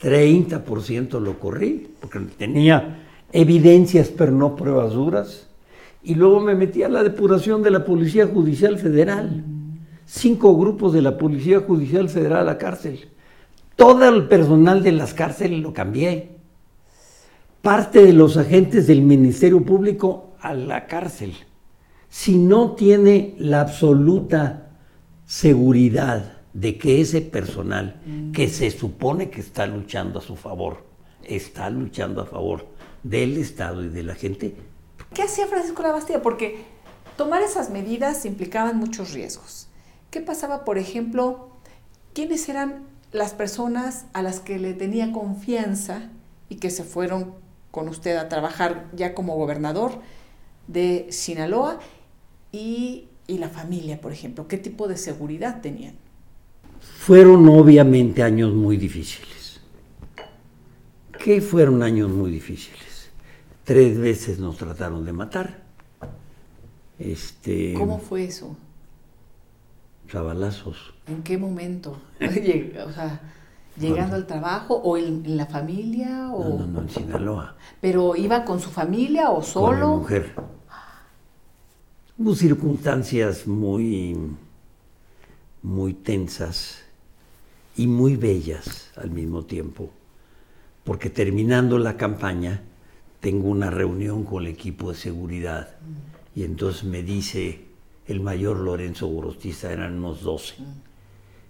30% 0.00 1.20
lo 1.20 1.38
corrí, 1.40 1.88
porque 2.00 2.20
tenía 2.38 3.02
evidencias 3.32 4.08
pero 4.08 4.30
no 4.30 4.54
pruebas 4.54 4.92
duras, 4.92 5.45
y 6.06 6.14
luego 6.14 6.38
me 6.38 6.54
metí 6.54 6.84
a 6.84 6.88
la 6.88 7.02
depuración 7.02 7.64
de 7.64 7.72
la 7.72 7.84
Policía 7.84 8.28
Judicial 8.28 8.78
Federal. 8.78 9.44
Cinco 10.04 10.56
grupos 10.56 10.92
de 10.92 11.02
la 11.02 11.18
Policía 11.18 11.58
Judicial 11.58 12.08
Federal 12.08 12.42
a 12.42 12.52
la 12.52 12.58
cárcel. 12.58 13.08
Todo 13.74 14.08
el 14.08 14.28
personal 14.28 14.84
de 14.84 14.92
las 14.92 15.14
cárceles 15.14 15.58
lo 15.58 15.72
cambié. 15.72 16.36
Parte 17.60 18.04
de 18.04 18.12
los 18.12 18.36
agentes 18.36 18.86
del 18.86 19.02
Ministerio 19.02 19.64
Público 19.64 20.36
a 20.40 20.54
la 20.54 20.86
cárcel. 20.86 21.32
Si 22.08 22.36
no 22.36 22.76
tiene 22.76 23.34
la 23.38 23.62
absoluta 23.62 24.70
seguridad 25.24 26.38
de 26.52 26.78
que 26.78 27.00
ese 27.00 27.20
personal 27.20 28.00
que 28.32 28.46
se 28.46 28.70
supone 28.70 29.28
que 29.28 29.40
está 29.40 29.66
luchando 29.66 30.20
a 30.20 30.22
su 30.22 30.36
favor, 30.36 30.84
está 31.24 31.68
luchando 31.68 32.22
a 32.22 32.26
favor 32.26 32.64
del 33.02 33.38
Estado 33.38 33.84
y 33.84 33.88
de 33.88 34.04
la 34.04 34.14
gente, 34.14 34.54
¿Qué 35.14 35.22
hacía 35.22 35.46
Francisco 35.46 35.82
Labastida? 35.82 36.22
Porque 36.22 36.64
tomar 37.16 37.42
esas 37.42 37.70
medidas 37.70 38.24
implicaban 38.24 38.78
muchos 38.78 39.12
riesgos. 39.12 39.68
¿Qué 40.10 40.20
pasaba, 40.20 40.64
por 40.64 40.78
ejemplo, 40.78 41.50
quiénes 42.14 42.48
eran 42.48 42.84
las 43.12 43.34
personas 43.34 44.06
a 44.12 44.22
las 44.22 44.40
que 44.40 44.58
le 44.58 44.74
tenía 44.74 45.12
confianza 45.12 46.10
y 46.48 46.56
que 46.56 46.70
se 46.70 46.84
fueron 46.84 47.34
con 47.70 47.88
usted 47.88 48.16
a 48.16 48.28
trabajar 48.28 48.88
ya 48.94 49.14
como 49.14 49.36
gobernador 49.36 50.00
de 50.66 51.06
Sinaloa 51.10 51.78
y, 52.52 53.08
y 53.26 53.38
la 53.38 53.48
familia, 53.48 54.00
por 54.00 54.12
ejemplo? 54.12 54.48
¿Qué 54.48 54.58
tipo 54.58 54.88
de 54.88 54.96
seguridad 54.96 55.60
tenían? 55.60 55.94
Fueron 56.80 57.48
obviamente 57.48 58.22
años 58.22 58.54
muy 58.54 58.76
difíciles. 58.76 59.60
¿Qué 61.22 61.40
fueron 61.40 61.82
años 61.82 62.10
muy 62.10 62.30
difíciles? 62.30 62.85
Tres 63.66 63.98
veces 63.98 64.38
nos 64.38 64.56
trataron 64.56 65.04
de 65.04 65.12
matar. 65.12 65.58
Este, 67.00 67.74
¿Cómo 67.74 67.98
fue 67.98 68.22
eso? 68.22 68.56
Chavalazos. 70.08 70.94
¿En 71.08 71.24
qué 71.24 71.36
momento? 71.36 71.98
o 72.20 72.92
sea, 72.92 73.20
¿Llegando 73.76 74.14
al 74.14 74.24
trabajo 74.28 74.76
o 74.76 74.96
en, 74.96 75.36
la 75.36 75.46
familia? 75.46 76.30
O... 76.32 76.44
No, 76.44 76.58
no, 76.60 76.66
no, 76.68 76.82
en 76.82 76.90
Sinaloa. 76.90 77.56
¿Pero 77.80 78.14
iba 78.14 78.44
con 78.44 78.60
su 78.60 78.70
familia 78.70 79.30
o 79.30 79.42
solo? 79.42 79.80
Con 79.80 79.90
mi 79.90 79.96
mujer. 79.96 80.32
Hubo 82.18 82.34
circunstancias 82.36 83.48
muy, 83.48 84.16
muy 85.60 85.92
tensas 85.92 86.84
y 87.76 87.88
muy 87.88 88.14
bellas 88.14 88.92
al 88.94 89.10
mismo 89.10 89.44
tiempo, 89.44 89.90
porque 90.84 91.10
terminando 91.10 91.78
la 91.78 91.96
campaña 91.96 92.62
tengo 93.26 93.48
una 93.48 93.70
reunión 93.70 94.22
con 94.22 94.44
el 94.44 94.52
equipo 94.52 94.92
de 94.92 94.96
seguridad 94.96 95.74
y 96.36 96.44
entonces 96.44 96.84
me 96.84 97.02
dice 97.02 97.64
el 98.06 98.20
mayor 98.20 98.58
Lorenzo 98.58 99.08
Gorostiza, 99.08 99.72
eran 99.72 99.94
unos 99.94 100.22
12, 100.22 100.54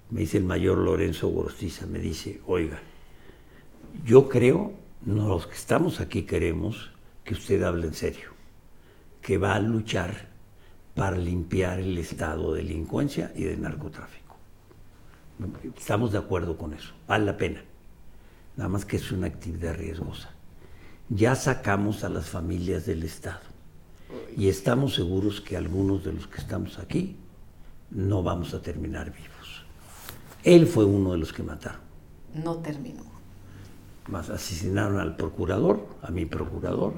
me 0.09 0.21
dice 0.21 0.39
el 0.39 0.45
mayor 0.45 0.79
Lorenzo 0.79 1.29
Gorostiza, 1.29 1.85
me 1.85 1.99
dice, 1.99 2.41
oiga, 2.47 2.81
yo 4.07 4.27
creo, 4.27 4.73
no, 5.05 5.29
los 5.29 5.49
que 5.49 5.55
estamos 5.55 6.01
aquí 6.01 6.23
queremos 6.23 6.93
que 7.25 7.35
usted 7.35 7.63
hable 7.63 7.89
en 7.89 7.95
serio, 7.95 8.31
que 9.21 9.37
va 9.37 9.55
a 9.55 9.61
luchar 9.61 10.31
para 10.95 11.19
limpiar 11.19 11.79
el 11.79 11.99
estado 11.99 12.55
de 12.55 12.63
delincuencia 12.63 13.33
y 13.37 13.45
de 13.45 13.59
narcotráfico. 13.59 14.35
Estamos 15.77 16.11
de 16.13 16.17
acuerdo 16.17 16.57
con 16.57 16.73
eso, 16.73 16.95
vale 17.07 17.27
la 17.27 17.37
pena. 17.37 17.63
Nada 18.57 18.71
más 18.71 18.87
que 18.87 18.97
es 18.97 19.13
una 19.13 19.27
actividad 19.27 19.77
riesgosa. 19.77 20.36
Ya 21.09 21.35
sacamos 21.35 22.05
a 22.05 22.09
las 22.09 22.27
familias 22.27 22.87
del 22.87 23.05
Estado 23.05 23.41
y 24.37 24.49
estamos 24.49 24.95
seguros 24.95 25.41
que 25.41 25.57
algunos 25.57 26.05
de 26.05 26.13
los 26.13 26.27
que 26.27 26.39
estamos 26.39 26.79
aquí 26.79 27.17
no 27.91 28.23
vamos 28.23 28.55
a 28.55 28.63
terminar 28.63 29.13
vivos. 29.13 29.65
Él 30.43 30.67
fue 30.67 30.85
uno 30.85 31.13
de 31.13 31.19
los 31.19 31.33
que 31.33 31.43
mataron. 31.43 31.81
No 32.35 32.57
terminó. 32.57 33.05
Más 34.09 34.31
asesinaron 34.31 34.99
al 34.99 35.17
procurador, 35.17 35.87
a 36.03 36.11
mi 36.11 36.27
procurador, 36.27 36.95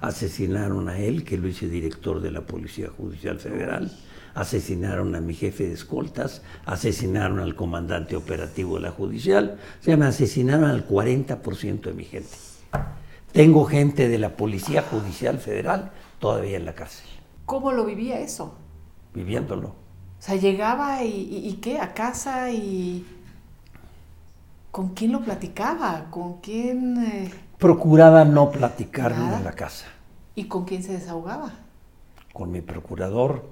asesinaron 0.00 0.88
a 0.88 0.98
él, 0.98 1.24
que 1.24 1.38
lo 1.38 1.48
hice 1.48 1.68
director 1.68 2.20
de 2.20 2.30
la 2.30 2.42
Policía 2.42 2.88
Judicial 2.96 3.38
Federal 3.38 3.90
asesinaron 4.34 5.14
a 5.14 5.20
mi 5.20 5.34
jefe 5.34 5.66
de 5.66 5.74
escoltas, 5.74 6.42
asesinaron 6.64 7.40
al 7.40 7.54
comandante 7.54 8.16
operativo 8.16 8.76
de 8.76 8.82
la 8.82 8.90
judicial, 8.90 9.58
o 9.80 9.84
sea, 9.84 9.96
me 9.96 10.06
asesinaron 10.06 10.70
al 10.70 10.88
40% 10.88 11.82
de 11.82 11.92
mi 11.92 12.04
gente. 12.04 12.30
Tengo 13.32 13.64
gente 13.64 14.08
de 14.08 14.18
la 14.18 14.36
Policía 14.36 14.82
Judicial 14.82 15.38
Federal 15.38 15.90
todavía 16.18 16.56
en 16.56 16.66
la 16.66 16.74
cárcel. 16.74 17.06
¿Cómo 17.46 17.72
lo 17.72 17.84
vivía 17.84 18.20
eso? 18.20 18.54
Viviéndolo. 19.14 19.68
O 19.68 19.74
sea, 20.24 20.36
llegaba 20.36 21.02
y, 21.02 21.58
qué, 21.62 21.78
a 21.78 21.94
casa 21.94 22.50
y... 22.50 23.06
¿Con 24.70 24.90
quién 24.90 25.12
lo 25.12 25.20
platicaba? 25.20 26.06
¿Con 26.10 26.40
quién...? 26.40 27.04
Eh? 27.04 27.30
Procuraba 27.58 28.24
no 28.24 28.50
platicarme 28.50 29.36
en 29.36 29.44
la 29.44 29.52
casa. 29.52 29.86
¿Y 30.34 30.44
con 30.44 30.64
quién 30.64 30.82
se 30.82 30.92
desahogaba? 30.92 31.52
Con 32.32 32.50
mi 32.50 32.60
procurador, 32.60 33.44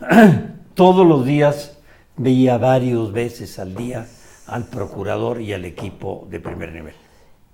todos 0.74 1.06
los 1.06 1.24
días 1.24 1.78
veía 2.16 2.58
varias 2.58 3.12
veces 3.12 3.58
al 3.58 3.74
día 3.74 4.06
al 4.46 4.66
procurador 4.66 5.40
y 5.40 5.52
al 5.52 5.64
equipo 5.64 6.26
de 6.30 6.40
primer 6.40 6.72
nivel. 6.72 6.94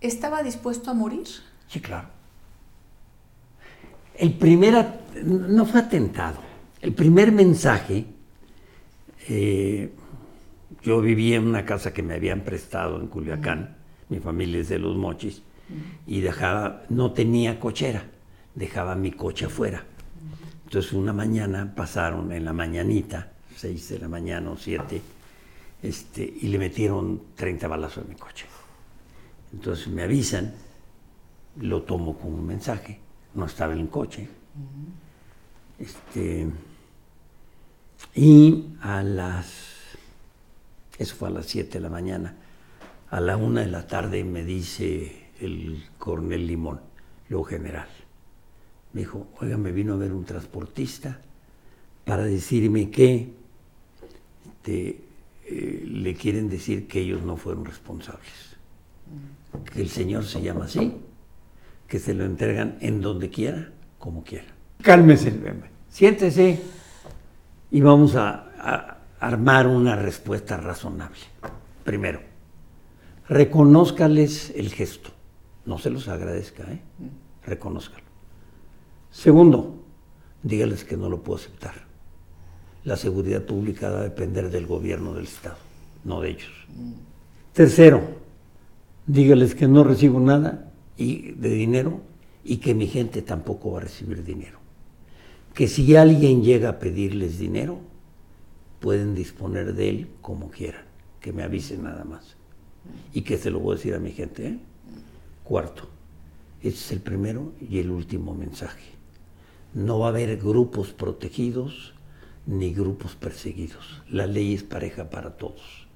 ¿Estaba 0.01 0.43
dispuesto 0.43 0.91
a 0.91 0.95
morir? 0.95 1.29
Sí, 1.71 1.81
claro. 1.81 2.09
El 4.17 4.35
primer, 4.35 5.03
no 5.25 5.65
fue 5.65 5.81
atentado, 5.81 6.39
el 6.83 6.93
primer 6.93 7.31
mensaje, 7.31 8.07
eh, 9.29 9.93
yo 10.83 11.01
vivía 11.01 11.37
en 11.37 11.47
una 11.47 11.65
casa 11.65 11.93
que 11.93 12.03
me 12.03 12.15
habían 12.15 12.41
prestado 12.41 13.01
en 13.01 13.07
Culiacán, 13.07 13.77
mi 14.09 14.19
familia 14.19 14.61
es 14.61 14.69
de 14.69 14.79
Los 14.79 14.97
Mochis, 14.97 15.43
y 16.07 16.21
dejaba, 16.21 16.83
no 16.89 17.13
tenía 17.13 17.61
cochera, 17.61 18.03
dejaba 18.55 18.97
mi 18.97 19.13
coche 19.13 19.47
afuera. 19.47 19.85
Entonces 20.65 20.93
una 20.93 21.13
mañana 21.13 21.73
pasaron 21.75 22.33
en 22.33 22.45
la 22.45 22.53
mañanita, 22.53 23.31
6 23.57 23.91
de 23.91 23.99
la 24.01 24.09
mañana 24.09 24.51
o 24.51 24.57
7, 24.57 25.01
este, 25.83 26.23
y 26.23 26.49
le 26.49 26.59
metieron 26.59 27.23
30 27.37 27.69
balazos 27.69 28.05
en 28.05 28.11
mi 28.11 28.17
coche. 28.17 28.47
Entonces 29.53 29.87
me 29.89 30.03
avisan, 30.03 30.53
lo 31.57 31.83
tomo 31.83 32.17
como 32.17 32.37
un 32.37 32.47
mensaje, 32.47 33.01
no 33.35 33.47
estaba 33.47 33.73
en 33.73 33.81
el 33.81 33.89
coche. 33.89 34.29
este, 35.79 36.49
y 38.15 38.67
a 38.81 39.03
las, 39.03 39.53
eso 40.99 41.15
fue 41.17 41.29
a 41.29 41.31
las 41.31 41.47
7 41.47 41.71
de 41.73 41.81
la 41.81 41.91
mañana, 41.91 42.35
a 43.11 43.21
la 43.21 43.37
1 43.37 43.61
de 43.61 43.67
la 43.67 43.87
tarde 43.87 44.25
me 44.25 44.45
dice 44.45 45.29
el 45.41 45.85
coronel 45.99 46.47
Limón, 46.47 46.81
luego 47.29 47.45
general, 47.45 47.89
me 48.93 49.03
dijo, 49.03 49.29
oiga, 49.41 49.57
me 49.57 49.73
vino 49.73 49.95
a 49.95 49.97
ver 49.97 50.13
un 50.13 50.25
transportista 50.25 51.21
para 52.05 52.25
decirme 52.25 52.91
que 52.91 53.33
este, 54.47 55.01
eh, 55.47 55.85
le 55.87 56.15
quieren 56.15 56.49
decir 56.49 56.87
que 56.87 57.01
ellos 57.01 57.23
no 57.23 57.37
fueron 57.37 57.65
responsables. 57.65 58.57
Que 59.73 59.83
el 59.83 59.89
Señor 59.89 60.25
se 60.25 60.43
llama 60.43 60.67
así, 60.67 60.97
que 61.91 61.99
se 61.99 62.15
lo 62.15 62.25
entregan 62.25 62.79
en 62.81 63.01
donde 63.01 63.31
quiera, 63.31 63.69
como 63.99 64.23
quiera. 64.23 64.47
Cálmese, 64.81 65.35
siéntese 65.89 66.63
y 67.73 67.81
vamos 67.81 68.15
a, 68.15 68.47
armar 69.19 69.67
una 69.67 69.97
respuesta 69.97 70.57
razonable. 70.57 71.19
Primero, 71.85 72.21
reconózcales 73.29 74.51
el 74.57 74.71
gesto. 74.71 75.11
No 75.67 75.79
se 75.79 75.91
los 75.91 76.09
agradezca, 76.09 76.63
¿eh? 76.73 76.81
Reconózcalo. 77.45 78.05
Segundo, 79.11 79.83
dígales 80.43 80.85
que 80.85 80.97
no 80.97 81.11
lo 81.11 81.23
puedo 81.23 81.39
aceptar. 81.39 81.75
La 82.85 82.97
seguridad 82.97 83.43
pública 83.43 83.91
va 83.91 83.99
a 83.99 84.05
depender 84.05 84.49
del 84.51 84.67
gobierno 84.67 85.13
del 85.13 85.25
Estado, 85.25 85.59
no 86.05 86.21
de 86.23 86.31
ellos. 86.31 86.53
Tercero, 87.53 88.01
dígales 89.07 89.55
que 89.55 89.69
no 89.69 89.85
recibo 89.85 90.19
nada 90.19 90.70
y, 91.01 91.33
de 91.33 91.49
dinero 91.51 92.01
y 92.45 92.59
que 92.59 92.75
mi 92.75 92.87
gente 92.87 93.23
tampoco 93.23 93.73
va 93.73 93.79
a 93.79 93.83
recibir 93.83 94.25
dinero. 94.25 94.59
Que 95.55 95.67
si 95.67 95.97
alguien 95.97 96.43
llega 96.43 96.69
a 96.69 96.79
pedirles 96.79 97.39
dinero, 97.39 97.81
pueden 98.81 99.15
disponer 99.15 99.75
de 99.75 99.89
él 99.89 100.09
como 100.21 100.51
quieran, 100.51 100.85
que 101.21 101.33
me 101.33 101.43
avisen 101.43 101.83
nada 101.83 102.05
más. 102.05 102.37
Y 103.13 103.23
que 103.23 103.37
se 103.37 103.51
lo 103.51 103.61
voy 103.61 103.75
a 103.75 103.77
decir 103.77 103.95
a 103.95 103.99
mi 103.99 104.13
gente. 104.13 104.47
¿eh? 104.47 104.59
Cuarto, 105.45 105.89
este 106.63 106.79
es 106.81 106.93
el 106.93 107.01
primero 107.01 107.53
y 107.61 107.79
el 107.79 107.91
último 107.91 108.35
mensaje 108.35 109.01
no 109.75 110.01
va 110.01 110.07
a 110.07 110.09
haber 110.11 110.37
grupos 110.37 110.93
protegidos 110.93 111.95
ni 112.47 112.73
grupos 112.73 113.15
perseguidos. 113.15 114.03
La 114.09 114.27
ley 114.27 114.55
es 114.55 114.63
pareja 114.63 115.11
para 115.11 115.37
todos. 115.37 115.87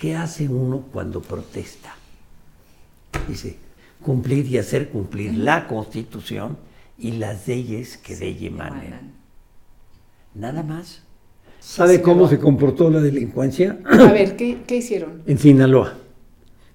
¿Qué 0.00 0.14
hace 0.14 0.48
uno 0.48 0.86
cuando 0.92 1.22
protesta? 1.22 1.94
Dice, 3.28 3.56
cumplir 4.02 4.46
y 4.46 4.58
hacer 4.58 4.90
cumplir 4.90 5.34
la 5.34 5.66
constitución 5.66 6.58
y 6.98 7.12
las 7.12 7.48
leyes 7.48 7.96
que 7.96 8.16
de 8.16 8.28
ella 8.28 8.48
emanen. 8.48 9.12
Nada 10.34 10.62
más. 10.62 11.02
¿Sabe 11.60 12.02
cómo 12.02 12.28
se 12.28 12.38
comportó 12.38 12.90
la 12.90 13.00
delincuencia? 13.00 13.78
A 13.84 14.12
ver, 14.12 14.36
¿qué, 14.36 14.58
qué 14.66 14.76
hicieron? 14.76 15.22
En 15.26 15.38
Sinaloa. 15.38 15.94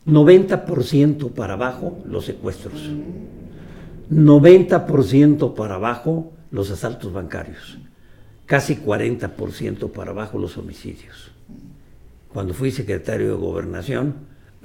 90% 0.06 1.32
para 1.32 1.54
abajo 1.54 2.00
los 2.06 2.26
secuestros. 2.26 2.90
90% 4.10 5.54
para 5.54 5.76
abajo 5.76 6.32
los 6.50 6.72
asaltos 6.72 7.12
bancarios, 7.12 7.78
casi 8.46 8.78
40% 8.78 9.92
para 9.92 10.12
abajo 10.12 10.40
los 10.40 10.58
homicidios. 10.58 11.32
Cuando 12.32 12.54
fui 12.54 12.72
secretario 12.72 13.28
de 13.28 13.34
gobernación, 13.34 14.16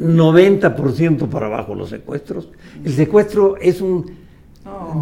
90% 0.03 1.28
para 1.28 1.46
abajo 1.46 1.74
los 1.74 1.90
secuestros. 1.90 2.48
El 2.84 2.92
secuestro 2.92 3.57
es 3.57 3.80
un 3.80 4.11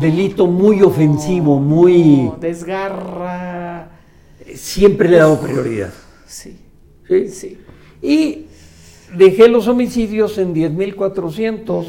delito 0.01 0.47
muy 0.47 0.83
ofensivo, 0.83 1.59
muy... 1.61 2.31
desgarra. 2.41 3.91
Siempre 4.55 5.09
le 5.09 5.17
he 5.17 5.19
dado 5.21 5.41
prioridad. 5.41 5.93
Sí. 6.27 6.59
¿Sí? 7.07 7.29
sí. 7.29 7.59
Y 8.03 8.47
dejé 9.17 9.49
los 9.49 9.69
homicidios 9.69 10.39
en 10.39 10.55
10.400 10.55 11.87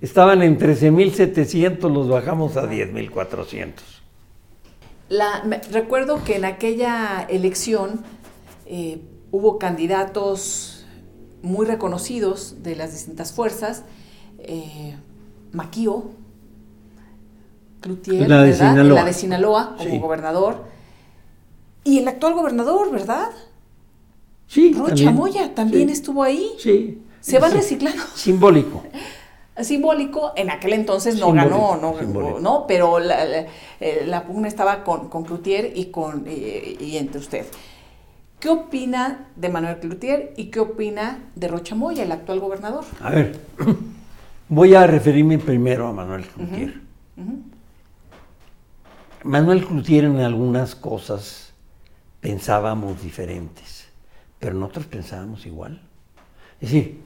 estaban 0.00 0.42
en 0.42 0.58
13.700, 0.58 1.90
los 1.92 2.08
bajamos 2.08 2.56
a 2.56 2.70
10.400. 2.70 3.72
La, 5.08 5.42
me- 5.46 5.60
recuerdo 5.72 6.22
que 6.22 6.36
en 6.36 6.44
aquella 6.44 7.22
elección 7.28 8.00
eh, 8.66 9.00
hubo 9.30 9.58
candidatos 9.58 10.77
muy 11.42 11.66
reconocidos 11.66 12.62
de 12.62 12.76
las 12.76 12.92
distintas 12.92 13.32
fuerzas. 13.32 13.84
Eh, 14.38 14.94
Maquío, 15.52 16.10
Cloutier, 17.80 18.28
La 18.28 18.42
de. 18.42 18.56
La 18.56 19.04
de 19.04 19.12
Sinaloa 19.12 19.74
como 19.76 19.90
Sí. 19.90 19.98
gobernador. 19.98 20.64
Y 21.84 21.98
el 21.98 22.08
actual 22.08 22.34
gobernador, 22.34 22.90
¿verdad? 22.90 23.30
Sí, 24.46 24.72
Rocha 24.72 24.88
también. 24.88 25.14
Moya 25.14 25.54
también 25.54 25.88
Sí. 25.88 25.94
estuvo 25.94 26.22
ahí. 26.22 26.50
Sí. 26.58 27.02
Se 27.20 27.38
van 27.38 27.50
Sí. 27.52 27.56
reciclando. 27.58 28.02
Simbólico. 28.14 28.82
simbólico, 29.60 30.32
en 30.36 30.50
aquel 30.50 30.72
entonces 30.72 31.16
no 31.18 31.26
Simbólico, 31.26 31.50
ganó, 31.72 31.76
no, 31.92 31.98
simbólico. 31.98 32.38
no, 32.38 32.64
pero 32.68 33.00
la, 33.00 33.24
la- 33.24 33.46
eh, 33.80 34.04
la 34.06 34.24
pugna 34.24 34.46
estaba 34.46 34.84
con, 34.84 35.08
con 35.08 35.24
Cloutier 35.24 35.72
y, 35.76 35.86
con, 35.86 36.24
y 36.28 36.96
entre 36.96 37.20
usted. 37.20 37.44
¿Qué 38.40 38.50
opina 38.50 39.26
de 39.34 39.48
Manuel 39.48 39.80
Cloutier 39.80 40.32
y 40.36 40.46
qué 40.46 40.60
opina 40.60 41.24
de 41.34 41.48
Rocha 41.48 41.74
Moya, 41.74 42.04
el 42.04 42.12
actual 42.12 42.38
gobernador? 42.38 42.84
A 43.00 43.10
ver, 43.10 43.40
voy 44.48 44.74
a 44.76 44.86
referirme 44.86 45.38
primero 45.38 45.88
a 45.88 45.92
Manuel 45.92 46.24
Cloutier. 46.24 46.80
Manuel 49.24 49.66
Cloutier 49.66 50.04
en 50.04 50.20
algunas 50.20 50.76
cosas 50.76 51.52
pensábamos 52.20 53.02
diferentes, 53.02 53.86
pero 54.38 54.54
nosotros 54.54 54.86
pensábamos 54.86 55.44
igual. 55.44 55.80
Es 56.60 56.70
decir, 56.70 57.00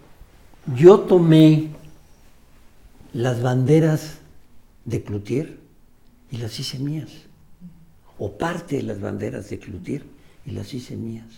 yo 0.76 1.00
tomé 1.00 1.70
las 3.14 3.40
banderas 3.40 4.18
de 4.84 5.02
Cloutier 5.02 5.58
y 6.30 6.36
las 6.36 6.60
hice 6.60 6.78
mías, 6.78 7.08
o 8.18 8.32
parte 8.32 8.76
de 8.76 8.82
las 8.82 9.00
banderas 9.00 9.48
de 9.48 9.58
Cloutier 9.58 10.04
y 10.44 10.52
las 10.52 10.72
hice 10.74 10.96
mías. 10.96 11.28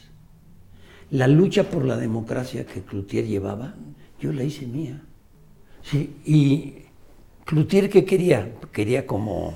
La 1.11 1.29
lucha 1.29 1.71
por 1.71 1.85
la 1.85 1.97
democracia 1.97 2.67
que 2.67 2.83
Cloutier 2.83 3.27
llevaba, 3.27 3.75
yo 4.21 4.33
la 4.33 4.43
hice 4.43 4.67
mía. 4.67 5.03
Sí, 5.83 6.17
y 6.25 6.85
Cloutier, 7.45 7.91
¿qué 7.91 8.05
quería? 8.05 8.53
Quería 8.73 9.07
como 9.07 9.55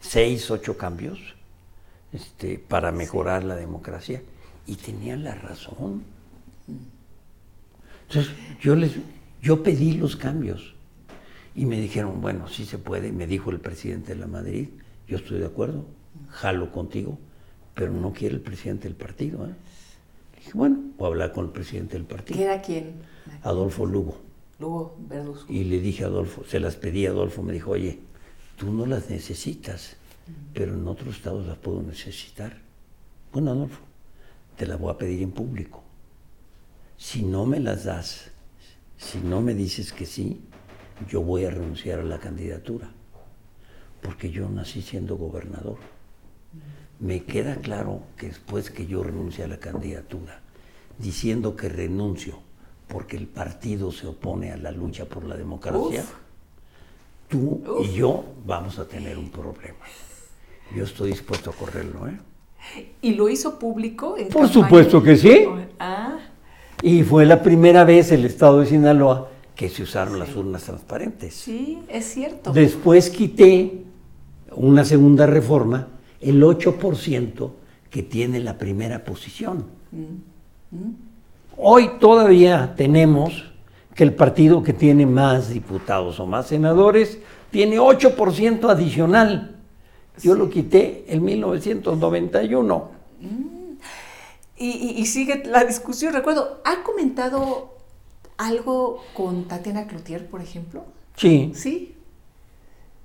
seis, 0.00 0.50
ocho 0.50 0.76
cambios 0.76 1.18
este, 2.12 2.58
para 2.58 2.92
mejorar 2.92 3.44
la 3.44 3.56
democracia 3.56 4.22
y 4.66 4.76
tenía 4.76 5.16
la 5.16 5.34
razón. 5.34 6.02
Entonces, 8.08 8.32
yo, 8.60 8.74
les, 8.76 8.92
yo 9.42 9.62
pedí 9.62 9.92
los 9.92 10.16
cambios 10.16 10.74
y 11.54 11.66
me 11.66 11.80
dijeron, 11.80 12.20
bueno, 12.20 12.48
sí 12.48 12.64
se 12.64 12.78
puede, 12.78 13.12
me 13.12 13.26
dijo 13.26 13.50
el 13.50 13.60
presidente 13.60 14.14
de 14.14 14.20
la 14.20 14.26
Madrid, 14.26 14.68
yo 15.06 15.16
estoy 15.16 15.38
de 15.38 15.46
acuerdo, 15.46 15.86
jalo 16.30 16.72
contigo, 16.72 17.18
pero 17.74 17.92
no 17.92 18.12
quiere 18.12 18.34
el 18.34 18.40
presidente 18.40 18.88
del 18.88 18.96
partido. 18.96 19.46
¿eh?". 19.46 19.54
Le 20.32 20.38
dije, 20.38 20.50
bueno, 20.54 20.78
voy 20.96 21.06
a 21.06 21.08
hablar 21.08 21.32
con 21.32 21.46
el 21.46 21.50
presidente 21.52 21.94
del 21.96 22.06
partido, 22.06 22.38
¿Qué 22.38 22.44
era 22.44 22.62
quién? 22.62 22.94
Adolfo 23.42 23.86
Lugo. 23.86 24.20
Lugo 24.58 24.96
Verduzco. 24.98 25.52
Y 25.52 25.64
le 25.64 25.80
dije 25.80 26.04
a 26.04 26.06
Adolfo, 26.06 26.44
se 26.44 26.60
las 26.60 26.76
pedí 26.76 27.06
a 27.06 27.10
Adolfo, 27.10 27.42
me 27.42 27.52
dijo, 27.52 27.72
oye, 27.72 27.98
tú 28.56 28.72
no 28.72 28.86
las 28.86 29.10
necesitas, 29.10 29.96
pero 30.52 30.74
en 30.74 30.86
otros 30.86 31.16
estados 31.16 31.46
las 31.46 31.58
puedo 31.58 31.82
necesitar. 31.82 32.58
Bueno, 33.32 33.50
Adolfo, 33.50 33.80
te 34.56 34.66
las 34.66 34.78
voy 34.78 34.92
a 34.92 34.98
pedir 34.98 35.22
en 35.22 35.32
público. 35.32 35.82
Si 36.96 37.22
no 37.22 37.44
me 37.46 37.58
las 37.58 37.84
das, 37.84 38.30
si 38.96 39.18
no 39.18 39.40
me 39.40 39.54
dices 39.54 39.92
que 39.92 40.06
sí, 40.06 40.40
yo 41.08 41.22
voy 41.22 41.44
a 41.44 41.50
renunciar 41.50 41.98
a 41.98 42.04
la 42.04 42.18
candidatura, 42.18 42.90
porque 44.00 44.30
yo 44.30 44.48
nací 44.48 44.80
siendo 44.82 45.16
gobernador. 45.16 45.78
Me 47.00 47.24
queda 47.24 47.56
claro 47.56 48.00
que 48.16 48.28
después 48.28 48.70
que 48.70 48.86
yo 48.86 49.02
renuncie 49.02 49.44
a 49.44 49.48
la 49.48 49.58
candidatura, 49.58 50.40
diciendo 50.98 51.56
que 51.56 51.68
renuncio 51.68 52.38
porque 52.88 53.16
el 53.16 53.26
partido 53.26 53.90
se 53.92 54.06
opone 54.06 54.52
a 54.52 54.56
la 54.56 54.70
lucha 54.70 55.04
por 55.06 55.24
la 55.24 55.36
democracia, 55.36 56.00
Uf. 56.02 56.12
tú 57.28 57.62
y 57.82 57.92
yo 57.94 58.24
vamos 58.46 58.78
a 58.78 58.86
tener 58.86 59.18
un 59.18 59.30
problema. 59.30 59.84
Yo 60.74 60.84
estoy 60.84 61.10
dispuesto 61.10 61.50
a 61.50 61.52
correrlo, 61.52 62.06
¿eh? 62.08 62.18
¿Y 63.02 63.14
lo 63.14 63.28
hizo 63.28 63.58
público? 63.58 64.16
En 64.16 64.28
Por 64.28 64.42
campaña? 64.42 64.52
supuesto 64.64 65.02
que 65.02 65.16
sí. 65.16 65.44
Ah, 65.78 66.18
Y 66.82 67.02
fue 67.02 67.26
la 67.26 67.42
primera 67.42 67.84
vez 67.84 68.12
en 68.12 68.20
el 68.20 68.26
estado 68.26 68.60
de 68.60 68.66
Sinaloa 68.66 69.28
que 69.54 69.68
se 69.68 69.82
usaron 69.82 70.18
las 70.18 70.34
urnas 70.34 70.64
transparentes. 70.64 71.34
sí, 71.34 71.80
es 71.88 72.06
cierto. 72.06 72.52
Después 72.52 73.10
quité 73.10 73.82
una 74.52 74.84
segunda 74.84 75.26
reforma, 75.26 75.88
el 76.24 76.42
8% 76.42 77.50
que 77.90 78.02
tiene 78.02 78.40
la 78.40 78.58
primera 78.58 79.04
posición. 79.04 79.66
Hoy 81.56 81.90
todavía 82.00 82.74
tenemos 82.76 83.44
que 83.94 84.02
el 84.04 84.14
partido 84.14 84.62
que 84.62 84.72
tiene 84.72 85.06
más 85.06 85.50
diputados 85.50 86.18
o 86.18 86.26
más 86.26 86.48
senadores 86.48 87.18
tiene 87.50 87.78
8% 87.78 88.68
adicional. 88.68 89.56
Yo 90.20 90.34
lo 90.34 90.50
quité 90.50 91.04
en 91.08 91.24
1991. 91.24 92.90
Y, 94.56 94.66
y- 94.70 95.00
y 95.00 95.06
sigue 95.06 95.42
la 95.46 95.64
discusión. 95.64 96.12
Recuerdo, 96.12 96.60
¿ha 96.64 96.82
comentado 96.82 97.74
algo 98.36 99.02
con 99.14 99.44
Tatiana 99.44 99.86
Cloutier, 99.86 100.26
por 100.28 100.40
ejemplo? 100.40 100.84
Sí, 101.16 101.52
Sí, 101.54 101.94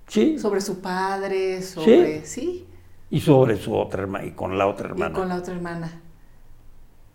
sí. 0.07 0.39
sobre 0.39 0.61
su 0.61 0.79
padre, 0.79 1.61
sobre... 1.61 2.25
Sí, 2.25 2.65
Y 3.11 3.19
sobre 3.21 3.57
su 3.57 3.75
otra 3.75 4.03
hermana, 4.03 4.25
y 4.25 4.31
con 4.31 4.57
la 4.57 4.67
otra 4.67 4.87
y 4.87 4.91
hermana. 4.91 5.15
con 5.15 5.29
la 5.29 5.35
otra 5.35 5.53
hermana. 5.55 6.01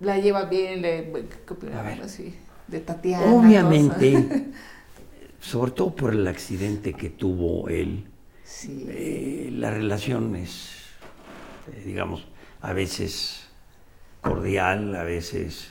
La 0.01 0.19
lleva 0.19 0.45
bien, 0.47 0.83
le. 0.83 1.13
A 1.77 1.83
ver. 1.83 2.03
Así, 2.03 2.35
de 2.67 2.81
Tatiana. 2.81 3.33
Obviamente, 3.33 4.49
sobre 5.41 5.71
todo 5.73 5.95
por 5.95 6.13
el 6.13 6.27
accidente 6.27 6.95
que 6.95 7.11
tuvo 7.11 7.69
él, 7.69 8.07
Sí. 8.43 8.87
eh, 8.89 9.49
la 9.53 9.71
relación 9.71 10.37
es, 10.37 10.71
eh, 11.73 11.83
digamos, 11.87 12.27
a 12.61 12.73
veces 12.73 13.49
cordial, 14.21 14.95
a 14.97 15.03
veces... 15.05 15.71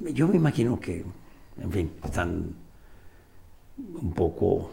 Yo 0.00 0.28
me 0.28 0.36
imagino 0.36 0.78
que, 0.80 1.04
en 1.60 1.72
fin, 1.72 1.92
están 2.04 2.54
un 3.78 4.12
poco 4.14 4.70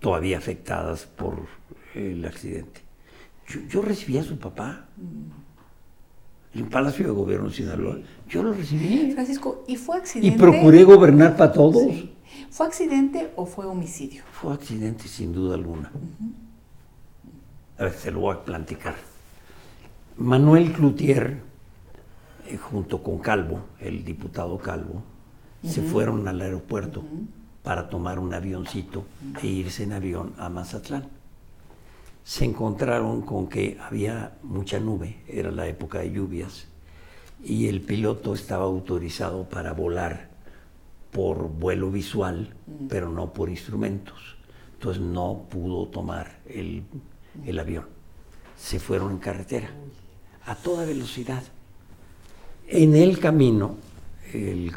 todavía 0.00 0.38
afectadas 0.38 1.06
por 1.06 1.46
el 1.94 2.24
accidente. 2.24 2.80
Yo, 3.48 3.60
yo 3.68 3.82
recibí 3.82 4.18
a 4.18 4.24
su 4.24 4.38
papá 4.38 4.86
en 6.54 6.60
el 6.64 6.68
Palacio 6.68 7.06
de 7.06 7.12
Gobierno 7.12 7.48
de 7.48 7.54
Sinaloa. 7.54 7.98
Yo 8.28 8.42
lo 8.42 8.52
recibí 8.52 9.12
Francisco, 9.12 9.64
¿y 9.66 9.76
fue 9.76 9.96
y 9.96 10.00
accidente? 10.00 10.38
procuré 10.38 10.84
gobernar 10.84 11.36
para 11.36 11.52
todos. 11.52 11.82
Sí. 11.82 12.12
¿Fue 12.50 12.66
accidente 12.66 13.30
o 13.36 13.46
fue 13.46 13.66
homicidio? 13.66 14.22
Fue 14.32 14.54
accidente 14.54 15.08
sin 15.08 15.32
duda 15.32 15.54
alguna. 15.54 15.90
A 17.78 17.84
ver, 17.84 17.92
se 17.92 18.10
lo 18.10 18.20
voy 18.20 18.34
a 18.34 18.44
platicar. 18.44 18.94
Manuel 20.16 20.72
Cloutier, 20.72 21.42
eh, 22.48 22.56
junto 22.56 23.02
con 23.02 23.18
Calvo, 23.18 23.60
el 23.80 24.04
diputado 24.04 24.56
Calvo, 24.58 25.02
se 25.62 25.82
fueron 25.82 26.26
al 26.28 26.40
aeropuerto 26.40 27.04
para 27.62 27.88
tomar 27.90 28.18
un 28.18 28.32
avioncito 28.32 29.04
e 29.42 29.46
irse 29.46 29.82
en 29.82 29.92
avión 29.92 30.32
a 30.38 30.48
Mazatlán. 30.48 31.08
Se 32.26 32.44
encontraron 32.44 33.22
con 33.22 33.46
que 33.46 33.78
había 33.80 34.36
mucha 34.42 34.80
nube, 34.80 35.22
era 35.28 35.52
la 35.52 35.68
época 35.68 36.00
de 36.00 36.10
lluvias, 36.10 36.66
y 37.44 37.68
el 37.68 37.80
piloto 37.82 38.34
estaba 38.34 38.64
autorizado 38.64 39.48
para 39.48 39.72
volar 39.74 40.28
por 41.12 41.48
vuelo 41.48 41.88
visual, 41.92 42.52
pero 42.88 43.12
no 43.12 43.32
por 43.32 43.48
instrumentos. 43.48 44.36
Entonces 44.72 45.00
no 45.00 45.46
pudo 45.48 45.86
tomar 45.86 46.40
el, 46.46 46.82
el 47.44 47.60
avión. 47.60 47.86
Se 48.58 48.80
fueron 48.80 49.12
en 49.12 49.18
carretera, 49.18 49.70
a 50.46 50.56
toda 50.56 50.84
velocidad. 50.84 51.44
En 52.66 52.96
el 52.96 53.20
camino, 53.20 53.76
el 54.32 54.72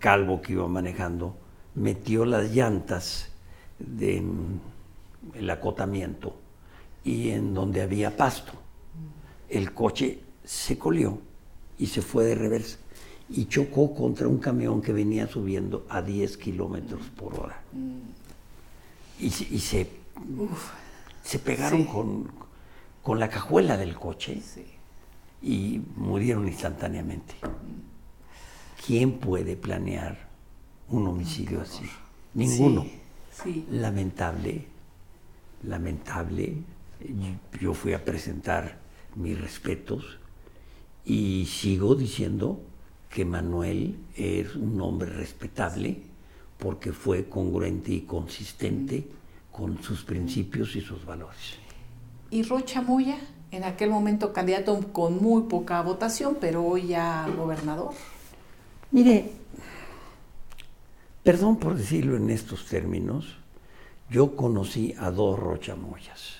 calvo 0.00 0.42
que 0.42 0.54
iba 0.54 0.66
manejando 0.66 1.36
metió 1.76 2.24
las 2.24 2.50
llantas 2.50 3.30
de- 3.78 4.16
en 4.16 4.60
el 5.34 5.48
acotamiento 5.48 6.34
y 7.04 7.30
en 7.30 7.54
donde 7.54 7.82
había 7.82 8.16
pasto. 8.16 8.52
El 9.48 9.72
coche 9.72 10.20
se 10.44 10.78
colió 10.78 11.18
y 11.78 11.86
se 11.86 12.02
fue 12.02 12.24
de 12.24 12.34
reversa 12.34 12.78
y 13.30 13.46
chocó 13.46 13.94
contra 13.94 14.26
un 14.28 14.38
camión 14.38 14.80
que 14.82 14.92
venía 14.92 15.26
subiendo 15.28 15.86
a 15.88 16.02
10 16.02 16.36
kilómetros 16.38 17.02
por 17.16 17.38
hora. 17.38 17.60
Y, 19.20 19.30
se- 19.30 19.54
y 19.54 19.58
se, 19.58 19.88
se 21.24 21.38
pegaron 21.38 21.82
Sí. 21.82 21.88
con, 21.88 22.30
con 23.02 23.18
la 23.20 23.28
cajuela 23.28 23.76
del 23.76 23.94
coche 23.96 24.40
Sí. 24.42 24.64
y 25.42 25.80
murieron 25.96 26.46
instantáneamente. 26.48 27.34
¿Quién 28.86 29.18
puede 29.18 29.56
planear 29.56 30.28
un 30.88 31.06
homicidio 31.08 31.60
así? 31.60 31.84
Ninguno. 32.34 32.86
Sí. 33.42 33.66
Lamentable, 33.70 34.64
lamentable. 35.64 36.54
Yo 37.60 37.74
fui 37.74 37.92
a 37.92 38.04
presentar 38.04 38.78
mis 39.14 39.40
respetos 39.40 40.18
y 41.04 41.46
sigo 41.46 41.94
diciendo 41.94 42.60
que 43.08 43.24
Manuel 43.24 43.96
es 44.16 44.54
un 44.54 44.80
hombre 44.80 45.10
respetable 45.10 46.02
porque 46.58 46.92
fue 46.92 47.28
congruente 47.28 47.92
y 47.92 48.00
consistente 48.02 49.08
con 49.52 49.82
sus 49.82 50.04
principios 50.04 50.76
y 50.76 50.80
sus 50.80 51.04
valores. 51.04 51.56
¿Y 52.30 52.42
Rocha 52.42 52.82
Moya? 52.82 53.18
En 53.50 53.64
aquel 53.64 53.90
momento 53.90 54.32
candidato 54.32 54.78
con 54.92 55.22
muy 55.22 55.44
poca 55.44 55.80
votación, 55.80 56.36
pero 56.38 56.64
hoy 56.64 56.88
ya 56.88 57.26
gobernador. 57.34 57.92
Mire, 58.90 59.32
perdón 61.22 61.56
por 61.56 61.74
decirlo 61.74 62.16
en 62.16 62.28
estos 62.28 62.66
términos, 62.66 63.38
yo 64.10 64.36
conocí 64.36 64.94
a 64.98 65.10
dos 65.10 65.38
Rocha 65.38 65.76
Moyas. 65.76 66.37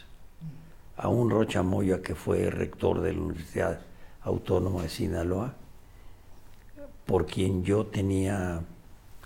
A 0.98 1.08
un 1.08 1.30
Rocha 1.30 1.62
Moya 1.62 2.02
que 2.02 2.14
fue 2.14 2.50
rector 2.50 3.00
de 3.00 3.12
la 3.12 3.20
Universidad 3.20 3.80
Autónoma 4.22 4.82
de 4.82 4.88
Sinaloa, 4.88 5.54
por 7.06 7.24
quien 7.24 7.64
yo 7.64 7.86
tenía 7.86 8.60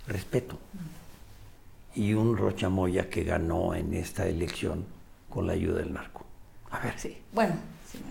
respeto. 0.07 0.57
Y 1.95 2.13
un 2.13 2.37
Rocha 2.37 2.69
Moya 2.69 3.09
que 3.09 3.23
ganó 3.23 3.75
en 3.75 3.93
esta 3.93 4.27
elección 4.27 4.85
con 5.29 5.47
la 5.47 5.53
ayuda 5.53 5.79
del 5.79 5.93
narco. 5.93 6.25
A 6.69 6.79
ver. 6.79 6.93
Sí, 6.97 7.17
bueno, 7.33 7.55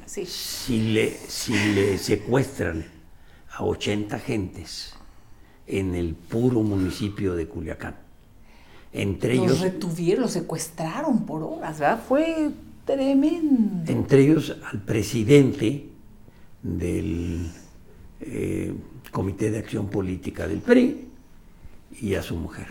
sí. 0.06 0.26
Si 0.26 0.92
le, 0.92 1.10
si 1.10 1.54
le 1.74 1.98
secuestran 1.98 2.84
a 3.50 3.64
80 3.64 4.18
gentes 4.18 4.94
en 5.66 5.94
el 5.94 6.14
puro 6.14 6.62
municipio 6.62 7.34
de 7.34 7.46
Culiacán, 7.46 7.96
entre 8.92 9.36
los 9.36 9.46
ellos... 9.46 9.60
retuvieron, 9.60 10.22
los 10.22 10.32
secuestraron 10.32 11.24
por 11.24 11.42
horas, 11.42 11.78
¿verdad? 11.78 12.02
Fue 12.06 12.50
tremendo. 12.84 13.90
Entre 13.90 14.22
ellos 14.22 14.56
al 14.70 14.82
presidente 14.82 15.88
del 16.62 17.50
eh, 18.20 18.74
Comité 19.10 19.50
de 19.50 19.58
Acción 19.58 19.88
Política 19.88 20.46
del 20.46 20.58
PRI 20.58 21.08
y 22.00 22.14
a 22.14 22.22
su 22.22 22.36
mujer. 22.36 22.68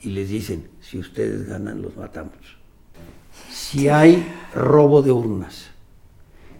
Y 0.00 0.10
les 0.10 0.28
dicen, 0.28 0.68
si 0.80 0.98
ustedes 0.98 1.46
ganan, 1.46 1.82
los 1.82 1.96
matamos. 1.96 2.38
Si 3.50 3.88
hay 3.88 4.26
robo 4.54 5.02
de 5.02 5.12
urnas, 5.12 5.70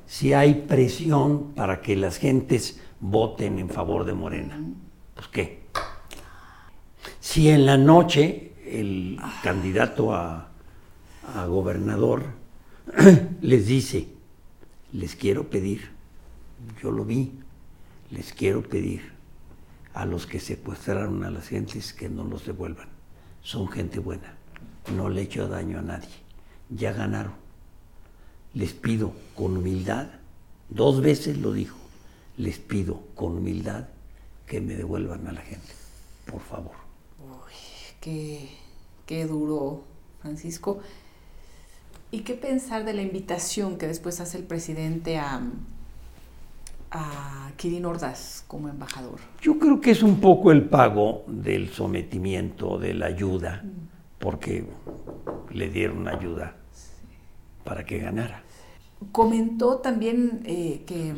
si 0.06 0.32
hay 0.32 0.66
presión 0.66 1.52
para 1.54 1.80
que 1.80 1.96
las 1.96 2.18
gentes 2.18 2.80
voten 3.00 3.58
en 3.58 3.70
favor 3.70 4.04
de 4.04 4.12
Morena, 4.12 4.60
pues 5.14 5.28
qué. 5.28 5.60
Si 7.20 7.48
en 7.48 7.64
la 7.64 7.78
noche 7.78 8.52
el 8.66 9.18
candidato 9.42 10.14
a, 10.14 10.50
a 11.34 11.46
gobernador 11.46 12.39
les 13.42 13.66
dice, 13.66 14.08
les 14.92 15.14
quiero 15.14 15.48
pedir, 15.48 15.90
yo 16.82 16.90
lo 16.90 17.04
vi, 17.04 17.32
les 18.10 18.32
quiero 18.32 18.62
pedir 18.62 19.12
a 19.94 20.04
los 20.04 20.26
que 20.26 20.40
secuestraron 20.40 21.24
a 21.24 21.30
las 21.30 21.48
gentes 21.48 21.92
que 21.92 22.08
no 22.08 22.24
los 22.24 22.46
devuelvan. 22.46 22.88
Son 23.42 23.68
gente 23.68 23.98
buena, 23.98 24.36
no 24.94 25.08
le 25.08 25.22
hecho 25.22 25.48
daño 25.48 25.78
a 25.78 25.82
nadie, 25.82 26.08
ya 26.68 26.92
ganaron. 26.92 27.34
Les 28.54 28.72
pido 28.72 29.12
con 29.36 29.56
humildad, 29.56 30.08
dos 30.68 31.00
veces 31.00 31.38
lo 31.38 31.52
dijo, 31.52 31.78
les 32.36 32.58
pido 32.58 33.02
con 33.14 33.38
humildad 33.38 33.88
que 34.46 34.60
me 34.60 34.74
devuelvan 34.74 35.28
a 35.28 35.32
la 35.32 35.42
gente, 35.42 35.72
por 36.26 36.40
favor. 36.40 36.74
Uy, 37.20 37.54
qué, 38.00 38.48
qué 39.06 39.26
duro, 39.26 39.84
Francisco. 40.20 40.80
¿Y 42.12 42.20
qué 42.20 42.34
pensar 42.34 42.84
de 42.84 42.92
la 42.92 43.02
invitación 43.02 43.78
que 43.78 43.86
después 43.86 44.20
hace 44.20 44.38
el 44.38 44.44
presidente 44.44 45.18
a, 45.18 45.42
a 46.90 47.50
Kirin 47.56 47.84
Ordaz 47.84 48.44
como 48.48 48.68
embajador? 48.68 49.20
Yo 49.40 49.58
creo 49.58 49.80
que 49.80 49.92
es 49.92 50.02
un 50.02 50.20
poco 50.20 50.50
el 50.50 50.64
pago 50.64 51.24
del 51.28 51.68
sometimiento, 51.68 52.78
de 52.78 52.94
la 52.94 53.06
ayuda, 53.06 53.62
porque 54.18 54.64
le 55.52 55.70
dieron 55.70 56.08
ayuda 56.08 56.56
para 57.62 57.84
que 57.84 57.98
ganara. 57.98 58.42
Comentó 59.12 59.76
también 59.76 60.40
eh, 60.44 60.82
que... 60.84 61.14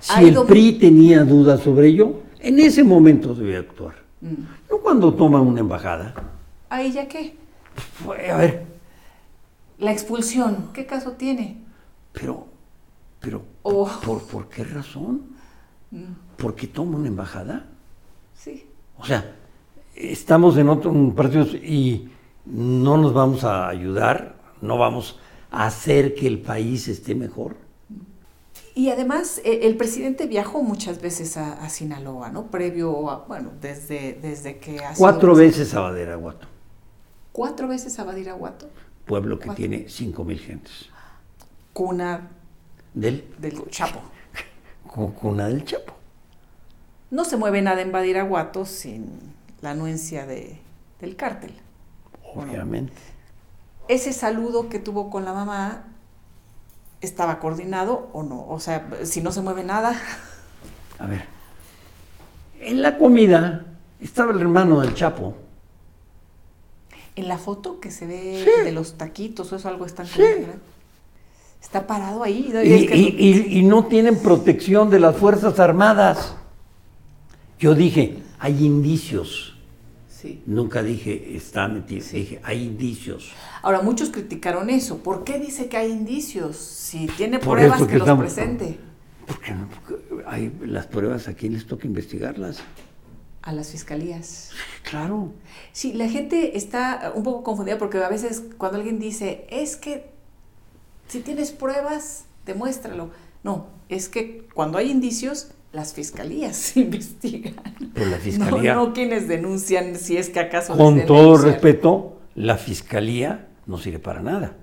Si 0.00 0.24
el 0.24 0.36
PRI 0.46 0.78
tenía 0.78 1.24
dudas 1.24 1.60
sobre 1.60 1.88
ello, 1.88 2.22
en 2.40 2.58
ese 2.58 2.82
momento 2.84 3.34
debía 3.34 3.58
actuar. 3.58 3.96
Mm. 4.22 4.70
No 4.70 4.78
cuando 4.78 5.12
toma 5.12 5.42
una 5.42 5.60
embajada. 5.60 6.14
¿Ahí 6.70 6.90
ya 6.90 7.06
qué? 7.06 7.36
Pues, 8.04 8.30
a 8.30 8.38
ver. 8.38 8.73
La 9.84 9.92
expulsión, 9.92 10.70
¿qué 10.72 10.86
caso 10.86 11.12
tiene? 11.12 11.62
Pero, 12.14 12.46
pero, 13.20 13.42
oh. 13.64 14.00
¿por, 14.02 14.22
¿por, 14.22 14.48
qué 14.48 14.64
razón? 14.64 15.36
Mm. 15.90 16.38
¿Por 16.38 16.54
qué 16.54 16.68
toma 16.68 16.96
una 16.96 17.08
embajada? 17.08 17.66
Sí. 18.34 18.66
O 18.96 19.04
sea, 19.04 19.36
estamos 19.94 20.56
en 20.56 20.70
otro 20.70 20.90
partido 21.14 21.44
y 21.44 22.08
no 22.46 22.96
nos 22.96 23.12
vamos 23.12 23.44
a 23.44 23.68
ayudar, 23.68 24.36
no 24.62 24.78
vamos 24.78 25.20
a 25.50 25.66
hacer 25.66 26.14
que 26.14 26.28
el 26.28 26.40
país 26.40 26.88
esté 26.88 27.14
mejor. 27.14 27.56
Y 28.74 28.88
además, 28.88 29.42
el 29.44 29.76
presidente 29.76 30.26
viajó 30.26 30.62
muchas 30.62 31.02
veces 31.02 31.36
a, 31.36 31.62
a 31.62 31.68
Sinaloa, 31.68 32.30
¿no? 32.30 32.46
Previo 32.46 33.10
a, 33.10 33.26
bueno, 33.26 33.50
desde, 33.60 34.14
desde 34.14 34.56
que... 34.56 34.80
Cuatro 34.96 35.34
veces 35.34 35.74
a 35.74 35.80
Badiraguato. 35.80 36.48
¿Cuatro 37.32 37.68
veces 37.68 37.98
a 37.98 38.04
Badiraguato? 38.04 38.70
Pueblo 39.04 39.38
que 39.38 39.46
¿Cuatro? 39.46 39.56
tiene 39.56 39.88
cinco 39.88 40.24
mil 40.24 40.38
gentes. 40.38 40.88
Cuna 41.72 42.30
del, 42.94 43.32
del 43.38 43.68
Chapo. 43.68 44.00
Cuna 44.86 45.48
del 45.48 45.64
Chapo. 45.64 45.94
No 47.10 47.24
se 47.24 47.36
mueve 47.36 47.62
nada 47.62 47.82
en 47.82 47.92
Badiraguato 47.92 48.64
sin 48.64 49.06
la 49.60 49.70
anuencia 49.70 50.26
de, 50.26 50.60
del 51.00 51.16
cártel. 51.16 51.54
Obviamente. 52.34 52.94
Ese 53.88 54.12
saludo 54.12 54.68
que 54.68 54.78
tuvo 54.78 55.10
con 55.10 55.24
la 55.24 55.32
mamá 55.32 55.84
estaba 57.00 57.38
coordinado 57.38 58.08
o 58.12 58.22
no? 58.22 58.46
O 58.48 58.58
sea, 58.60 58.88
si 59.04 59.20
no 59.20 59.30
se 59.30 59.42
mueve 59.42 59.62
nada. 59.62 59.94
A 60.98 61.06
ver, 61.06 61.24
en 62.60 62.82
la 62.82 62.96
comida 62.98 63.66
estaba 64.00 64.32
el 64.32 64.40
hermano 64.40 64.80
del 64.80 64.94
Chapo. 64.94 65.36
En 67.16 67.28
la 67.28 67.38
foto 67.38 67.78
que 67.80 67.90
se 67.90 68.06
ve 68.06 68.44
Sí. 68.44 68.64
de 68.64 68.72
los 68.72 68.94
taquitos 68.98 69.52
o 69.52 69.56
eso 69.56 69.68
algo 69.68 69.86
está 69.86 70.04
Sí. 70.04 70.22
Está 71.62 71.86
parado 71.86 72.22
ahí. 72.22 72.52
Y, 72.62 72.68
y- 72.68 73.16
y- 73.18 73.58
y 73.58 73.62
no 73.62 73.86
tienen 73.86 74.18
protección 74.18 74.90
de 74.90 75.00
las 75.00 75.16
Fuerzas 75.16 75.58
Armadas. 75.58 76.34
Yo 77.58 77.74
dije, 77.74 78.18
hay 78.38 78.64
indicios. 78.66 79.56
Sí. 80.08 80.42
Nunca 80.46 80.82
dije, 80.82 81.36
está 81.36 81.68
metido. 81.68 82.04
Dije, 82.12 82.40
hay 82.42 82.62
indicios. 82.64 83.30
Ahora, 83.62 83.80
muchos 83.80 84.10
criticaron 84.10 84.68
eso. 84.70 84.98
¿Por 84.98 85.24
qué 85.24 85.38
dice 85.38 85.68
que 85.68 85.76
hay 85.78 85.90
indicios? 85.90 86.56
Si 86.56 87.06
tiene 87.06 87.38
Por 87.38 87.56
pruebas 87.58 87.80
que, 87.80 87.86
que 87.86 87.92
los 87.98 88.02
estamos- 88.08 88.24
presente 88.24 88.78
Porque? 89.26 89.54
Porque 89.86 90.02
hay 90.26 90.52
las 90.66 90.86
pruebas, 90.86 91.28
¿a 91.28 91.34
quién 91.34 91.54
les 91.54 91.66
toca 91.66 91.86
investigarlas? 91.86 92.58
A 93.44 93.52
las 93.52 93.70
fiscalías. 93.70 94.50
Claro. 94.88 95.32
Sí, 95.72 95.92
la 95.92 96.08
gente 96.08 96.56
está 96.56 97.12
un 97.14 97.22
poco 97.22 97.42
confundida 97.42 97.76
porque 97.76 97.98
a 97.98 98.08
veces 98.08 98.42
cuando 98.56 98.78
alguien 98.78 98.98
dice, 98.98 99.46
es 99.50 99.76
que 99.76 100.10
si 101.08 101.20
tienes 101.20 101.52
pruebas, 101.52 102.24
demuéstralo. 102.46 103.10
No, 103.42 103.66
es 103.90 104.08
que 104.08 104.48
cuando 104.54 104.78
hay 104.78 104.90
indicios, 104.90 105.48
las 105.72 105.92
fiscalías 105.92 106.74
investigan. 106.76 107.54
Pero 107.92 108.10
la 108.10 108.16
fiscalía, 108.16 108.74
No, 108.74 108.86
no 108.86 108.92
quienes 108.94 109.28
denuncian 109.28 109.96
si 109.96 110.16
es 110.16 110.30
que 110.30 110.40
acaso... 110.40 110.74
con 110.76 111.04
todo 111.04 111.36
respeto, 111.36 112.18
la 112.34 112.56
fiscalía 112.56 113.48
no 113.66 113.76
sirve 113.76 113.98
para 113.98 114.22
nada. 114.22 114.56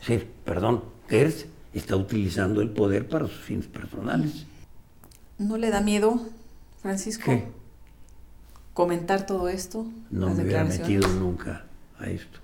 Sí, 0.00 0.20
perdón, 0.44 0.82
Gers 1.08 1.46
está 1.72 1.94
utilizando 1.94 2.60
el 2.60 2.70
poder 2.70 3.08
para 3.08 3.28
sus 3.28 3.38
fines 3.38 3.68
personales. 3.68 4.46
¿No 5.38 5.56
le 5.58 5.70
da 5.70 5.80
miedo, 5.80 6.20
Francisco, 6.82 7.26
¿Qué? 7.26 7.63
Comentar 8.74 9.24
todo 9.24 9.48
esto? 9.48 9.86
No 10.10 10.28
me 10.34 10.42
hubiera 10.42 10.64
metido 10.64 11.08
nunca 11.08 11.64
a 11.98 12.10
esto. 12.10 12.40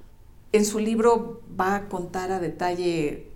En 0.53 0.65
su 0.65 0.79
libro 0.79 1.43
va 1.61 1.75
a 1.77 1.89
contar 1.89 2.33
a 2.33 2.41
detalle... 2.41 3.27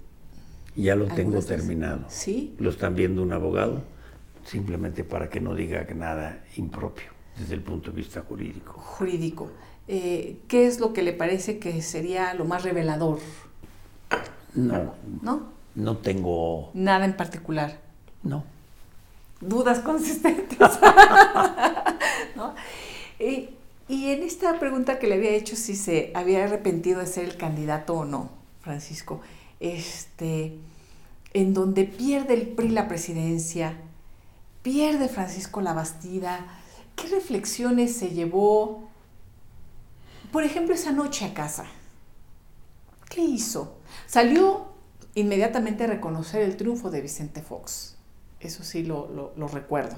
Ya 0.77 0.97
lo 0.97 1.07
tengo 1.07 1.41
terminado. 1.43 2.05
¿Sí? 2.09 2.55
Lo 2.59 2.71
están 2.71 2.97
viendo 2.97 3.23
un 3.23 3.33
abogado, 3.33 3.83
simplemente 4.45 5.05
para 5.05 5.29
que 5.29 5.41
no 5.41 5.55
diga 5.55 5.87
nada 5.95 6.43
impropio 6.57 7.11
desde 7.39 7.55
el 7.55 7.63
punto 7.63 7.91
de 7.91 7.97
vista 7.99 8.23
jurídico. 8.23 8.73
Jurídico. 8.73 9.51
Eh, 9.87 10.39
¿Qué 10.49 10.67
es 10.67 10.81
lo 10.81 10.93
que 10.93 11.03
le 11.03 11.13
parece 11.13 11.59
que 11.59 11.83
sería 11.83 12.35
lo 12.35 12.45
más 12.45 12.63
revelador? 12.65 13.19
No, 14.55 14.95
¿No? 15.23 15.49
no 15.75 15.97
tengo, 15.99 16.71
Nada 16.75 17.05
en 17.05 17.17
particular. 17.17 17.81
no. 18.23 18.45
Dudas 19.49 19.81
consistentes. 19.81 20.59
¿No? 22.37 22.55
Y, 23.19 23.51
y 23.89 24.11
en 24.11 24.23
esta 24.23 24.59
pregunta 24.59 24.99
que 24.99 25.07
le 25.07 25.17
había 25.17 25.31
hecho 25.31 25.57
si 25.57 25.77
se 25.77 26.11
había 26.15 26.45
arrepentido 26.45 27.01
de 27.01 27.07
ser 27.07 27.25
el 27.25 27.37
candidato 27.37 27.95
o 27.95 28.05
no, 28.05 28.31
Francisco, 28.61 29.21
este, 29.61 30.59
en 31.35 31.53
donde 31.53 31.85
pierde 31.85 32.35
el 32.35 32.49
PRI 32.49 32.71
la 32.71 32.89
presidencia, 32.89 33.77
pierde 34.63 35.09
Francisco 35.09 35.61
la 35.61 35.75
Bastida, 35.75 36.47
¿qué 36.97 37.09
reflexiones 37.09 37.95
se 37.97 38.11
llevó, 38.11 38.89
por 40.33 40.45
ejemplo, 40.45 40.75
esa 40.75 40.93
noche 40.93 41.27
a 41.27 41.35
casa? 41.35 41.67
¿Qué 43.11 43.21
hizo? 43.21 43.77
Salió 44.07 44.73
inmediatamente 45.15 45.85
a 45.85 45.89
reconocer 45.89 46.43
el 46.43 46.57
triunfo 46.57 46.91
de 46.91 47.03
Vicente 47.03 47.43
Fox, 47.43 47.94
eso 48.45 48.63
sí 48.63 48.83
lo, 48.83 49.33
recuerdo. 49.53 49.97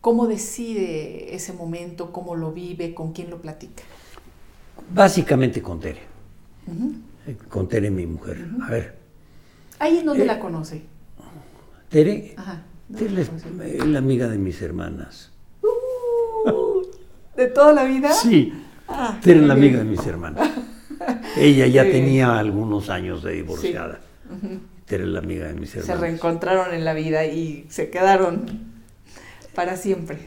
¿Cómo 0.00 0.26
decide 0.26 1.34
ese 1.34 1.52
momento? 1.52 2.12
¿Cómo 2.12 2.34
lo 2.34 2.52
vive? 2.52 2.94
¿Con 2.94 3.12
quién 3.12 3.30
lo 3.30 3.40
platica? 3.40 3.82
Básicamente 4.92 5.60
con 5.60 5.78
Tere. 5.80 6.00
Con 7.48 7.68
Tere, 7.68 7.90
mi 7.90 8.06
mujer. 8.06 8.46
A 8.62 8.70
ver. 8.70 8.96
¿Ahí 9.78 9.98
en 9.98 10.06
dónde 10.06 10.24
eh, 10.24 10.26
la 10.26 10.40
conoce? 10.40 10.82
Tere, 11.88 12.34
Tere 12.96 13.22
es 13.22 13.86
la 13.86 13.98
amiga 13.98 14.28
de 14.28 14.38
mis 14.38 14.60
hermanas. 14.62 15.30
Uh, 15.62 16.82
¿De 17.36 17.46
toda 17.48 17.72
la 17.72 17.84
vida? 17.84 18.12
Sí. 18.12 18.52
Ah, 18.88 19.18
Tere 19.22 19.40
es 19.40 19.46
la 19.46 19.54
amiga 19.54 19.78
de 19.78 19.84
mis 19.84 20.06
hermanas. 20.06 20.50
Ella 21.36 21.66
ya 21.66 21.84
tenía 21.84 22.38
algunos 22.38 22.90
años 22.90 23.22
de 23.22 23.32
divorciada. 23.32 24.00
Tere 24.90 25.06
la 25.06 25.20
amiga 25.20 25.46
de 25.46 25.54
mis 25.54 25.70
hermanas. 25.76 25.86
Se 25.86 26.04
reencontraron 26.04 26.74
en 26.74 26.84
la 26.84 26.94
vida 26.94 27.24
y 27.24 27.64
se 27.68 27.90
quedaron 27.90 28.72
para 29.54 29.76
siempre. 29.76 30.18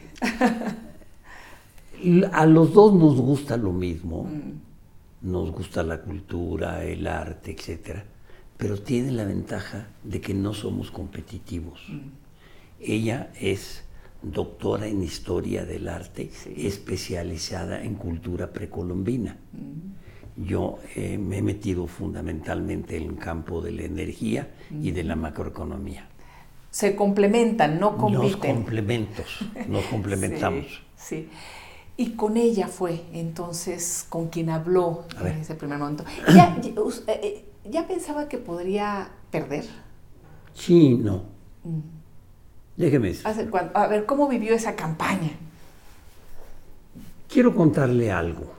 A 2.32 2.46
los 2.46 2.72
dos 2.72 2.94
nos 2.94 3.20
gusta 3.20 3.58
lo 3.58 3.72
mismo. 3.72 4.24
Mm. 4.24 5.30
Nos 5.30 5.52
gusta 5.52 5.82
la 5.82 6.00
cultura, 6.00 6.82
el 6.82 7.06
arte, 7.06 7.50
etcétera. 7.50 8.04
Pero 8.56 8.80
tiene 8.80 9.12
la 9.12 9.26
ventaja 9.26 9.88
de 10.02 10.22
que 10.22 10.32
no 10.32 10.54
somos 10.54 10.90
competitivos. 10.90 11.82
Mm. 11.90 12.08
Ella 12.80 13.32
es 13.38 13.84
doctora 14.22 14.86
en 14.86 15.02
historia 15.02 15.66
del 15.66 15.88
arte, 15.88 16.30
especializada 16.56 17.84
en 17.84 17.96
cultura 17.96 18.50
precolombina. 18.50 19.36
Mm. 19.52 19.93
Yo 20.36 20.78
eh, 20.96 21.16
me 21.16 21.38
he 21.38 21.42
metido 21.42 21.86
fundamentalmente 21.86 22.96
en 22.96 23.04
el 23.04 23.16
campo 23.16 23.60
de 23.60 23.72
la 23.72 23.82
energía 23.82 24.48
y 24.70 24.90
de 24.90 25.04
la 25.04 25.16
macroeconomía 25.16 26.08
se 26.74 26.96
complementan, 26.96 27.78
no 27.78 27.96
compiten. 27.96 28.22
Los 28.24 28.36
complementos, 28.36 29.26
nos 29.68 29.84
complementamos. 29.90 30.82
sí, 30.96 31.28
Y 31.96 32.16
con 32.16 32.36
ella 32.36 32.66
fue 32.66 33.04
entonces 33.12 34.04
con 34.08 34.26
quien 34.26 34.50
habló 34.50 35.04
en 35.20 35.38
ese 35.38 35.54
primer 35.54 35.78
momento. 35.78 36.04
¿Ya, 36.34 36.58
eh, 37.06 37.44
eh, 37.64 37.82
pensaba 37.86 38.28
que 38.28 38.38
podría 38.38 39.08
perder? 39.30 39.66
Sí, 40.52 40.96
no. 40.96 41.22
Mm. 41.62 41.78
Déjeme 42.76 43.06
decir. 43.06 43.24
A 43.74 43.86
ver, 43.86 44.04
¿cómo 44.04 44.26
vivió 44.26 44.52
esa 44.52 44.74
campaña? 44.74 45.30
Quiero 47.28 47.54
contarle 47.54 48.10
algo. 48.10 48.52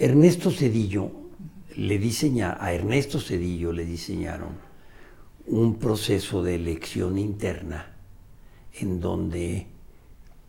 Ernesto 0.00 0.50
Cedillo 0.50 1.12
le 1.76 1.98
diseña, 1.98 2.56
a 2.58 2.72
Ernesto 2.72 3.20
Cedillo 3.20 3.70
le 3.70 3.84
diseñaron 3.84 4.56
un 5.46 5.78
proceso 5.78 6.42
de 6.42 6.54
elección 6.54 7.18
interna 7.18 7.92
en 8.72 8.98
donde 8.98 9.66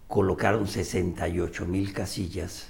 colocaron 0.07 0.69
68 0.69 1.65
mil 1.65 1.91
casillas, 1.91 2.69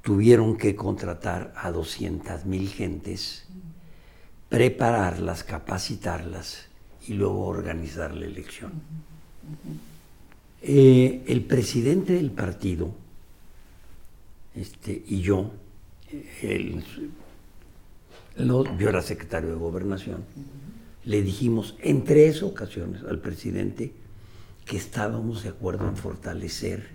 tuvieron 0.00 0.56
que 0.56 0.76
contratar 0.76 1.52
a 1.56 1.72
200 1.72 2.44
mil 2.44 2.68
gentes, 2.68 3.48
prepararlas, 4.48 5.42
capacitarlas 5.42 6.68
y 7.08 7.14
luego 7.14 7.44
organizar 7.44 8.14
la 8.14 8.26
elección. 8.26 8.70
Eh, 10.62 11.24
el 11.26 11.42
presidente 11.42 12.12
del 12.12 12.30
partido 12.30 12.94
este, 14.54 15.02
y 15.08 15.22
yo, 15.22 15.50
yo 18.78 18.88
era 18.88 19.02
secretario 19.02 19.50
de 19.50 19.56
gobernación, 19.56 20.24
le 21.04 21.22
dijimos 21.22 21.76
en 21.80 22.04
tres 22.04 22.42
ocasiones 22.42 23.02
al 23.02 23.20
presidente 23.20 23.92
que 24.64 24.76
estábamos 24.76 25.42
de 25.42 25.50
acuerdo 25.50 25.88
en 25.88 25.96
fortalecer 25.96 26.88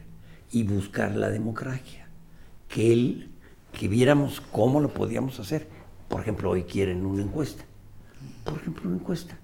y 0.52 0.64
buscar 0.64 1.16
la 1.16 1.30
democracia, 1.30 2.08
que 2.68 2.94
él, 2.94 3.32
que 3.72 3.88
viéramos 3.88 4.42
cómo 4.42 4.80
lo 4.80 4.94
podíamos 4.94 5.40
hacer. 5.40 5.68
Por 6.08 6.22
ejemplo, 6.22 6.52
hoy 6.52 6.64
quieren 6.64 7.06
una 7.06 7.24
encuesta. 7.24 7.66
Por 8.44 8.60
ejemplo, 8.60 8.88
una 8.88 9.00
encuesta. 9.00 9.38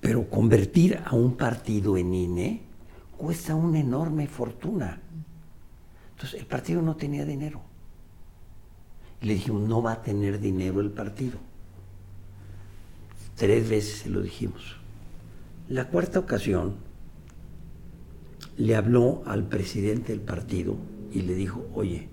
Pero 0.00 0.30
convertir 0.30 0.98
a 1.04 1.14
un 1.14 1.36
partido 1.36 1.98
en 1.98 2.14
INE 2.14 2.62
cuesta 3.18 3.54
una 3.54 3.78
enorme 3.78 4.26
fortuna. 4.26 4.98
Entonces, 6.12 6.40
el 6.40 6.46
partido 6.46 6.80
no 6.80 6.96
tenía 6.96 7.26
dinero. 7.26 7.69
Le 9.22 9.34
dijimos, 9.34 9.68
no 9.68 9.82
va 9.82 9.92
a 9.92 10.02
tener 10.02 10.40
dinero 10.40 10.80
el 10.80 10.90
partido 10.90 11.38
Tres 13.40 13.70
veces 13.70 14.00
se 14.00 14.10
lo 14.10 14.20
dijimos. 14.20 14.76
La 15.70 15.88
cuarta 15.88 16.18
ocasión 16.18 16.74
le 18.58 18.76
habló 18.76 19.22
al 19.24 19.44
presidente 19.44 20.12
del 20.12 20.20
partido 20.20 20.76
y 21.10 21.22
le 21.22 21.34
dijo, 21.34 21.66
oye, 21.72 22.10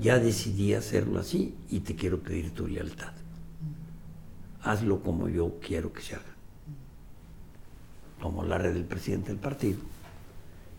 ya 0.00 0.18
decidí 0.18 0.72
hacerlo 0.72 1.20
así 1.20 1.54
y 1.68 1.80
te 1.80 1.94
quiero 1.94 2.20
pedir 2.20 2.52
tu 2.52 2.66
lealtad. 2.66 3.12
Hazlo 4.62 5.02
como 5.02 5.28
yo 5.28 5.58
quiero 5.60 5.92
que 5.92 6.00
se 6.00 6.14
haga. 6.14 6.24
Tomó 8.18 8.42
la 8.42 8.56
red 8.56 8.72
del 8.72 8.86
presidente 8.86 9.28
del 9.28 9.38
partido 9.38 9.80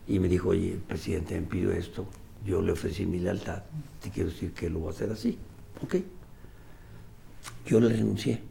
y 0.07 0.17
me 0.17 0.27
dijo, 0.27 0.49
oye, 0.49 0.71
el 0.71 0.79
presidente 0.79 1.39
me 1.39 1.45
pidió 1.45 1.71
esto, 1.71 2.07
yo 2.43 2.63
le 2.63 2.71
ofrecí 2.71 3.05
mi 3.05 3.19
lealtad, 3.19 3.61
te 4.01 4.09
quiero 4.09 4.31
decir 4.31 4.53
que 4.53 4.71
lo 4.71 4.79
voy 4.79 4.87
a 4.87 4.95
hacer 4.95 5.11
así. 5.11 5.37
Ok. 5.83 5.95
Yo 7.65 7.79
le 7.79 7.89
renuncié 7.89 8.41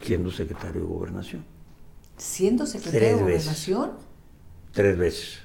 siendo 0.00 0.30
secretario 0.30 0.82
de 0.82 0.86
gobernación. 0.86 1.44
¿Siendo 2.16 2.66
secretario 2.66 3.16
de 3.16 3.22
gobernación? 3.22 3.92
Tres 4.72 4.98
veces. 4.98 5.38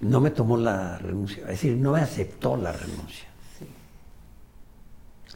No 0.00 0.20
me 0.20 0.30
tomó 0.30 0.56
la 0.56 0.98
renuncia, 0.98 1.42
es 1.42 1.48
decir, 1.48 1.76
no 1.76 1.92
me 1.92 2.00
aceptó 2.00 2.56
la 2.56 2.72
renuncia. 2.72 3.28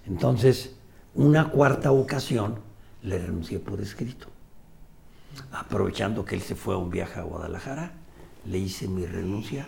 Entonces, 0.07 0.75
una 1.15 1.51
cuarta 1.51 1.93
ocasión 1.93 2.59
le 3.03 3.19
renuncié 3.19 3.59
por 3.61 3.81
escrito. 3.81 4.29
Aprovechando 5.53 6.25
que 6.25 6.35
él 6.35 6.43
se 6.43 6.55
fue 6.55 6.75
a 6.75 6.79
un 6.79 6.91
viaje 6.91 7.21
a 7.21 7.23
Guadalajara, 7.23 7.93
le 8.47 8.59
hice 8.59 8.89
mi 8.89 9.07
renuncia 9.07 9.67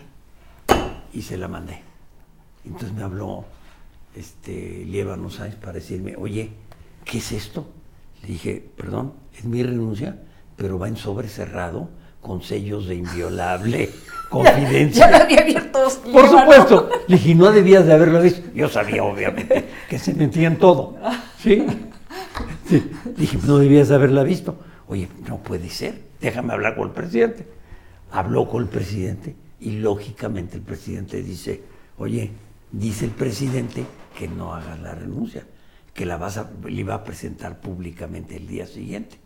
y 1.13 1.21
se 1.21 1.37
la 1.37 1.47
mandé. 1.47 1.81
Entonces 2.65 2.93
me 2.93 3.03
habló 3.03 3.45
este, 4.17 4.83
Lievano 4.85 5.29
Sáenz 5.29 5.55
para 5.55 5.73
decirme, 5.73 6.15
oye, 6.17 6.51
¿qué 7.05 7.19
es 7.19 7.31
esto? 7.31 7.67
Le 8.21 8.29
dije, 8.29 8.69
perdón, 8.75 9.13
es 9.37 9.45
mi 9.45 9.63
renuncia, 9.63 10.17
pero 10.55 10.79
va 10.79 10.87
en 10.87 10.97
sobre 10.97 11.27
cerrado 11.27 11.89
con 12.21 12.41
sellos 12.41 12.87
de 12.87 12.95
inviolable 12.95 13.89
confidencia. 14.29 15.09
Ya, 15.09 15.23
había 15.23 15.41
abierto. 15.41 15.79
Por 16.11 16.27
supuesto. 16.27 16.89
Le 17.07 17.15
dije, 17.17 17.35
no 17.35 17.51
debías 17.51 17.85
de 17.85 17.93
haberlo 17.93 18.21
visto. 18.21 18.41
Yo 18.53 18.67
sabía, 18.67 19.03
obviamente, 19.03 19.67
que 19.87 19.99
se 19.99 20.13
metían 20.13 20.57
todo. 20.57 20.97
¿Sí? 21.39 21.65
sí. 22.67 22.91
Dije, 23.15 23.37
no 23.45 23.59
debías 23.59 23.87
de 23.89 23.95
haberla 23.95 24.23
visto. 24.23 24.57
Oye, 24.87 25.07
no 25.27 25.37
puede 25.37 25.69
ser. 25.69 26.01
Déjame 26.19 26.53
hablar 26.53 26.75
con 26.75 26.87
el 26.87 26.93
presidente. 26.93 27.47
Habló 28.11 28.49
con 28.49 28.63
el 28.63 28.69
presidente 28.69 29.35
y 29.59 29.71
lógicamente 29.71 30.57
el 30.57 30.63
presidente 30.63 31.21
dice, 31.21 31.61
oye, 31.97 32.31
dice 32.71 33.05
el 33.05 33.11
presidente 33.11 33.85
que 34.17 34.27
no 34.27 34.55
haga 34.55 34.75
la 34.77 34.95
renuncia 34.95 35.45
que 35.97 36.05
la 36.05 36.17
vas 36.17 36.37
a, 36.37 36.51
le 36.63 36.79
iba 36.79 36.93
a 36.93 37.03
presentar 37.03 37.59
públicamente 37.59 38.37
el 38.37 38.47
día 38.47 38.67
siguiente. 38.67 39.17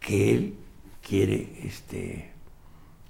Que 0.00 0.34
él 0.34 0.54
quiere 1.06 1.60
este, 1.62 2.32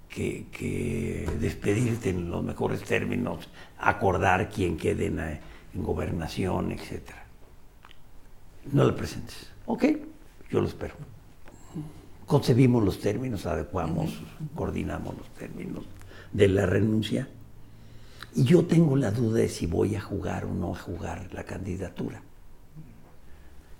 que, 0.08 1.28
despedirte 1.38 2.10
en 2.10 2.28
los 2.30 2.42
mejores 2.42 2.82
términos, 2.82 3.48
acordar 3.78 4.50
quién 4.50 4.76
quede 4.76 5.06
en, 5.06 5.40
gobernación, 5.74 6.72
etc. 6.72 7.10
No 8.72 8.84
lo 8.84 8.96
presentes. 8.96 9.50
Ok, 9.66 9.84
yo 10.50 10.60
lo 10.60 10.66
espero. 10.66 10.94
Concebimos 12.26 12.82
los 12.82 12.98
términos, 13.00 13.46
adecuamos, 13.46 14.20
coordinamos 14.56 15.16
los 15.16 15.28
términos 15.34 15.84
de 16.32 16.48
la 16.48 16.66
renuncia. 16.66 17.28
Y 18.34 18.44
yo 18.44 18.64
tengo 18.64 18.96
la 18.96 19.10
duda 19.10 19.38
de 19.40 19.48
si 19.48 19.66
voy 19.66 19.94
a 19.94 20.00
jugar 20.00 20.44
o 20.44 20.52
no 20.52 20.74
a 20.74 20.78
jugar 20.78 21.28
la 21.32 21.44
candidatura. 21.44 22.20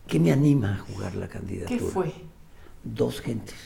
¿Qué 0.06 0.20
me 0.20 0.32
anima 0.32 0.74
a 0.74 0.78
jugar 0.78 1.14
la 1.16 1.28
candidatura? 1.28 1.78
¿Qué 1.78 1.84
fue? 1.84 2.12
Dos 2.84 3.20
gentes. 3.20 3.56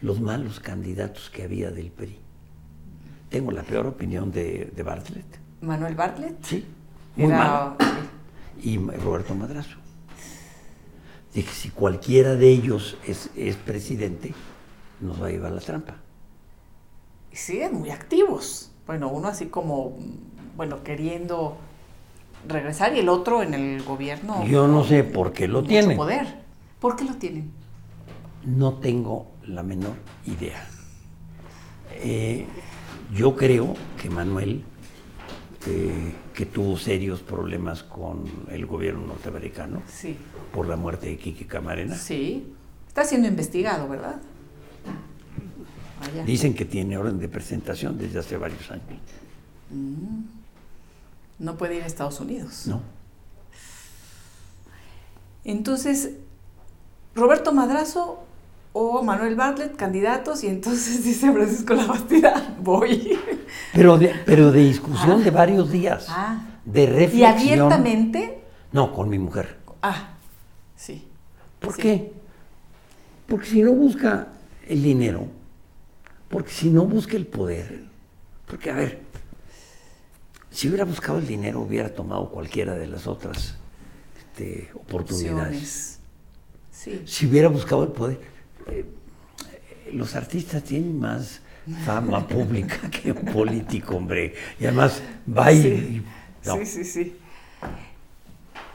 Los 0.00 0.20
malos 0.20 0.60
candidatos 0.60 1.30
que 1.30 1.42
había 1.44 1.70
del 1.70 1.90
PRI. 1.90 2.18
tengo 3.30 3.50
la 3.52 3.62
peor 3.62 3.86
opinión 3.86 4.30
de, 4.30 4.70
de 4.74 4.82
Bartlett. 4.82 5.38
Manuel 5.62 5.94
Bartlett. 5.94 6.44
Sí, 6.44 6.64
muy 7.16 7.26
Era- 7.30 7.38
mal. 7.38 7.76
Y 8.62 8.76
Roberto 8.78 9.34
Madrazo. 9.34 9.78
Dije, 11.32 11.50
si 11.52 11.70
cualquiera 11.70 12.34
de 12.36 12.48
ellos 12.50 12.96
es, 13.06 13.30
es 13.36 13.56
presidente, 13.56 14.34
nos 15.00 15.20
va 15.20 15.26
a 15.28 15.30
llevar 15.30 15.52
la 15.52 15.60
trampa. 15.60 15.96
Y 17.32 17.36
siguen 17.36 17.74
muy 17.74 17.90
activos. 17.90 18.70
Bueno, 18.86 19.08
uno 19.08 19.28
así 19.28 19.46
como, 19.46 19.96
bueno, 20.56 20.82
queriendo 20.82 21.56
regresar 22.46 22.94
y 22.94 23.00
el 23.00 23.08
otro 23.08 23.42
en 23.42 23.54
el 23.54 23.82
gobierno. 23.82 24.44
Yo 24.46 24.68
no 24.68 24.84
sé 24.84 25.04
por 25.04 25.32
qué 25.32 25.48
lo 25.48 25.62
tienen. 25.64 25.96
poder. 25.96 26.42
¿Por 26.80 26.96
qué 26.96 27.04
lo 27.04 27.14
tienen? 27.14 27.50
No 28.44 28.74
tengo 28.74 29.26
la 29.46 29.62
menor 29.62 29.94
idea. 30.26 30.66
Eh, 31.92 32.46
yo 33.14 33.34
creo 33.36 33.74
que 34.02 34.10
Manuel, 34.10 34.64
eh, 35.66 36.12
que 36.34 36.44
tuvo 36.44 36.76
serios 36.76 37.20
problemas 37.20 37.82
con 37.82 38.24
el 38.50 38.66
gobierno 38.66 39.06
norteamericano 39.06 39.82
Sí. 39.86 40.16
por 40.52 40.68
la 40.68 40.76
muerte 40.76 41.06
de 41.06 41.16
Kiki 41.16 41.44
Camarena, 41.46 41.94
Sí. 41.96 42.52
Está 42.86 43.04
siendo 43.04 43.26
investigado, 43.28 43.88
¿verdad? 43.88 44.20
Dicen 46.26 46.54
que 46.54 46.64
tiene 46.64 46.96
orden 46.98 47.18
de 47.18 47.28
presentación 47.28 47.96
desde 47.98 48.18
hace 48.18 48.36
varios 48.36 48.70
años. 48.70 48.84
No 51.38 51.56
puede 51.56 51.76
ir 51.76 51.82
a 51.82 51.86
Estados 51.86 52.20
Unidos. 52.20 52.66
¿no? 52.66 52.80
Entonces, 55.44 56.10
Roberto 57.14 57.52
Madrazo 57.52 58.20
o 58.72 59.02
Manuel 59.02 59.36
Bartlett, 59.36 59.76
candidatos, 59.76 60.42
y 60.42 60.48
entonces 60.48 61.04
dice 61.04 61.32
Francisco 61.32 61.74
Labastida, 61.74 62.56
voy. 62.60 63.18
Pero 63.72 63.98
de, 63.98 64.12
pero 64.26 64.50
de 64.50 64.64
discusión 64.64 65.22
de 65.22 65.30
varios 65.30 65.70
días, 65.70 66.06
Ah. 66.08 66.44
de 66.64 66.82
Y 66.82 66.86
reflexión. 66.86 67.30
abiertamente, 67.70 68.42
No, 68.72 68.92
con 68.92 69.08
mi 69.08 69.18
mujer. 69.18 69.58
ah, 69.82 70.14
sí. 70.76 71.06
¿Por 71.60 71.74
Sí. 71.76 71.82
qué? 71.82 72.12
Porque 73.28 73.46
si 73.46 73.62
no 73.62 73.72
busca 73.72 74.28
el 74.66 74.82
dinero, 74.82 75.28
porque 76.34 76.50
si 76.50 76.68
no 76.68 76.84
busca 76.84 77.16
el 77.16 77.28
poder, 77.28 77.84
porque 78.48 78.68
a 78.68 78.74
ver, 78.74 78.98
si 80.50 80.66
hubiera 80.66 80.84
buscado 80.84 81.18
el 81.18 81.28
dinero 81.28 81.60
hubiera 81.60 81.94
tomado 81.94 82.28
cualquiera 82.28 82.74
de 82.74 82.88
las 82.88 83.06
otras 83.06 83.54
este, 84.18 84.68
oportunidades. 84.74 86.00
Sí. 86.72 87.02
Si 87.06 87.26
hubiera 87.26 87.46
buscado 87.46 87.84
el 87.84 87.92
poder, 87.92 88.18
eh, 88.66 88.84
los 89.92 90.16
artistas 90.16 90.64
tienen 90.64 90.98
más 90.98 91.40
fama 91.86 92.26
pública 92.26 92.90
que 92.90 93.12
un 93.12 93.26
político, 93.26 93.94
hombre. 93.94 94.34
Y 94.58 94.64
además 94.64 95.02
va 95.28 95.52
y... 95.52 95.62
Sí. 95.62 96.02
no. 96.46 96.56
Sí, 96.56 96.66
sí, 96.66 96.84
sí. 96.84 97.16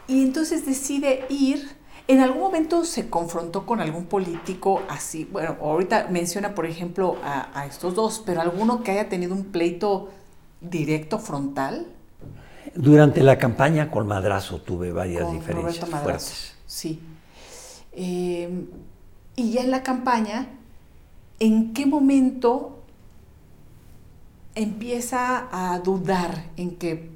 Y 0.07 0.23
entonces 0.23 0.65
decide 0.65 1.25
ir. 1.27 1.77
¿En 2.09 2.21
algún 2.21 2.41
momento 2.41 2.85
se 2.85 3.07
confrontó 3.07 3.67
con 3.67 3.81
algún 3.81 4.05
político 4.05 4.81
así? 4.89 5.25
Bueno, 5.25 5.57
ahorita 5.61 6.07
menciona, 6.09 6.55
por 6.55 6.65
ejemplo, 6.65 7.17
a, 7.23 7.51
a 7.53 7.67
estos 7.67 7.93
dos, 7.93 8.23
pero 8.25 8.41
alguno 8.41 8.81
que 8.81 8.89
haya 8.89 9.07
tenido 9.09 9.35
un 9.35 9.45
pleito 9.45 10.09
directo, 10.59 11.19
frontal. 11.19 11.85
Durante 12.73 13.21
la 13.21 13.37
campaña 13.37 13.91
con 13.91 14.07
Madrazo 14.07 14.59
tuve 14.59 14.91
varias 14.91 15.25
con 15.25 15.35
diferencias 15.35 15.81
Roberto 15.81 15.97
Madrazo. 15.97 16.25
fuertes. 16.31 16.55
Sí. 16.65 16.99
Eh, 17.91 18.65
y 19.35 19.51
ya 19.51 19.61
en 19.61 19.69
la 19.69 19.83
campaña, 19.83 20.47
¿en 21.39 21.73
qué 21.73 21.85
momento 21.85 22.79
empieza 24.55 25.47
a 25.51 25.77
dudar 25.77 26.45
en 26.57 26.75
que 26.75 27.11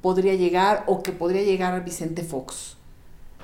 podría 0.00 0.34
llegar 0.36 0.84
o 0.86 1.02
que 1.02 1.12
podría 1.12 1.42
llegar 1.42 1.74
a 1.74 1.80
Vicente 1.80 2.22
Fox? 2.22 2.78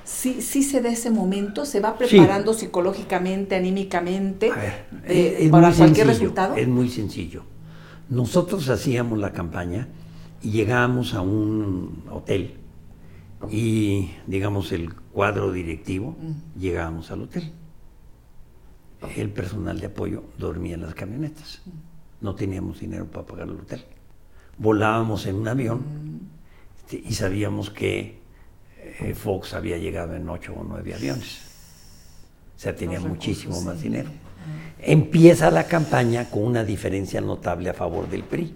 Sí, 0.09 0.41
sí 0.41 0.63
se 0.63 0.81
da 0.81 0.89
ese 0.89 1.11
momento, 1.11 1.65
se 1.65 1.79
va 1.79 1.95
preparando 1.95 2.53
psicológicamente, 2.55 3.55
anímicamente 3.55 4.49
ver, 4.49 4.85
es- 5.05 5.41
es 5.41 5.49
para 5.51 5.67
cualquier 5.67 5.77
sencillo, 5.95 6.05
resultado. 6.07 6.55
Es 6.55 6.67
muy 6.67 6.89
sencillo. 6.89 7.43
Nosotros 8.09 8.67
hacíamos 8.69 9.19
la 9.19 9.31
campaña 9.33 9.87
y 10.41 10.49
llegábamos 10.49 11.13
a 11.13 11.21
un 11.21 12.03
hotel 12.09 12.55
y, 13.51 14.09
digamos, 14.25 14.71
el 14.71 14.93
cuadro 14.95 15.51
directivo, 15.51 16.17
Mm. 16.19 16.59
llegábamos 16.59 17.11
al 17.11 17.21
hotel. 17.21 17.51
El 19.15 19.29
personal 19.29 19.79
de 19.79 19.85
apoyo 19.87 20.23
dormía 20.39 20.73
en 20.73 20.81
las 20.81 20.95
camionetas. 20.95 21.61
Mm. 21.65 21.69
No 22.25 22.33
teníamos 22.35 22.79
dinero 22.79 23.05
para 23.05 23.25
pagar 23.27 23.47
el 23.47 23.55
hotel. 23.59 23.85
Volábamos 24.57 25.25
en 25.27 25.35
un 25.35 25.47
avión 25.47 25.77
Mm. 25.77 26.19
este, 26.79 27.03
y 27.07 27.13
sabíamos 27.13 27.69
que 27.69 28.18
eh, 28.81 29.13
Fox 29.13 29.53
había 29.53 29.77
llegado 29.77 30.15
en 30.15 30.27
ocho 30.29 30.53
o 30.53 30.63
nueve 30.63 30.93
aviones. 30.93 31.41
O 32.55 32.59
sea, 32.59 32.75
tenía 32.75 32.99
muchísimo 32.99 33.61
más 33.61 33.77
sí. 33.77 33.83
dinero. 33.83 34.09
Empieza 34.81 35.51
la 35.51 35.65
campaña 35.65 36.29
con 36.29 36.43
una 36.43 36.63
diferencia 36.63 37.21
notable 37.21 37.69
a 37.69 37.73
favor 37.73 38.09
del 38.09 38.23
PRI. 38.23 38.53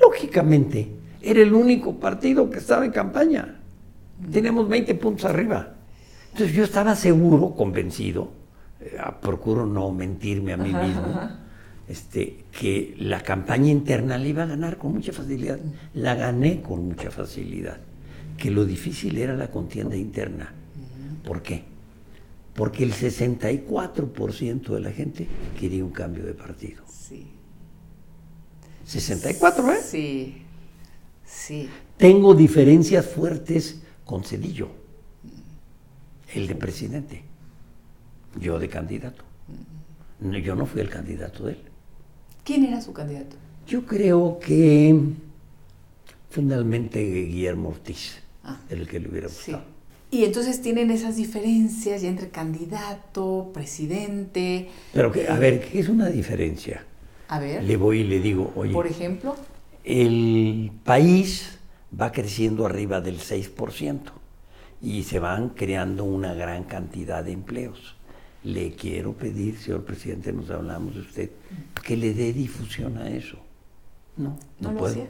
Lógicamente, 0.00 0.88
era 1.20 1.40
el 1.40 1.52
único 1.52 1.94
partido 1.98 2.50
que 2.50 2.58
estaba 2.58 2.84
en 2.84 2.90
campaña. 2.90 3.60
Teníamos 4.30 4.68
20 4.68 4.94
puntos 4.96 5.24
arriba. 5.24 5.74
Entonces 6.32 6.54
yo 6.54 6.64
estaba 6.64 6.96
seguro, 6.96 7.54
convencido, 7.54 8.32
eh, 8.80 8.96
ah, 8.98 9.20
procuro 9.20 9.66
no 9.66 9.90
mentirme 9.92 10.52
a 10.52 10.56
mí 10.56 10.72
mismo, 10.72 11.30
este, 11.88 12.44
que 12.58 12.94
la 12.98 13.20
campaña 13.20 13.70
interna 13.70 14.18
la 14.18 14.26
iba 14.26 14.42
a 14.44 14.46
ganar 14.46 14.78
con 14.78 14.94
mucha 14.94 15.12
facilidad. 15.12 15.58
La 15.94 16.14
gané 16.14 16.62
con 16.62 16.86
mucha 16.86 17.10
facilidad. 17.10 17.78
Que 18.42 18.50
lo 18.50 18.64
difícil 18.64 19.18
era 19.18 19.36
la 19.36 19.52
contienda 19.52 19.94
interna. 19.94 20.52
¿Por 21.24 21.42
qué? 21.42 21.62
Porque 22.54 22.82
el 22.82 22.92
64% 22.92 24.74
de 24.74 24.80
la 24.80 24.90
gente 24.90 25.28
quería 25.60 25.84
un 25.84 25.92
cambio 25.92 26.26
de 26.26 26.34
partido. 26.34 26.82
Sí. 26.88 27.28
64, 28.84 29.72
¿eh? 29.72 29.78
Sí, 29.80 30.42
sí. 31.24 31.68
Tengo 31.96 32.34
diferencias 32.34 33.06
fuertes 33.06 33.80
con 34.04 34.24
Cedillo, 34.24 34.70
el 36.34 36.48
de 36.48 36.56
presidente, 36.56 37.22
yo 38.40 38.58
de 38.58 38.68
candidato. 38.68 39.22
Yo 40.20 40.56
no 40.56 40.66
fui 40.66 40.80
el 40.80 40.90
candidato 40.90 41.44
de 41.44 41.52
él. 41.52 41.62
¿Quién 42.42 42.64
era 42.64 42.80
su 42.80 42.92
candidato? 42.92 43.36
Yo 43.68 43.86
creo 43.86 44.40
que 44.40 44.98
fundamentalmente 46.28 47.04
Guillermo 47.04 47.68
Ortiz, 47.68 48.21
Ah. 48.44 48.58
el 48.70 48.88
que 48.88 48.98
le 49.00 49.08
hubiera 49.08 49.28
Sí. 49.28 49.52
gustado. 49.52 49.70
Y 50.10 50.24
entonces 50.24 50.60
tienen 50.60 50.90
esas 50.90 51.16
diferencias 51.16 52.02
ya 52.02 52.08
entre 52.08 52.28
candidato, 52.28 53.50
presidente. 53.54 54.68
Pero 54.92 55.10
que, 55.10 55.26
a 55.28 55.36
eh, 55.36 55.38
ver, 55.38 55.60
¿qué 55.68 55.80
es 55.80 55.88
una 55.88 56.08
diferencia? 56.08 56.84
A 57.28 57.38
ver, 57.38 57.64
Le 57.64 57.76
voy 57.76 58.00
y 58.00 58.04
le 58.04 58.20
digo, 58.20 58.52
oye, 58.56 58.72
por 58.72 58.86
ejemplo, 58.86 59.34
el 59.84 60.70
país 60.84 61.58
va 61.98 62.12
creciendo 62.12 62.66
arriba 62.66 63.00
del 63.00 63.20
6% 63.20 64.12
y 64.82 65.04
se 65.04 65.18
van 65.18 65.50
creando 65.50 66.04
una 66.04 66.34
gran 66.34 66.64
cantidad 66.64 67.24
de 67.24 67.32
empleos. 67.32 67.96
Le 68.44 68.72
quiero 68.72 69.12
pedir, 69.14 69.56
señor 69.58 69.84
presidente, 69.84 70.32
nos 70.32 70.50
hablamos 70.50 70.94
de 70.94 71.00
usted, 71.00 71.30
que 71.84 71.96
le 71.96 72.12
dé 72.12 72.32
difusión 72.32 72.98
a 72.98 73.08
eso. 73.08 73.38
No, 74.16 74.30
no, 74.30 74.36
no, 74.60 74.72
lo 74.72 74.78
puedo. 74.78 74.92
hacía. 74.92 75.06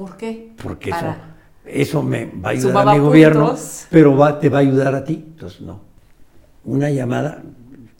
¿Por 0.00 0.16
qué? 0.16 0.52
Porque 0.62 0.88
Para- 0.90 1.36
eso, 1.66 2.00
eso 2.00 2.02
me 2.02 2.24
va 2.24 2.48
a 2.48 2.52
ayudar 2.52 2.70
Sumaba 2.70 2.92
a 2.92 2.94
mi 2.94 3.00
gobierno, 3.00 3.46
puntos. 3.48 3.86
pero 3.90 4.16
va, 4.16 4.40
te 4.40 4.48
va 4.48 4.58
a 4.58 4.60
ayudar 4.62 4.94
a 4.94 5.04
ti. 5.04 5.12
Entonces, 5.14 5.60
no. 5.60 5.82
Una 6.64 6.88
llamada, 6.88 7.42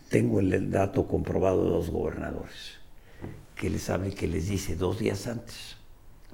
tengo 0.08 0.40
el, 0.40 0.70
dato 0.70 1.06
comprobado 1.06 1.62
de 1.64 1.70
dos 1.70 1.90
gobernadores, 1.90 2.78
que 3.54 3.68
les 3.68 3.90
hable, 3.90 4.14
que 4.14 4.26
les 4.28 4.48
dice 4.48 4.76
dos 4.76 4.98
días 4.98 5.26
antes, 5.26 5.76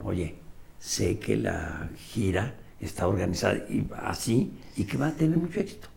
oye, 0.04 0.36
sé 0.78 1.18
que 1.18 1.36
la 1.36 1.88
gira 1.96 2.54
está 2.78 3.08
organizada 3.08 3.56
y 3.68 3.88
así 4.04 4.52
y 4.76 4.84
que 4.84 4.96
va 4.96 5.08
a 5.08 5.12
tener 5.12 5.36
mucho 5.36 5.58
éxito. 5.58 5.88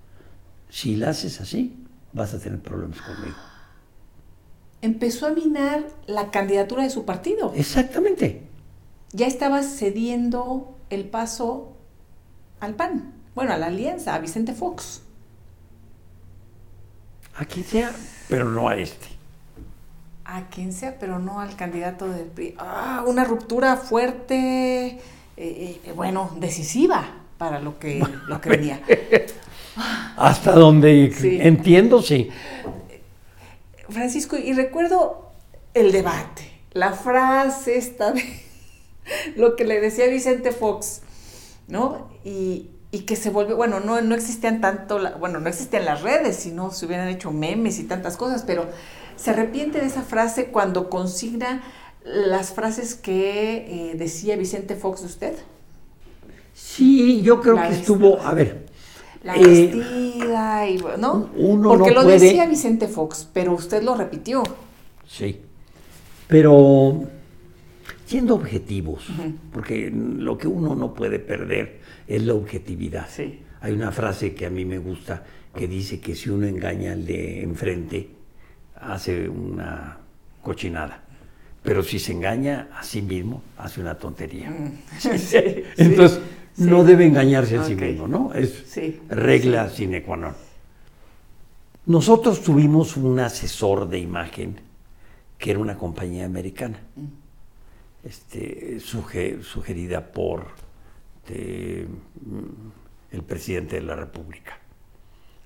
Si 0.67 0.95
la 0.95 1.09
haces 1.11 1.41
así, 1.41 1.85
vas 2.11 2.33
a 2.33 2.39
tener 2.39 2.59
problemas 2.59 2.99
conmigo. 3.01 3.37
Empezó 4.81 5.27
a 5.27 5.31
minar 5.31 5.85
la 6.07 6.31
candidatura 6.31 6.83
de 6.83 6.89
su 6.89 7.05
partido. 7.05 7.51
Exactamente. 7.55 8.48
Ya 9.11 9.27
estaba 9.27 9.63
cediendo 9.63 10.75
el 10.89 11.05
paso 11.05 11.73
al 12.59 12.75
PAN. 12.75 13.13
Bueno, 13.35 13.53
a 13.53 13.57
la 13.57 13.67
alianza, 13.67 14.15
a 14.15 14.19
Vicente 14.19 14.53
Fox. 14.53 15.01
A 17.37 17.45
quien 17.45 17.65
sea, 17.65 17.91
pero 18.27 18.45
no 18.45 18.67
a 18.67 18.75
este. 18.75 19.07
A 20.25 20.47
quien 20.49 20.73
sea, 20.73 20.99
pero 20.99 21.19
no 21.19 21.39
al 21.39 21.55
candidato 21.55 22.07
del 22.07 22.25
PRI. 22.25 22.55
Ah, 22.59 23.03
una 23.07 23.23
ruptura 23.23 23.77
fuerte, 23.77 24.87
eh, 24.87 24.99
eh, 25.37 25.93
bueno, 25.95 26.31
decisiva 26.39 27.07
para 27.37 27.59
lo 27.59 27.79
que, 27.79 28.03
lo 28.27 28.39
que 28.41 28.49
venía. 28.49 28.81
Hasta 30.17 30.51
donde 30.51 31.13
Sí. 31.17 31.39
entiendo, 31.41 32.01
sí. 32.01 32.29
Francisco, 33.87 34.37
y 34.37 34.53
recuerdo 34.53 35.31
el 35.73 35.91
debate 35.91 36.51
la 36.73 36.91
frase 36.91 37.77
esta 37.77 38.11
de 38.11 38.21
lo 39.35 39.55
que 39.55 39.65
le 39.65 39.81
decía 39.81 40.07
Vicente 40.07 40.51
Fox, 40.51 41.01
¿no? 41.67 42.09
Y, 42.23 42.69
que 43.05 43.15
se 43.15 43.29
volvió, 43.29 43.55
bueno, 43.55 43.79
no, 43.79 44.01
no 44.01 44.15
existían 44.15 44.61
tanto, 44.61 44.99
bueno, 45.19 45.39
no 45.39 45.47
existían 45.47 45.85
las 45.85 46.01
redes, 46.01 46.35
sino 46.35 46.71
se 46.71 46.85
hubieran 46.85 47.07
hecho 47.07 47.31
memes 47.31 47.79
y 47.79 47.83
tantas 47.83 48.17
cosas, 48.17 48.43
pero 48.45 48.67
se 49.15 49.31
arrepiente 49.31 49.79
de 49.79 49.87
esa 49.87 50.01
frase 50.01 50.47
cuando 50.47 50.89
consigna 50.89 51.61
las 52.03 52.53
frases 52.53 52.95
que 52.95 53.91
eh, 53.91 53.95
decía 53.95 54.35
Vicente 54.35 54.75
Fox 54.75 55.01
de 55.01 55.07
usted. 55.07 55.33
Sí, 56.53 57.21
yo 57.21 57.41
creo 57.41 57.55
que 57.55 57.69
estuvo, 57.69 58.19
a 58.21 58.33
ver. 58.33 58.69
La 59.23 59.35
eh, 59.35 59.41
vestida 59.45 60.67
y 60.69 60.77
¿no? 60.97 61.29
Uno 61.35 61.69
Porque 61.69 61.91
lo 61.91 62.03
decía 62.03 62.47
Vicente 62.47 62.87
Fox, 62.87 63.27
pero 63.33 63.53
usted 63.53 63.83
lo 63.83 63.95
repitió. 63.95 64.43
Sí. 65.07 65.41
Pero 66.27 67.03
siendo 68.09 68.33
objetivos, 68.33 69.05
porque 69.53 69.91
lo 69.93 70.35
que 70.35 70.47
uno 70.47 70.73
no 70.73 70.95
puede 70.95 71.19
perder 71.19 71.79
es 72.07 72.23
la 72.23 72.33
objetividad. 72.33 73.07
Sí. 73.07 73.41
Hay 73.61 73.73
una 73.73 73.91
frase 73.91 74.33
que 74.33 74.47
a 74.47 74.49
mí 74.49 74.65
me 74.65 74.79
gusta 74.79 75.23
que 75.55 75.67
dice 75.67 75.99
que 75.99 76.15
si 76.15 76.31
uno 76.31 76.47
engaña 76.47 76.93
al 76.93 77.05
de 77.05 77.43
enfrente, 77.43 78.09
hace 78.81 79.29
una 79.29 79.99
cochinada. 80.41 81.03
Pero 81.61 81.83
si 81.83 81.99
se 81.99 82.13
engaña 82.13 82.69
a 82.73 82.81
sí 82.83 83.03
mismo, 83.03 83.43
hace 83.59 83.79
una 83.79 83.93
tontería. 83.93 84.49
Mm. 84.49 84.71
Entonces, 85.77 86.19
no 86.57 86.83
debe 86.83 87.05
engañarse 87.05 87.57
a 87.57 87.63
sí 87.63 87.75
mismo, 87.75 88.07
¿no? 88.07 88.33
Es 88.33 88.75
regla 89.07 89.69
sine 89.69 90.01
qua 90.01 90.17
non. 90.17 90.33
Nosotros 91.85 92.41
tuvimos 92.41 92.97
un 92.97 93.19
asesor 93.19 93.87
de 93.87 93.99
imagen 93.99 94.55
que 95.37 95.51
era 95.51 95.59
una 95.59 95.77
compañía 95.77 96.25
americana, 96.25 96.79
mm. 96.95 97.18
Este, 98.03 98.79
sugerida 98.79 100.11
por 100.11 100.47
mm, 101.27 101.83
el 103.11 103.23
presidente 103.23 103.75
de 103.77 103.81
la 103.81 103.95
República. 103.95 104.59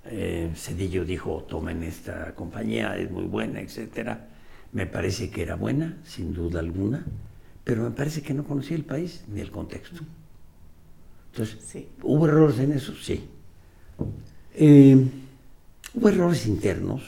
Eh, 0.06 0.52
Cedillo 0.56 1.06
dijo, 1.06 1.46
tomen 1.48 1.84
esta 1.84 2.36
compañía, 2.36 2.98
es 2.98 3.10
muy 3.10 3.26
buena, 3.26 3.62
etcétera. 3.62 4.28
Me 4.74 4.86
parece 4.86 5.30
que 5.30 5.44
era 5.44 5.56
buena, 5.56 5.98
sin 6.04 6.34
duda 6.34 6.60
alguna, 6.60 7.06
pero 7.64 7.84
me 7.84 7.92
parece 7.92 8.22
que 8.22 8.34
no 8.34 8.44
conocía 8.44 8.76
el 8.76 8.84
país 8.84 9.24
ni 9.28 9.40
el 9.40 9.52
contexto. 9.52 10.02
Entonces, 11.32 11.86
¿hubo 12.02 12.28
errores 12.28 12.60
en 12.60 12.74
eso? 12.74 12.94
Sí. 12.94 13.30
Eh, 14.56 15.08
hubo 15.94 16.10
errores 16.10 16.46
internos. 16.48 17.02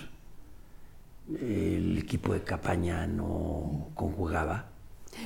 El 1.39 1.97
equipo 1.97 2.33
de 2.33 2.41
campaña 2.41 3.05
no 3.07 3.89
conjugaba. 3.93 4.69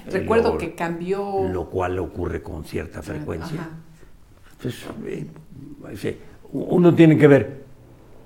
Recuerdo 0.08 0.58
que 0.58 0.76
cambió. 0.76 1.48
Lo 1.50 1.70
cual 1.70 2.00
ocurre 2.00 2.42
con 2.42 2.64
cierta 2.66 3.02
frecuencia. 3.02 3.70
Entonces, 4.54 4.86
eh, 6.04 6.20
uno 6.52 6.94
tiene 6.96 7.18
que 7.18 7.28
ver 7.28 7.64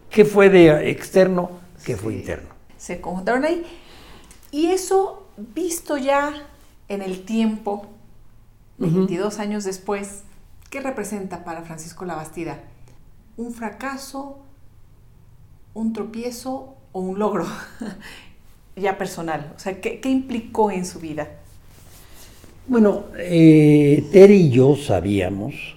qué 0.10 0.26
fue 0.26 0.50
de 0.50 0.90
externo, 0.90 1.52
qué 1.86 1.96
fue 1.96 2.14
interno. 2.16 2.50
Se 2.78 3.02
conjuntaron 3.02 3.46
ahí. 3.46 3.64
Y 4.52 4.68
eso, 4.68 5.28
visto 5.38 5.98
ya 5.98 6.34
en 6.88 7.02
el 7.02 7.24
tiempo, 7.24 7.88
22 8.78 9.40
años 9.40 9.64
después, 9.64 10.24
¿qué 10.70 10.82
representa 10.82 11.44
para 11.44 11.64
Francisco 11.64 12.06
Labastida? 12.06 12.60
¿Un 13.38 13.54
fracaso, 13.54 14.40
un 15.74 15.94
tropiezo 15.94 16.76
o 16.92 17.00
un 17.00 17.20
logro 17.20 17.48
ya 18.76 18.98
personal? 18.98 19.54
O 19.56 19.60
sea, 19.60 19.82
¿qué, 19.82 20.00
implicó 20.04 20.72
en 20.72 20.86
su 20.86 21.00
vida? 21.00 21.40
Bueno, 22.66 23.08
eh, 23.18 24.08
Terry 24.14 24.36
y 24.36 24.50
yo 24.50 24.78
sabíamos, 24.78 25.76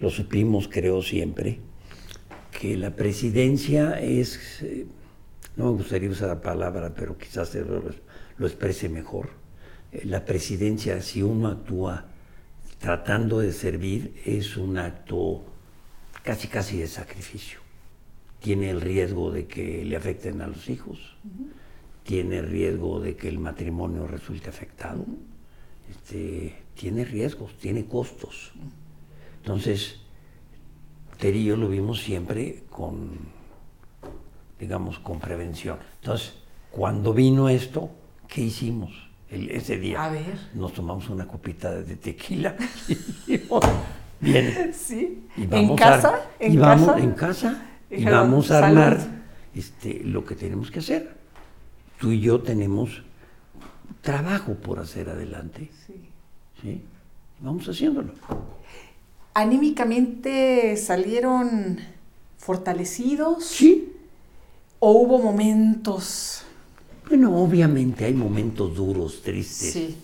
lo 0.00 0.10
supimos 0.10 0.68
creo 0.68 1.00
siempre, 1.00 1.60
que 2.60 2.76
la 2.76 2.90
presidencia 2.90 3.98
es, 3.98 4.60
eh, 4.62 4.84
no 5.56 5.64
me 5.64 5.70
gustaría 5.78 6.10
usar 6.10 6.28
la 6.28 6.42
palabra, 6.42 6.92
pero 6.94 7.16
quizás 7.16 7.54
lo, 7.54 7.82
lo 8.36 8.46
exprese 8.46 8.90
mejor, 8.90 9.30
eh, 9.92 10.02
la 10.04 10.26
presidencia, 10.26 11.00
si 11.00 11.22
uno 11.22 11.48
actúa 11.48 12.04
tratando 12.80 13.38
de 13.38 13.54
servir, 13.54 14.14
es 14.26 14.58
un 14.58 14.76
acto 14.76 15.42
casi 16.22 16.48
casi 16.48 16.76
de 16.76 16.86
sacrificio. 16.86 17.60
Tiene 18.40 18.68
el 18.68 18.82
riesgo 18.82 19.30
de 19.30 19.46
que 19.46 19.86
le 19.86 19.96
afecten 19.96 20.42
a 20.42 20.48
los 20.48 20.68
hijos, 20.68 21.16
tiene 22.02 22.40
el 22.40 22.50
riesgo 22.50 23.00
de 23.00 23.16
que 23.16 23.26
el 23.28 23.38
matrimonio 23.38 24.06
resulte 24.06 24.50
afectado, 24.50 25.06
este, 25.90 26.62
tiene 26.74 27.04
riesgos, 27.04 27.56
tiene 27.58 27.86
costos. 27.86 28.52
Entonces, 29.42 30.00
Ter 31.18 31.36
y 31.36 31.44
yo 31.44 31.56
lo 31.56 31.68
vimos 31.68 32.00
siempre 32.00 32.64
con, 32.68 33.10
digamos, 34.58 34.98
con 34.98 35.20
prevención. 35.20 35.78
Entonces, 36.00 36.34
cuando 36.70 37.14
vino 37.14 37.48
esto, 37.48 37.90
¿qué 38.28 38.42
hicimos? 38.42 38.92
ese 39.30 39.78
día 39.78 40.04
A 40.04 40.10
ver. 40.10 40.38
nos 40.54 40.72
tomamos 40.74 41.08
una 41.08 41.26
copita 41.26 41.72
de 41.72 41.96
tequila 41.96 42.54
y 43.26 43.40
bien. 44.20 44.72
Sí. 44.72 45.26
¿En 45.36 45.74
casa? 45.74 46.20
¿En 46.38 46.60
casa? 46.60 46.98
en 46.98 47.12
casa 47.12 47.66
y 47.90 48.04
vamos 48.04 48.50
a 48.52 48.66
armar 48.66 48.98
este, 49.54 50.02
lo 50.04 50.24
que 50.24 50.36
tenemos 50.36 50.70
que 50.70 50.78
hacer. 50.78 51.16
Tú 51.98 52.12
y 52.12 52.20
yo 52.20 52.40
tenemos 52.40 53.02
trabajo 54.00 54.54
por 54.54 54.78
hacer 54.78 55.08
adelante. 55.08 55.70
Sí. 55.86 55.94
¿Sí? 56.62 56.82
Vamos 57.40 57.68
haciéndolo 57.68 58.12
anímicamente 59.34 60.76
salieron 60.76 61.80
fortalecidos? 62.38 63.44
Sí. 63.44 63.92
¿O 64.78 64.92
hubo 64.92 65.18
momentos? 65.18 66.44
Bueno, 67.08 67.36
obviamente 67.36 68.04
hay 68.04 68.14
momentos 68.14 68.74
duros, 68.74 69.22
tristes. 69.22 69.72
Sí. 69.72 69.96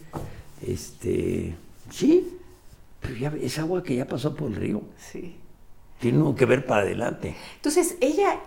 Este, 0.66 1.54
sí, 1.90 2.36
pero 3.00 3.14
ya 3.14 3.32
es 3.40 3.58
agua 3.58 3.82
que 3.82 3.96
ya 3.96 4.06
pasó 4.06 4.34
por 4.34 4.50
el 4.50 4.56
río. 4.56 4.82
Sí. 4.98 5.36
Tiene 6.00 6.34
que 6.34 6.44
ver 6.46 6.66
para 6.66 6.82
adelante. 6.82 7.36
Entonces, 7.56 7.96
ella, 8.00 8.40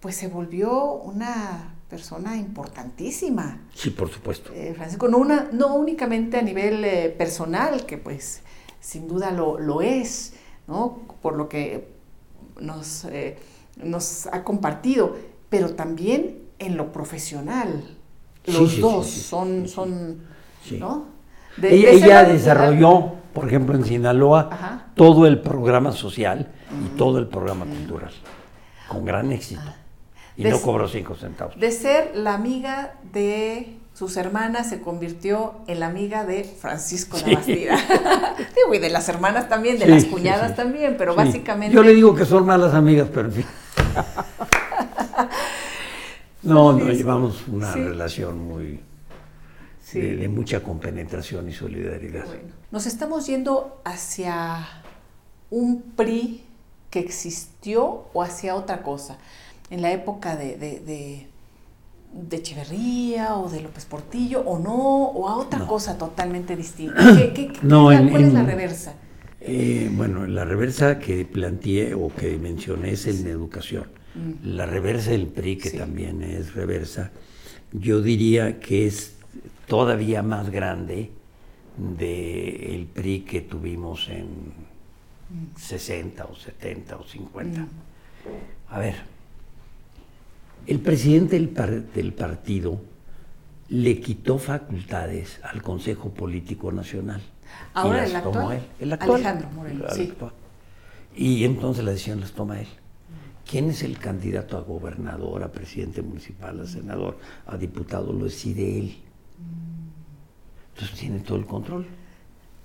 pues 0.00 0.16
se 0.16 0.28
volvió 0.28 0.94
una 0.94 1.74
persona 1.92 2.38
importantísima. 2.38 3.58
Sí, 3.74 3.90
por 3.90 4.08
supuesto. 4.08 4.50
Eh, 4.54 4.72
Francisco, 4.74 5.08
no, 5.08 5.18
una, 5.18 5.50
no 5.52 5.74
únicamente 5.74 6.38
a 6.38 6.42
nivel 6.42 6.82
eh, 6.86 7.14
personal, 7.18 7.84
que 7.84 7.98
pues 7.98 8.40
sin 8.80 9.06
duda 9.06 9.30
lo, 9.30 9.82
es, 9.82 10.32
¿no? 10.66 11.00
Por 11.20 11.36
lo 11.36 11.50
que 11.50 11.88
nos, 12.58 13.04
eh, 13.04 13.36
nos 13.76 14.26
ha 14.28 14.42
compartido, 14.42 15.16
pero 15.50 15.74
también 15.74 16.38
en 16.58 16.78
lo 16.78 16.92
profesional. 16.92 17.84
Los 18.46 18.80
dos 18.80 19.06
son, 19.10 19.68
son 19.68 20.22
¿no? 20.78 21.04
ella, 21.62 22.24
desarrolló, 22.24 23.12
por 23.34 23.46
ejemplo, 23.48 23.76
en 23.76 23.84
Sinaloa, 23.84 24.88
todo 24.96 25.26
el 25.26 25.42
programa 25.42 25.92
social 25.92 26.50
y 26.86 26.96
todo 26.96 27.18
el 27.18 27.26
programa 27.28 27.66
cultural, 27.66 28.12
con 28.88 29.04
gran 29.04 29.30
éxito. 29.30 29.60
Ah. 29.62 29.81
Y 30.36 30.44
no 30.44 30.60
cobró 30.60 30.88
cinco 30.88 31.14
centavos. 31.14 31.58
De 31.58 31.70
ser 31.70 32.12
la 32.14 32.34
amiga 32.34 32.94
de 33.12 33.76
sus 33.94 34.16
hermanas 34.16 34.70
se 34.70 34.80
convirtió 34.80 35.54
en 35.66 35.80
la 35.80 35.86
amiga 35.86 36.24
de 36.24 36.44
Francisco 36.44 37.18
la 37.18 37.34
Bastida. 37.34 37.76
digo, 38.56 38.74
y 38.74 38.78
de 38.78 38.88
las 38.88 39.08
hermanas 39.08 39.48
también, 39.48 39.78
de 39.78 39.86
las 39.86 40.06
cuñadas 40.06 40.56
también, 40.56 40.96
pero 40.96 41.14
básicamente... 41.14 41.74
Yo 41.74 41.82
le 41.82 41.94
digo 41.94 42.14
que 42.14 42.24
son 42.24 42.46
malas 42.46 42.74
amigas, 42.74 43.08
pero 43.12 43.28
en 43.28 43.32
fin. 43.32 43.46
no, 46.42 46.72
no, 46.72 46.90
llevamos 46.90 47.46
una 47.48 47.72
relación 47.72 48.46
muy... 48.46 48.80
De, 49.92 50.26
mucha 50.26 50.62
compenetración 50.62 51.50
y 51.50 51.52
solidaridad. 51.52 52.24
nos 52.70 52.86
estamos 52.86 53.26
yendo 53.26 53.82
hacia 53.84 54.66
un 55.50 55.82
PRI 55.94 56.42
que 56.88 57.00
existió 57.00 58.06
o 58.14 58.22
hacia 58.22 58.54
otra 58.54 58.82
cosa. 58.82 59.18
En 59.72 59.82
la 59.82 59.90
época 59.90 60.36
de 60.36 60.56
de 62.12 62.36
Echeverría 62.36 63.36
o 63.36 63.48
de 63.48 63.62
López 63.62 63.86
Portillo 63.86 64.40
o 64.40 64.58
no, 64.58 64.74
o 64.74 65.28
a 65.28 65.36
otra 65.36 65.66
cosa 65.66 65.96
totalmente 65.96 66.56
distinta? 66.56 67.02
no, 67.62 67.84
¿Cuál 67.84 68.24
es 68.24 68.32
la 68.32 68.42
reversa? 68.42 68.94
Eh, 69.40 69.90
bueno, 69.92 70.26
la 70.26 70.44
reversa 70.44 70.98
que 70.98 71.24
planteé 71.24 71.94
o 71.94 72.14
que 72.14 72.38
mencioné 72.38 72.92
es 72.92 73.06
en 73.06 73.26
educación. 73.26 73.86
Mm. 74.14 74.54
La 74.54 74.66
reversa 74.66 75.10
del 75.10 75.26
PRI, 75.26 75.56
que 75.56 75.70
también 75.70 76.22
es 76.22 76.54
reversa, 76.54 77.10
yo 77.72 78.02
diría 78.02 78.60
que 78.60 78.86
es 78.86 79.14
todavía 79.66 80.22
más 80.22 80.50
grande 80.50 81.10
del 81.76 82.86
PRI 82.92 83.20
que 83.20 83.40
tuvimos 83.40 84.08
en 84.10 84.52
60 85.56 86.26
o 86.26 86.36
70 86.36 86.96
o 86.96 87.04
50. 87.04 87.60
Mm. 87.60 87.68
A 88.68 88.78
ver, 88.78 89.11
el 90.66 90.80
presidente 90.80 91.38
del, 91.38 92.12
partido 92.12 92.80
le 93.68 94.00
quitó 94.00 94.38
facultades 94.38 95.40
al 95.42 95.62
Consejo 95.62 96.10
Político 96.10 96.70
Nacional. 96.72 97.20
Ahora 97.74 98.04
el 98.04 98.22
tomó 98.22 98.52
él. 98.52 98.62
El 98.80 98.92
actual. 98.92 99.14
Alejandro 99.16 99.50
Moreno, 99.50 99.84
El 99.88 99.94
sí. 99.94 100.12
Y 101.14 101.44
entonces 101.44 101.84
la 101.84 101.90
decisión 101.90 102.20
las 102.20 102.32
toma 102.32 102.60
él. 102.60 102.68
¿Quién 103.48 103.70
es 103.70 103.82
el 103.82 103.98
candidato 103.98 104.56
a 104.56 104.60
gobernador, 104.60 105.42
a 105.42 105.50
presidente 105.50 106.00
municipal, 106.00 106.60
a 106.60 106.66
senador, 106.66 107.18
a 107.46 107.56
diputado? 107.56 108.12
Lo 108.12 108.24
decide 108.24 108.78
él. 108.78 108.96
Entonces 110.74 110.98
tiene 110.98 111.20
todo 111.20 111.38
el 111.38 111.46
control. 111.46 111.86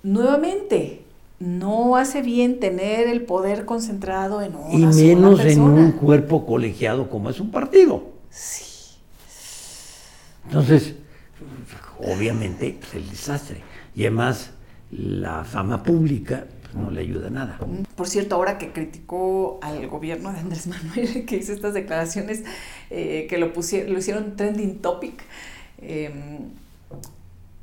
Nuevamente, 0.02 1.04
no 1.40 1.96
hace 1.96 2.22
bien 2.22 2.58
tener 2.58 3.08
el 3.08 3.22
poder 3.22 3.64
concentrado 3.64 4.42
en 4.42 4.56
una 4.56 4.74
Y 4.74 4.80
sola 4.92 4.94
menos 4.94 5.40
en 5.44 5.60
un 5.60 5.92
cuerpo 5.92 6.44
colegiado 6.46 7.08
como 7.08 7.30
es 7.30 7.38
un 7.40 7.50
partido. 7.50 8.02
Sí. 8.30 8.96
Entonces, 10.46 10.94
obviamente, 12.00 12.76
pues, 12.80 12.94
el 12.94 13.08
desastre. 13.08 13.62
Y 13.94 14.02
además, 14.02 14.50
la 14.90 15.44
fama 15.44 15.82
pública 15.82 16.46
pues, 16.62 16.74
no 16.74 16.90
le 16.90 17.02
ayuda 17.02 17.28
a 17.28 17.30
nada. 17.30 17.58
Por 17.94 18.08
cierto, 18.08 18.34
ahora 18.34 18.58
que 18.58 18.72
criticó 18.72 19.60
al 19.62 19.86
gobierno 19.88 20.32
de 20.32 20.40
Andrés 20.40 20.66
Manuel, 20.68 21.24
que 21.24 21.36
hizo 21.36 21.52
estas 21.52 21.74
declaraciones, 21.74 22.44
eh, 22.90 23.26
que 23.28 23.38
lo, 23.38 23.52
pusieron, 23.52 23.92
lo 23.92 23.98
hicieron 23.98 24.36
trending 24.36 24.78
topic, 24.78 25.22
eh, 25.80 26.10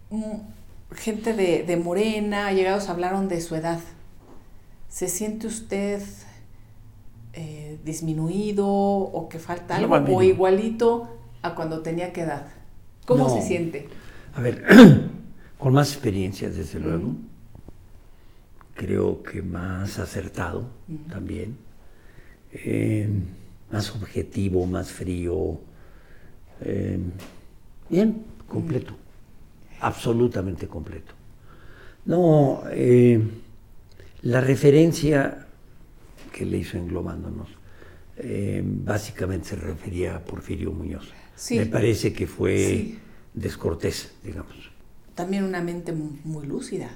mm, 0.10 0.55
gente 0.95 1.34
de, 1.34 1.63
de 1.63 1.77
Morena, 1.77 2.51
llegados, 2.53 2.89
hablaron 2.89 3.27
de 3.27 3.41
su 3.41 3.55
edad. 3.55 3.80
¿Se 4.89 5.07
siente 5.07 5.47
usted 5.47 6.01
eh, 7.34 7.77
disminuido 7.84 8.67
o 8.67 9.27
que 9.30 9.39
falta 9.39 9.76
algo? 9.76 9.95
¿O 10.15 10.22
igualito 10.23 11.17
a 11.41 11.53
cuando 11.55 11.81
tenía 11.81 12.13
que 12.13 12.22
edad? 12.22 12.47
¿Cómo 13.05 13.26
No. 13.26 13.30
se 13.30 13.41
siente? 13.41 13.88
A 14.34 14.41
ver, 14.41 14.63
con 15.59 15.73
más 15.73 15.91
experiencia, 15.91 16.49
desde 16.49 16.80
luego. 16.80 17.13
Creo 18.73 19.23
que 19.23 19.41
más 19.41 19.99
acertado 19.99 20.65
también. 21.09 21.57
Eh, 22.51 23.07
más 23.72 23.93
objetivo, 23.95 24.65
más 24.65 24.91
frío. 24.91 25.59
Eh, 26.61 26.99
bien, 27.89 28.23
completo. 28.47 28.95
Absolutamente 29.85 30.67
completo. 30.67 31.13
No, 32.05 32.63
eh, 32.71 33.21
la 34.23 34.41
referencia 34.41 35.45
que 36.33 36.43
le 36.43 36.57
hizo 36.57 36.77
englobándonos, 36.77 37.49
eh, 38.17 38.63
básicamente 38.65 39.49
se 39.49 39.55
refería 39.57 40.15
a 40.15 40.19
Porfirio 40.23 40.71
Muñoz. 40.71 41.13
Sí. 41.35 41.59
Me 41.59 41.67
parece 41.67 42.13
que 42.13 42.25
fue 42.25 42.57
Sí. 42.57 42.99
descortés, 43.35 44.15
digamos. 44.23 44.55
También 45.13 45.43
una 45.43 45.61
mente 45.61 45.91
mu- 45.93 46.17
muy 46.23 46.47
lúcida, 46.47 46.89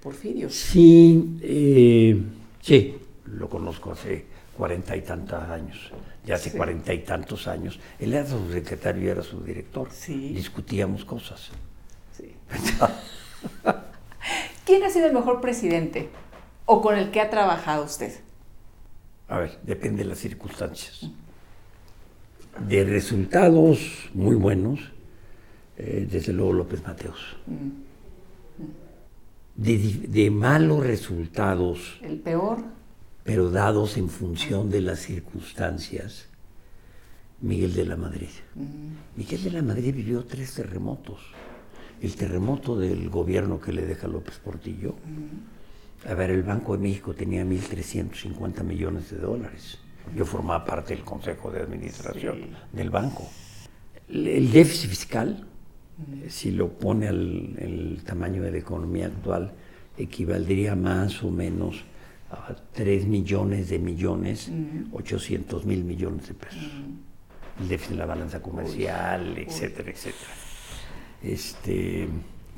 Porfirio. 0.00 0.48
Sí, 0.48 1.38
eh, 1.42 2.22
sí, 2.60 2.94
lo 3.26 3.48
conozco 3.48 3.90
hace 3.92 4.26
cuarenta 4.56 4.96
y 4.96 5.02
tantos 5.02 5.42
años. 5.42 5.90
Ya 6.24 6.36
hace 6.36 6.50
Sí. 6.50 6.56
cuarenta 6.56 6.94
y 6.94 7.00
tantos 7.00 7.48
años. 7.48 7.80
Él 7.98 8.14
era 8.14 8.24
su 8.26 8.52
secretario 8.52 9.02
y 9.02 9.08
era 9.08 9.22
su 9.24 9.40
director. 9.42 9.88
Sí. 9.90 10.34
Discutíamos 10.34 11.04
cosas. 11.04 11.50
Sí. 12.18 12.34
¿Quién 14.66 14.82
ha 14.84 14.90
sido 14.90 15.06
el 15.06 15.14
mejor 15.14 15.40
presidente 15.40 16.10
o 16.66 16.82
con 16.82 16.96
el 16.96 17.10
que 17.10 17.20
ha 17.20 17.30
trabajado 17.30 17.84
usted? 17.84 18.12
A 19.28 19.38
ver, 19.38 19.58
depende 19.62 20.02
de 20.02 20.08
las 20.10 20.18
circunstancias. 20.18 21.10
De 22.68 22.84
resultados 22.84 24.10
muy 24.14 24.34
buenos, 24.34 24.80
eh, 25.76 26.06
desde 26.10 26.32
luego 26.32 26.52
López 26.52 26.82
Mateos. 26.82 27.36
De, 29.54 29.76
di- 29.78 30.06
de 30.08 30.30
malos 30.30 30.84
resultados, 30.84 31.98
¿El 32.02 32.18
peor? 32.20 32.58
pero 33.24 33.50
dados 33.50 33.96
en 33.96 34.08
función 34.08 34.70
de 34.70 34.80
las 34.80 34.98
circunstancias, 35.00 36.26
Miguel 37.40 37.74
de 37.74 37.86
la 37.86 37.96
Madrid. 37.96 38.28
Miguel 39.16 39.44
de 39.44 39.50
la 39.52 39.62
Madrid 39.62 39.94
vivió 39.94 40.24
tres 40.24 40.54
terremotos. 40.54 41.20
El 42.00 42.14
terremoto 42.14 42.78
del 42.78 43.08
gobierno 43.10 43.60
que 43.60 43.72
le 43.72 43.84
deja 43.84 44.06
López 44.06 44.38
Portillo. 44.38 44.94
A 46.08 46.14
ver, 46.14 46.30
el 46.30 46.42
Banco 46.44 46.76
de 46.76 46.82
México 46.82 47.12
tenía 47.14 47.44
1.350 47.44 48.62
millones 48.62 49.10
de 49.10 49.18
dólares. 49.18 49.78
Yo 50.16 50.24
formaba 50.24 50.64
parte 50.64 50.94
del 50.94 51.04
Consejo 51.04 51.50
de 51.50 51.60
Administración 51.60 52.36
Sí. 52.38 52.50
del 52.72 52.90
banco. 52.90 53.28
El, 54.08 54.50
déficit 54.50 54.88
fiscal, 54.90 55.46
eh, 56.24 56.30
si 56.30 56.52
lo 56.52 56.68
pone 56.68 57.08
al 57.08 57.54
el 57.58 58.00
tamaño 58.06 58.42
de 58.42 58.52
la 58.52 58.58
economía 58.58 59.06
actual, 59.06 59.52
equivaldría 59.98 60.76
más 60.76 61.22
o 61.24 61.30
menos 61.30 61.82
a 62.30 62.54
3 62.72 63.06
millones 63.06 63.68
de 63.68 63.78
millones, 63.78 64.50
800 64.92 65.66
mil 65.66 65.84
millones 65.84 66.28
de 66.28 66.34
pesos. 66.34 66.70
El 67.60 67.68
déficit 67.68 67.92
en 67.92 67.98
la 67.98 68.06
balanza 68.06 68.40
comercial, 68.40 69.36
etcétera, 69.36 69.90
etcétera. 69.90 70.30
Este, 71.22 72.08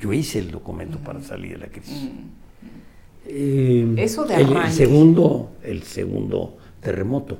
yo 0.01 0.12
hice 0.12 0.39
el 0.39 0.51
documento 0.51 0.99
para 0.99 1.23
salir 1.23 1.53
de 1.53 1.59
la 1.59 1.66
crisis. 1.69 2.09
Eh, 3.27 3.95
Eso 3.99 4.24
de 4.24 4.35
el- 4.37 4.53
el, 4.57 4.73
segundo, 4.73 5.53
el 5.62 5.82
segundo 5.82 6.57
terremoto 6.81 7.39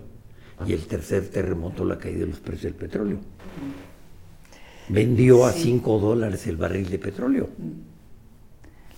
y 0.67 0.73
el 0.73 0.87
tercer 0.87 1.29
terremoto 1.29 1.85
la 1.85 1.99
caída 1.99 2.21
de 2.21 2.27
los 2.27 2.41
precios 2.41 2.65
del 2.65 2.75
petróleo. 2.75 3.19
Vendió 4.89 5.45
a 5.47 5.53
Sí. 5.53 5.63
5 5.65 5.99
dólares 5.99 6.47
el 6.47 6.57
barril 6.57 6.89
de 6.91 6.99
petróleo. 6.99 7.49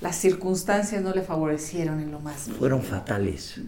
Las 0.00 0.16
circunstancias 0.16 1.02
no 1.02 1.12
le 1.14 1.22
favorecieron 1.22 2.00
en 2.00 2.10
lo 2.10 2.18
más 2.20 2.48
Fueron 2.58 2.80
mínimo. 2.80 2.98
fatales. 2.98 3.60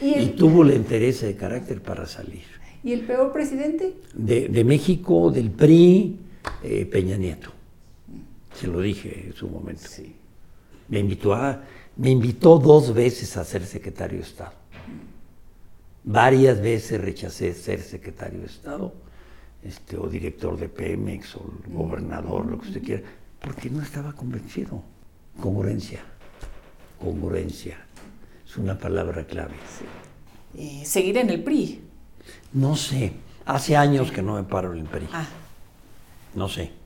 ¿Y 0.00 0.26
tuvo 0.30 0.64
la 0.64 0.74
interés 0.74 1.20
de 1.20 1.36
carácter 1.36 1.80
para 1.82 2.06
salir. 2.06 2.42
¿Y 2.82 2.92
el 2.92 3.02
peor 3.02 3.32
presidente? 3.32 3.94
De, 4.14 4.48
de 4.48 4.64
México, 4.64 5.30
del 5.30 5.50
PRI, 5.50 6.16
eh, 6.64 6.86
Peña 6.86 7.16
Nieto. 7.16 7.52
Se 8.62 8.68
lo 8.68 8.80
dije 8.80 9.24
en 9.26 9.32
su 9.32 9.48
momento. 9.48 9.82
Sí. 9.88 10.14
Me 10.86 11.00
invitó, 11.00 11.34
a, 11.34 11.64
me 11.96 12.10
invitó 12.10 12.60
dos 12.60 12.94
veces 12.94 13.36
a 13.36 13.44
ser 13.44 13.66
secretario 13.66 14.18
de 14.18 14.24
Estado. 14.24 14.52
Varias 16.04 16.60
veces 16.60 17.00
rechacé 17.00 17.54
ser 17.54 17.82
secretario 17.82 18.38
de 18.38 18.46
Estado, 18.46 18.94
este, 19.64 19.96
o 19.96 20.06
director 20.06 20.56
de 20.56 20.68
Pemex, 20.68 21.34
o 21.34 21.52
gobernador, 21.66 22.46
lo 22.46 22.60
que 22.60 22.68
usted 22.68 22.84
quiera, 22.84 23.02
porque 23.40 23.68
no 23.68 23.82
estaba 23.82 24.12
convencido. 24.12 24.80
Congruencia. 25.40 26.04
Congruencia. 27.00 27.84
Es 28.46 28.56
una 28.58 28.78
palabra 28.78 29.24
clave. 29.26 29.54
Eh, 30.56 30.84
seguir 30.84 31.16
en 31.16 31.30
el 31.30 31.42
PRI. 31.42 31.82
No 32.52 32.76
sé. 32.76 33.12
Hace 33.44 33.76
años 33.76 34.12
que 34.12 34.22
no 34.22 34.34
me 34.34 34.44
paro 34.44 34.72
en 34.72 34.82
el 34.82 34.86
PRI. 34.86 35.08
Ah, 35.12 35.26
No 36.36 36.48
sé. 36.48 36.81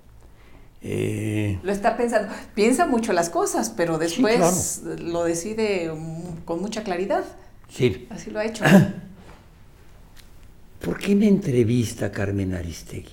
Eh, 0.83 1.59
lo 1.63 1.73
está 1.73 1.97
pensando. 1.97 2.33
Piensa 2.55 2.87
mucho 2.87 3.13
las 3.13 3.31
cosas, 3.31 3.71
pero 3.71 3.99
después 3.99 4.81
claro. 4.83 5.03
lo 5.03 5.25
decide 5.25 5.93
mm, 5.93 6.45
con 6.45 6.61
mucha 6.61 6.83
claridad. 6.83 7.25
sí. 7.69 8.07
Así 8.11 8.31
lo 8.31 8.39
ha 8.39 8.45
hecho. 8.45 8.65
¿Por 10.81 10.99
qué 10.99 11.15
me 11.17 11.27
entrevista 11.27 12.13
Carmen 12.13 12.55
Aristegui? 12.55 13.11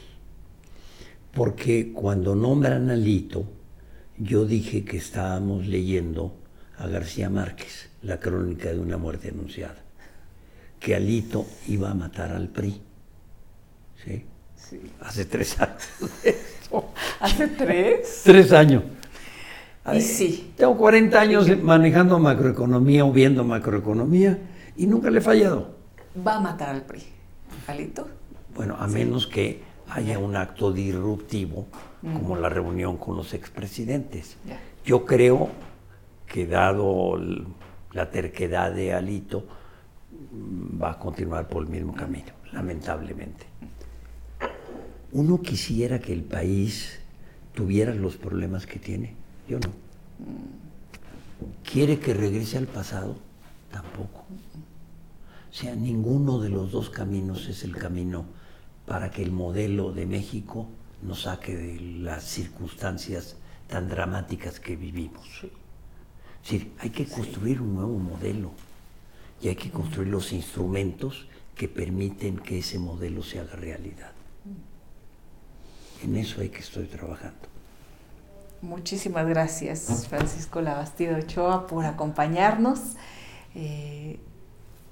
Porque 1.33 1.91
cuando 1.91 2.35
nombran 2.35 2.91
a 2.91 2.95
Lito, 2.95 3.45
yo 4.17 4.45
dije 4.45 4.85
que 4.85 4.97
estábamos 4.97 5.65
leyendo 5.65 6.35
a 6.77 6.87
García 6.87 7.29
Márquez, 7.29 7.89
la 8.03 8.19
crónica 8.19 8.69
de 8.69 8.79
una 8.79 8.97
muerte 8.97 9.29
anunciada, 9.29 9.81
que 10.79 10.95
Alito 10.95 11.45
iba 11.67 11.89
a 11.89 11.93
matar 11.95 12.31
al 12.31 12.49
PRI. 12.49 12.81
¿Sí? 14.05 14.25
Sí. 14.55 14.79
Hace 15.01 15.25
tres 15.25 15.59
años. 15.59 15.83
¿Hace 17.19 17.47
tres? 17.47 18.21
tres 18.23 18.51
años. 18.51 18.83
Y 19.93 20.01
sí. 20.01 20.53
Tengo 20.55 20.77
40 20.77 21.19
años 21.19 21.61
manejando 21.61 22.17
macroeconomía 22.19 23.05
o 23.05 23.11
viendo 23.11 23.43
macroeconomía 23.43 24.39
y 24.77 24.87
nunca 24.87 25.09
le 25.09 25.19
he 25.19 25.21
fallado. 25.21 25.75
Va 26.25 26.35
a 26.35 26.39
matar 26.39 26.69
al 26.69 26.83
PRI. 26.83 27.03
¿Alito? 27.67 28.07
Bueno, 28.55 28.75
a 28.79 28.87
menos 28.87 29.27
que 29.27 29.61
haya 29.89 30.19
un 30.19 30.35
acto 30.35 30.71
disruptivo 30.71 31.67
como 32.01 32.35
la 32.35 32.49
reunión 32.49 32.97
con 32.97 33.15
los 33.15 33.33
expresidentes. 33.33 34.37
Yo 34.85 35.05
creo 35.05 35.49
que 36.27 36.45
dado 36.45 37.17
la 37.91 38.09
terquedad 38.09 38.71
de 38.71 38.93
Alito, 38.93 39.45
va 40.81 40.91
a 40.91 40.99
continuar 40.99 41.47
por 41.47 41.63
el 41.63 41.69
mismo 41.69 41.93
camino, 41.93 42.31
lamentablemente. 42.51 43.45
Uno 45.13 45.43
quisiera 45.43 45.99
que 45.99 46.11
el 46.11 46.23
país 46.23 46.99
tuviera 47.53 47.93
los 47.93 48.17
problemas 48.17 48.65
que 48.65 48.79
tiene, 48.79 49.13
yo 49.47 49.59
no. 49.59 49.69
¿Quiere 51.63 51.99
que 51.99 52.15
regrese 52.15 52.57
al 52.57 52.65
pasado? 52.65 53.15
Tampoco. 53.71 54.25
O 55.51 55.53
sea, 55.53 55.75
ninguno 55.75 56.39
de 56.39 56.49
los 56.49 56.71
dos 56.71 56.89
caminos 56.89 57.47
es 57.47 57.63
el 57.63 57.75
camino 57.75 58.25
para 58.87 59.11
que 59.11 59.21
el 59.21 59.31
modelo 59.31 59.91
de 59.91 60.07
México 60.07 60.67
nos 61.03 61.21
saque 61.21 61.55
de 61.55 61.79
las 61.79 62.23
circunstancias 62.23 63.35
tan 63.67 63.89
dramáticas 63.89 64.59
que 64.59 64.75
vivimos. 64.75 65.27
Es 66.43 66.51
decir, 66.51 66.71
hay 66.79 66.89
que 66.89 67.05
construir 67.05 67.61
un 67.61 67.75
nuevo 67.75 67.99
modelo 67.99 68.51
y 69.43 69.49
hay 69.49 69.55
que 69.55 69.69
construir 69.69 70.09
los 70.09 70.33
instrumentos 70.33 71.27
que 71.55 71.67
permiten 71.67 72.37
que 72.37 72.57
ese 72.57 72.79
modelo 72.79 73.21
se 73.21 73.39
haga 73.39 73.55
realidad. 73.55 74.12
En 76.03 76.17
eso 76.17 76.41
hay 76.41 76.49
que 76.49 76.59
estoy 76.59 76.85
trabajando. 76.85 77.37
Muchísimas 78.61 79.27
gracias, 79.27 80.07
Francisco 80.09 80.61
Labastido 80.61 81.17
Ochoa, 81.17 81.67
por 81.67 81.85
acompañarnos. 81.85 82.79
Eh, 83.55 84.19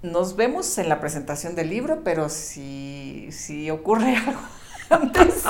nos 0.03 0.35
vemos 0.35 0.77
en 0.77 0.89
la 0.89 0.99
presentación 0.99 1.55
del 1.55 1.69
libro, 1.69 2.01
pero 2.03 2.27
si, 2.27 3.29
si 3.31 3.69
ocurre 3.69 4.15
algo 4.27 4.41
antes, 4.89 5.43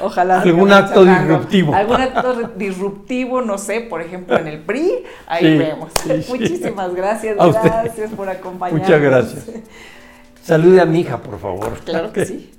ojalá. 0.00 0.40
Algún 0.40 0.72
acto 0.72 1.04
disruptivo. 1.04 1.74
Algún 1.74 2.00
acto 2.00 2.48
disruptivo, 2.56 3.42
no 3.42 3.58
sé, 3.58 3.80
por 3.82 4.00
ejemplo 4.00 4.38
en 4.38 4.46
el 4.46 4.60
PRI, 4.60 5.04
ahí 5.26 5.58
vemos. 5.58 5.92
Muchísimas 6.28 6.94
gracias, 6.94 7.36
gracias 7.36 8.12
por 8.12 8.30
acompañarnos. 8.30 8.88
Muchas 8.88 9.02
gracias. 9.02 9.44
Salude 10.42 10.80
a 10.80 10.86
mi 10.86 11.00
hija, 11.00 11.18
por 11.18 11.38
favor. 11.38 11.80
Claro 11.84 12.12
que 12.12 12.24
sí. 12.26 12.50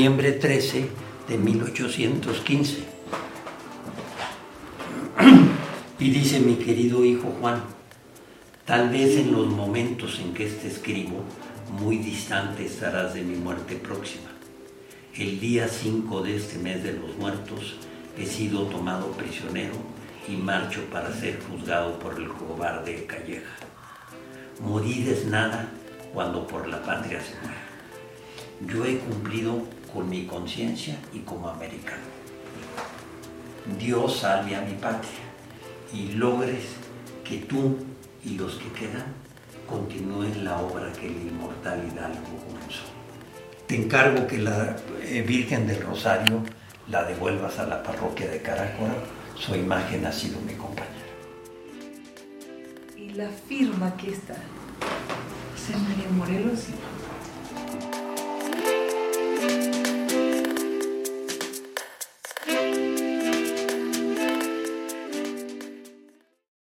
Noviembre 0.00 0.32
13 0.32 0.88
de 1.28 1.36
1815. 1.36 2.84
Y 5.98 6.10
dice 6.10 6.40
mi 6.40 6.54
querido 6.54 7.04
hijo 7.04 7.34
Juan, 7.38 7.62
tal 8.64 8.88
vez 8.88 9.18
en 9.18 9.30
los 9.30 9.48
momentos 9.48 10.18
en 10.20 10.32
que 10.32 10.46
te 10.46 10.68
escribo, 10.68 11.22
muy 11.78 11.98
distante 11.98 12.64
estarás 12.64 13.12
de 13.12 13.20
mi 13.20 13.36
muerte 13.36 13.76
próxima. 13.76 14.30
El 15.14 15.38
día 15.38 15.68
5 15.68 16.22
de 16.22 16.36
este 16.36 16.56
mes 16.56 16.82
de 16.82 16.94
los 16.94 17.18
muertos 17.18 17.76
he 18.16 18.24
sido 18.24 18.62
tomado 18.68 19.08
prisionero 19.08 19.74
y 20.26 20.32
marcho 20.32 20.80
para 20.90 21.14
ser 21.14 21.38
juzgado 21.42 21.98
por 21.98 22.14
el 22.14 22.28
cobarde 22.28 23.04
Calleja. 23.04 23.54
Morir 24.62 25.10
es 25.10 25.26
nada 25.26 25.70
cuando 26.14 26.46
por 26.46 26.66
la 26.68 26.82
patria 26.82 27.20
se 27.20 27.38
muere 27.42 27.70
yo 28.66 28.84
he 28.84 28.98
cumplido 28.98 29.62
con 29.92 30.08
mi 30.08 30.26
conciencia 30.26 30.96
y 31.12 31.20
como 31.20 31.48
americano. 31.48 32.02
Dios 33.78 34.18
salve 34.18 34.56
a 34.56 34.62
mi 34.62 34.74
patria 34.74 35.10
y 35.92 36.12
logres 36.12 36.64
que 37.24 37.38
tú 37.38 37.76
y 38.24 38.36
los 38.36 38.56
que 38.56 38.70
quedan 38.72 39.06
continúen 39.68 40.44
la 40.44 40.58
obra 40.58 40.92
que 40.92 41.06
el 41.06 41.28
inmortal 41.28 41.88
Hidalgo 41.92 42.36
comenzó. 42.46 42.82
Te 43.66 43.76
encargo 43.76 44.26
que 44.26 44.38
la 44.38 44.76
eh, 45.02 45.22
Virgen 45.22 45.66
del 45.66 45.80
Rosario 45.82 46.42
la 46.88 47.04
devuelvas 47.04 47.58
a 47.58 47.66
la 47.66 47.82
parroquia 47.82 48.28
de 48.28 48.42
Caracol. 48.42 48.90
Su 49.36 49.54
imagen 49.54 50.04
ha 50.06 50.12
sido 50.12 50.40
mi 50.40 50.54
compañera. 50.54 50.90
Y 52.96 53.10
la 53.10 53.28
firma 53.28 53.96
que 53.96 54.10
está, 54.10 54.34
José 55.52 55.78
María 55.78 56.10
Morelos 56.10 56.64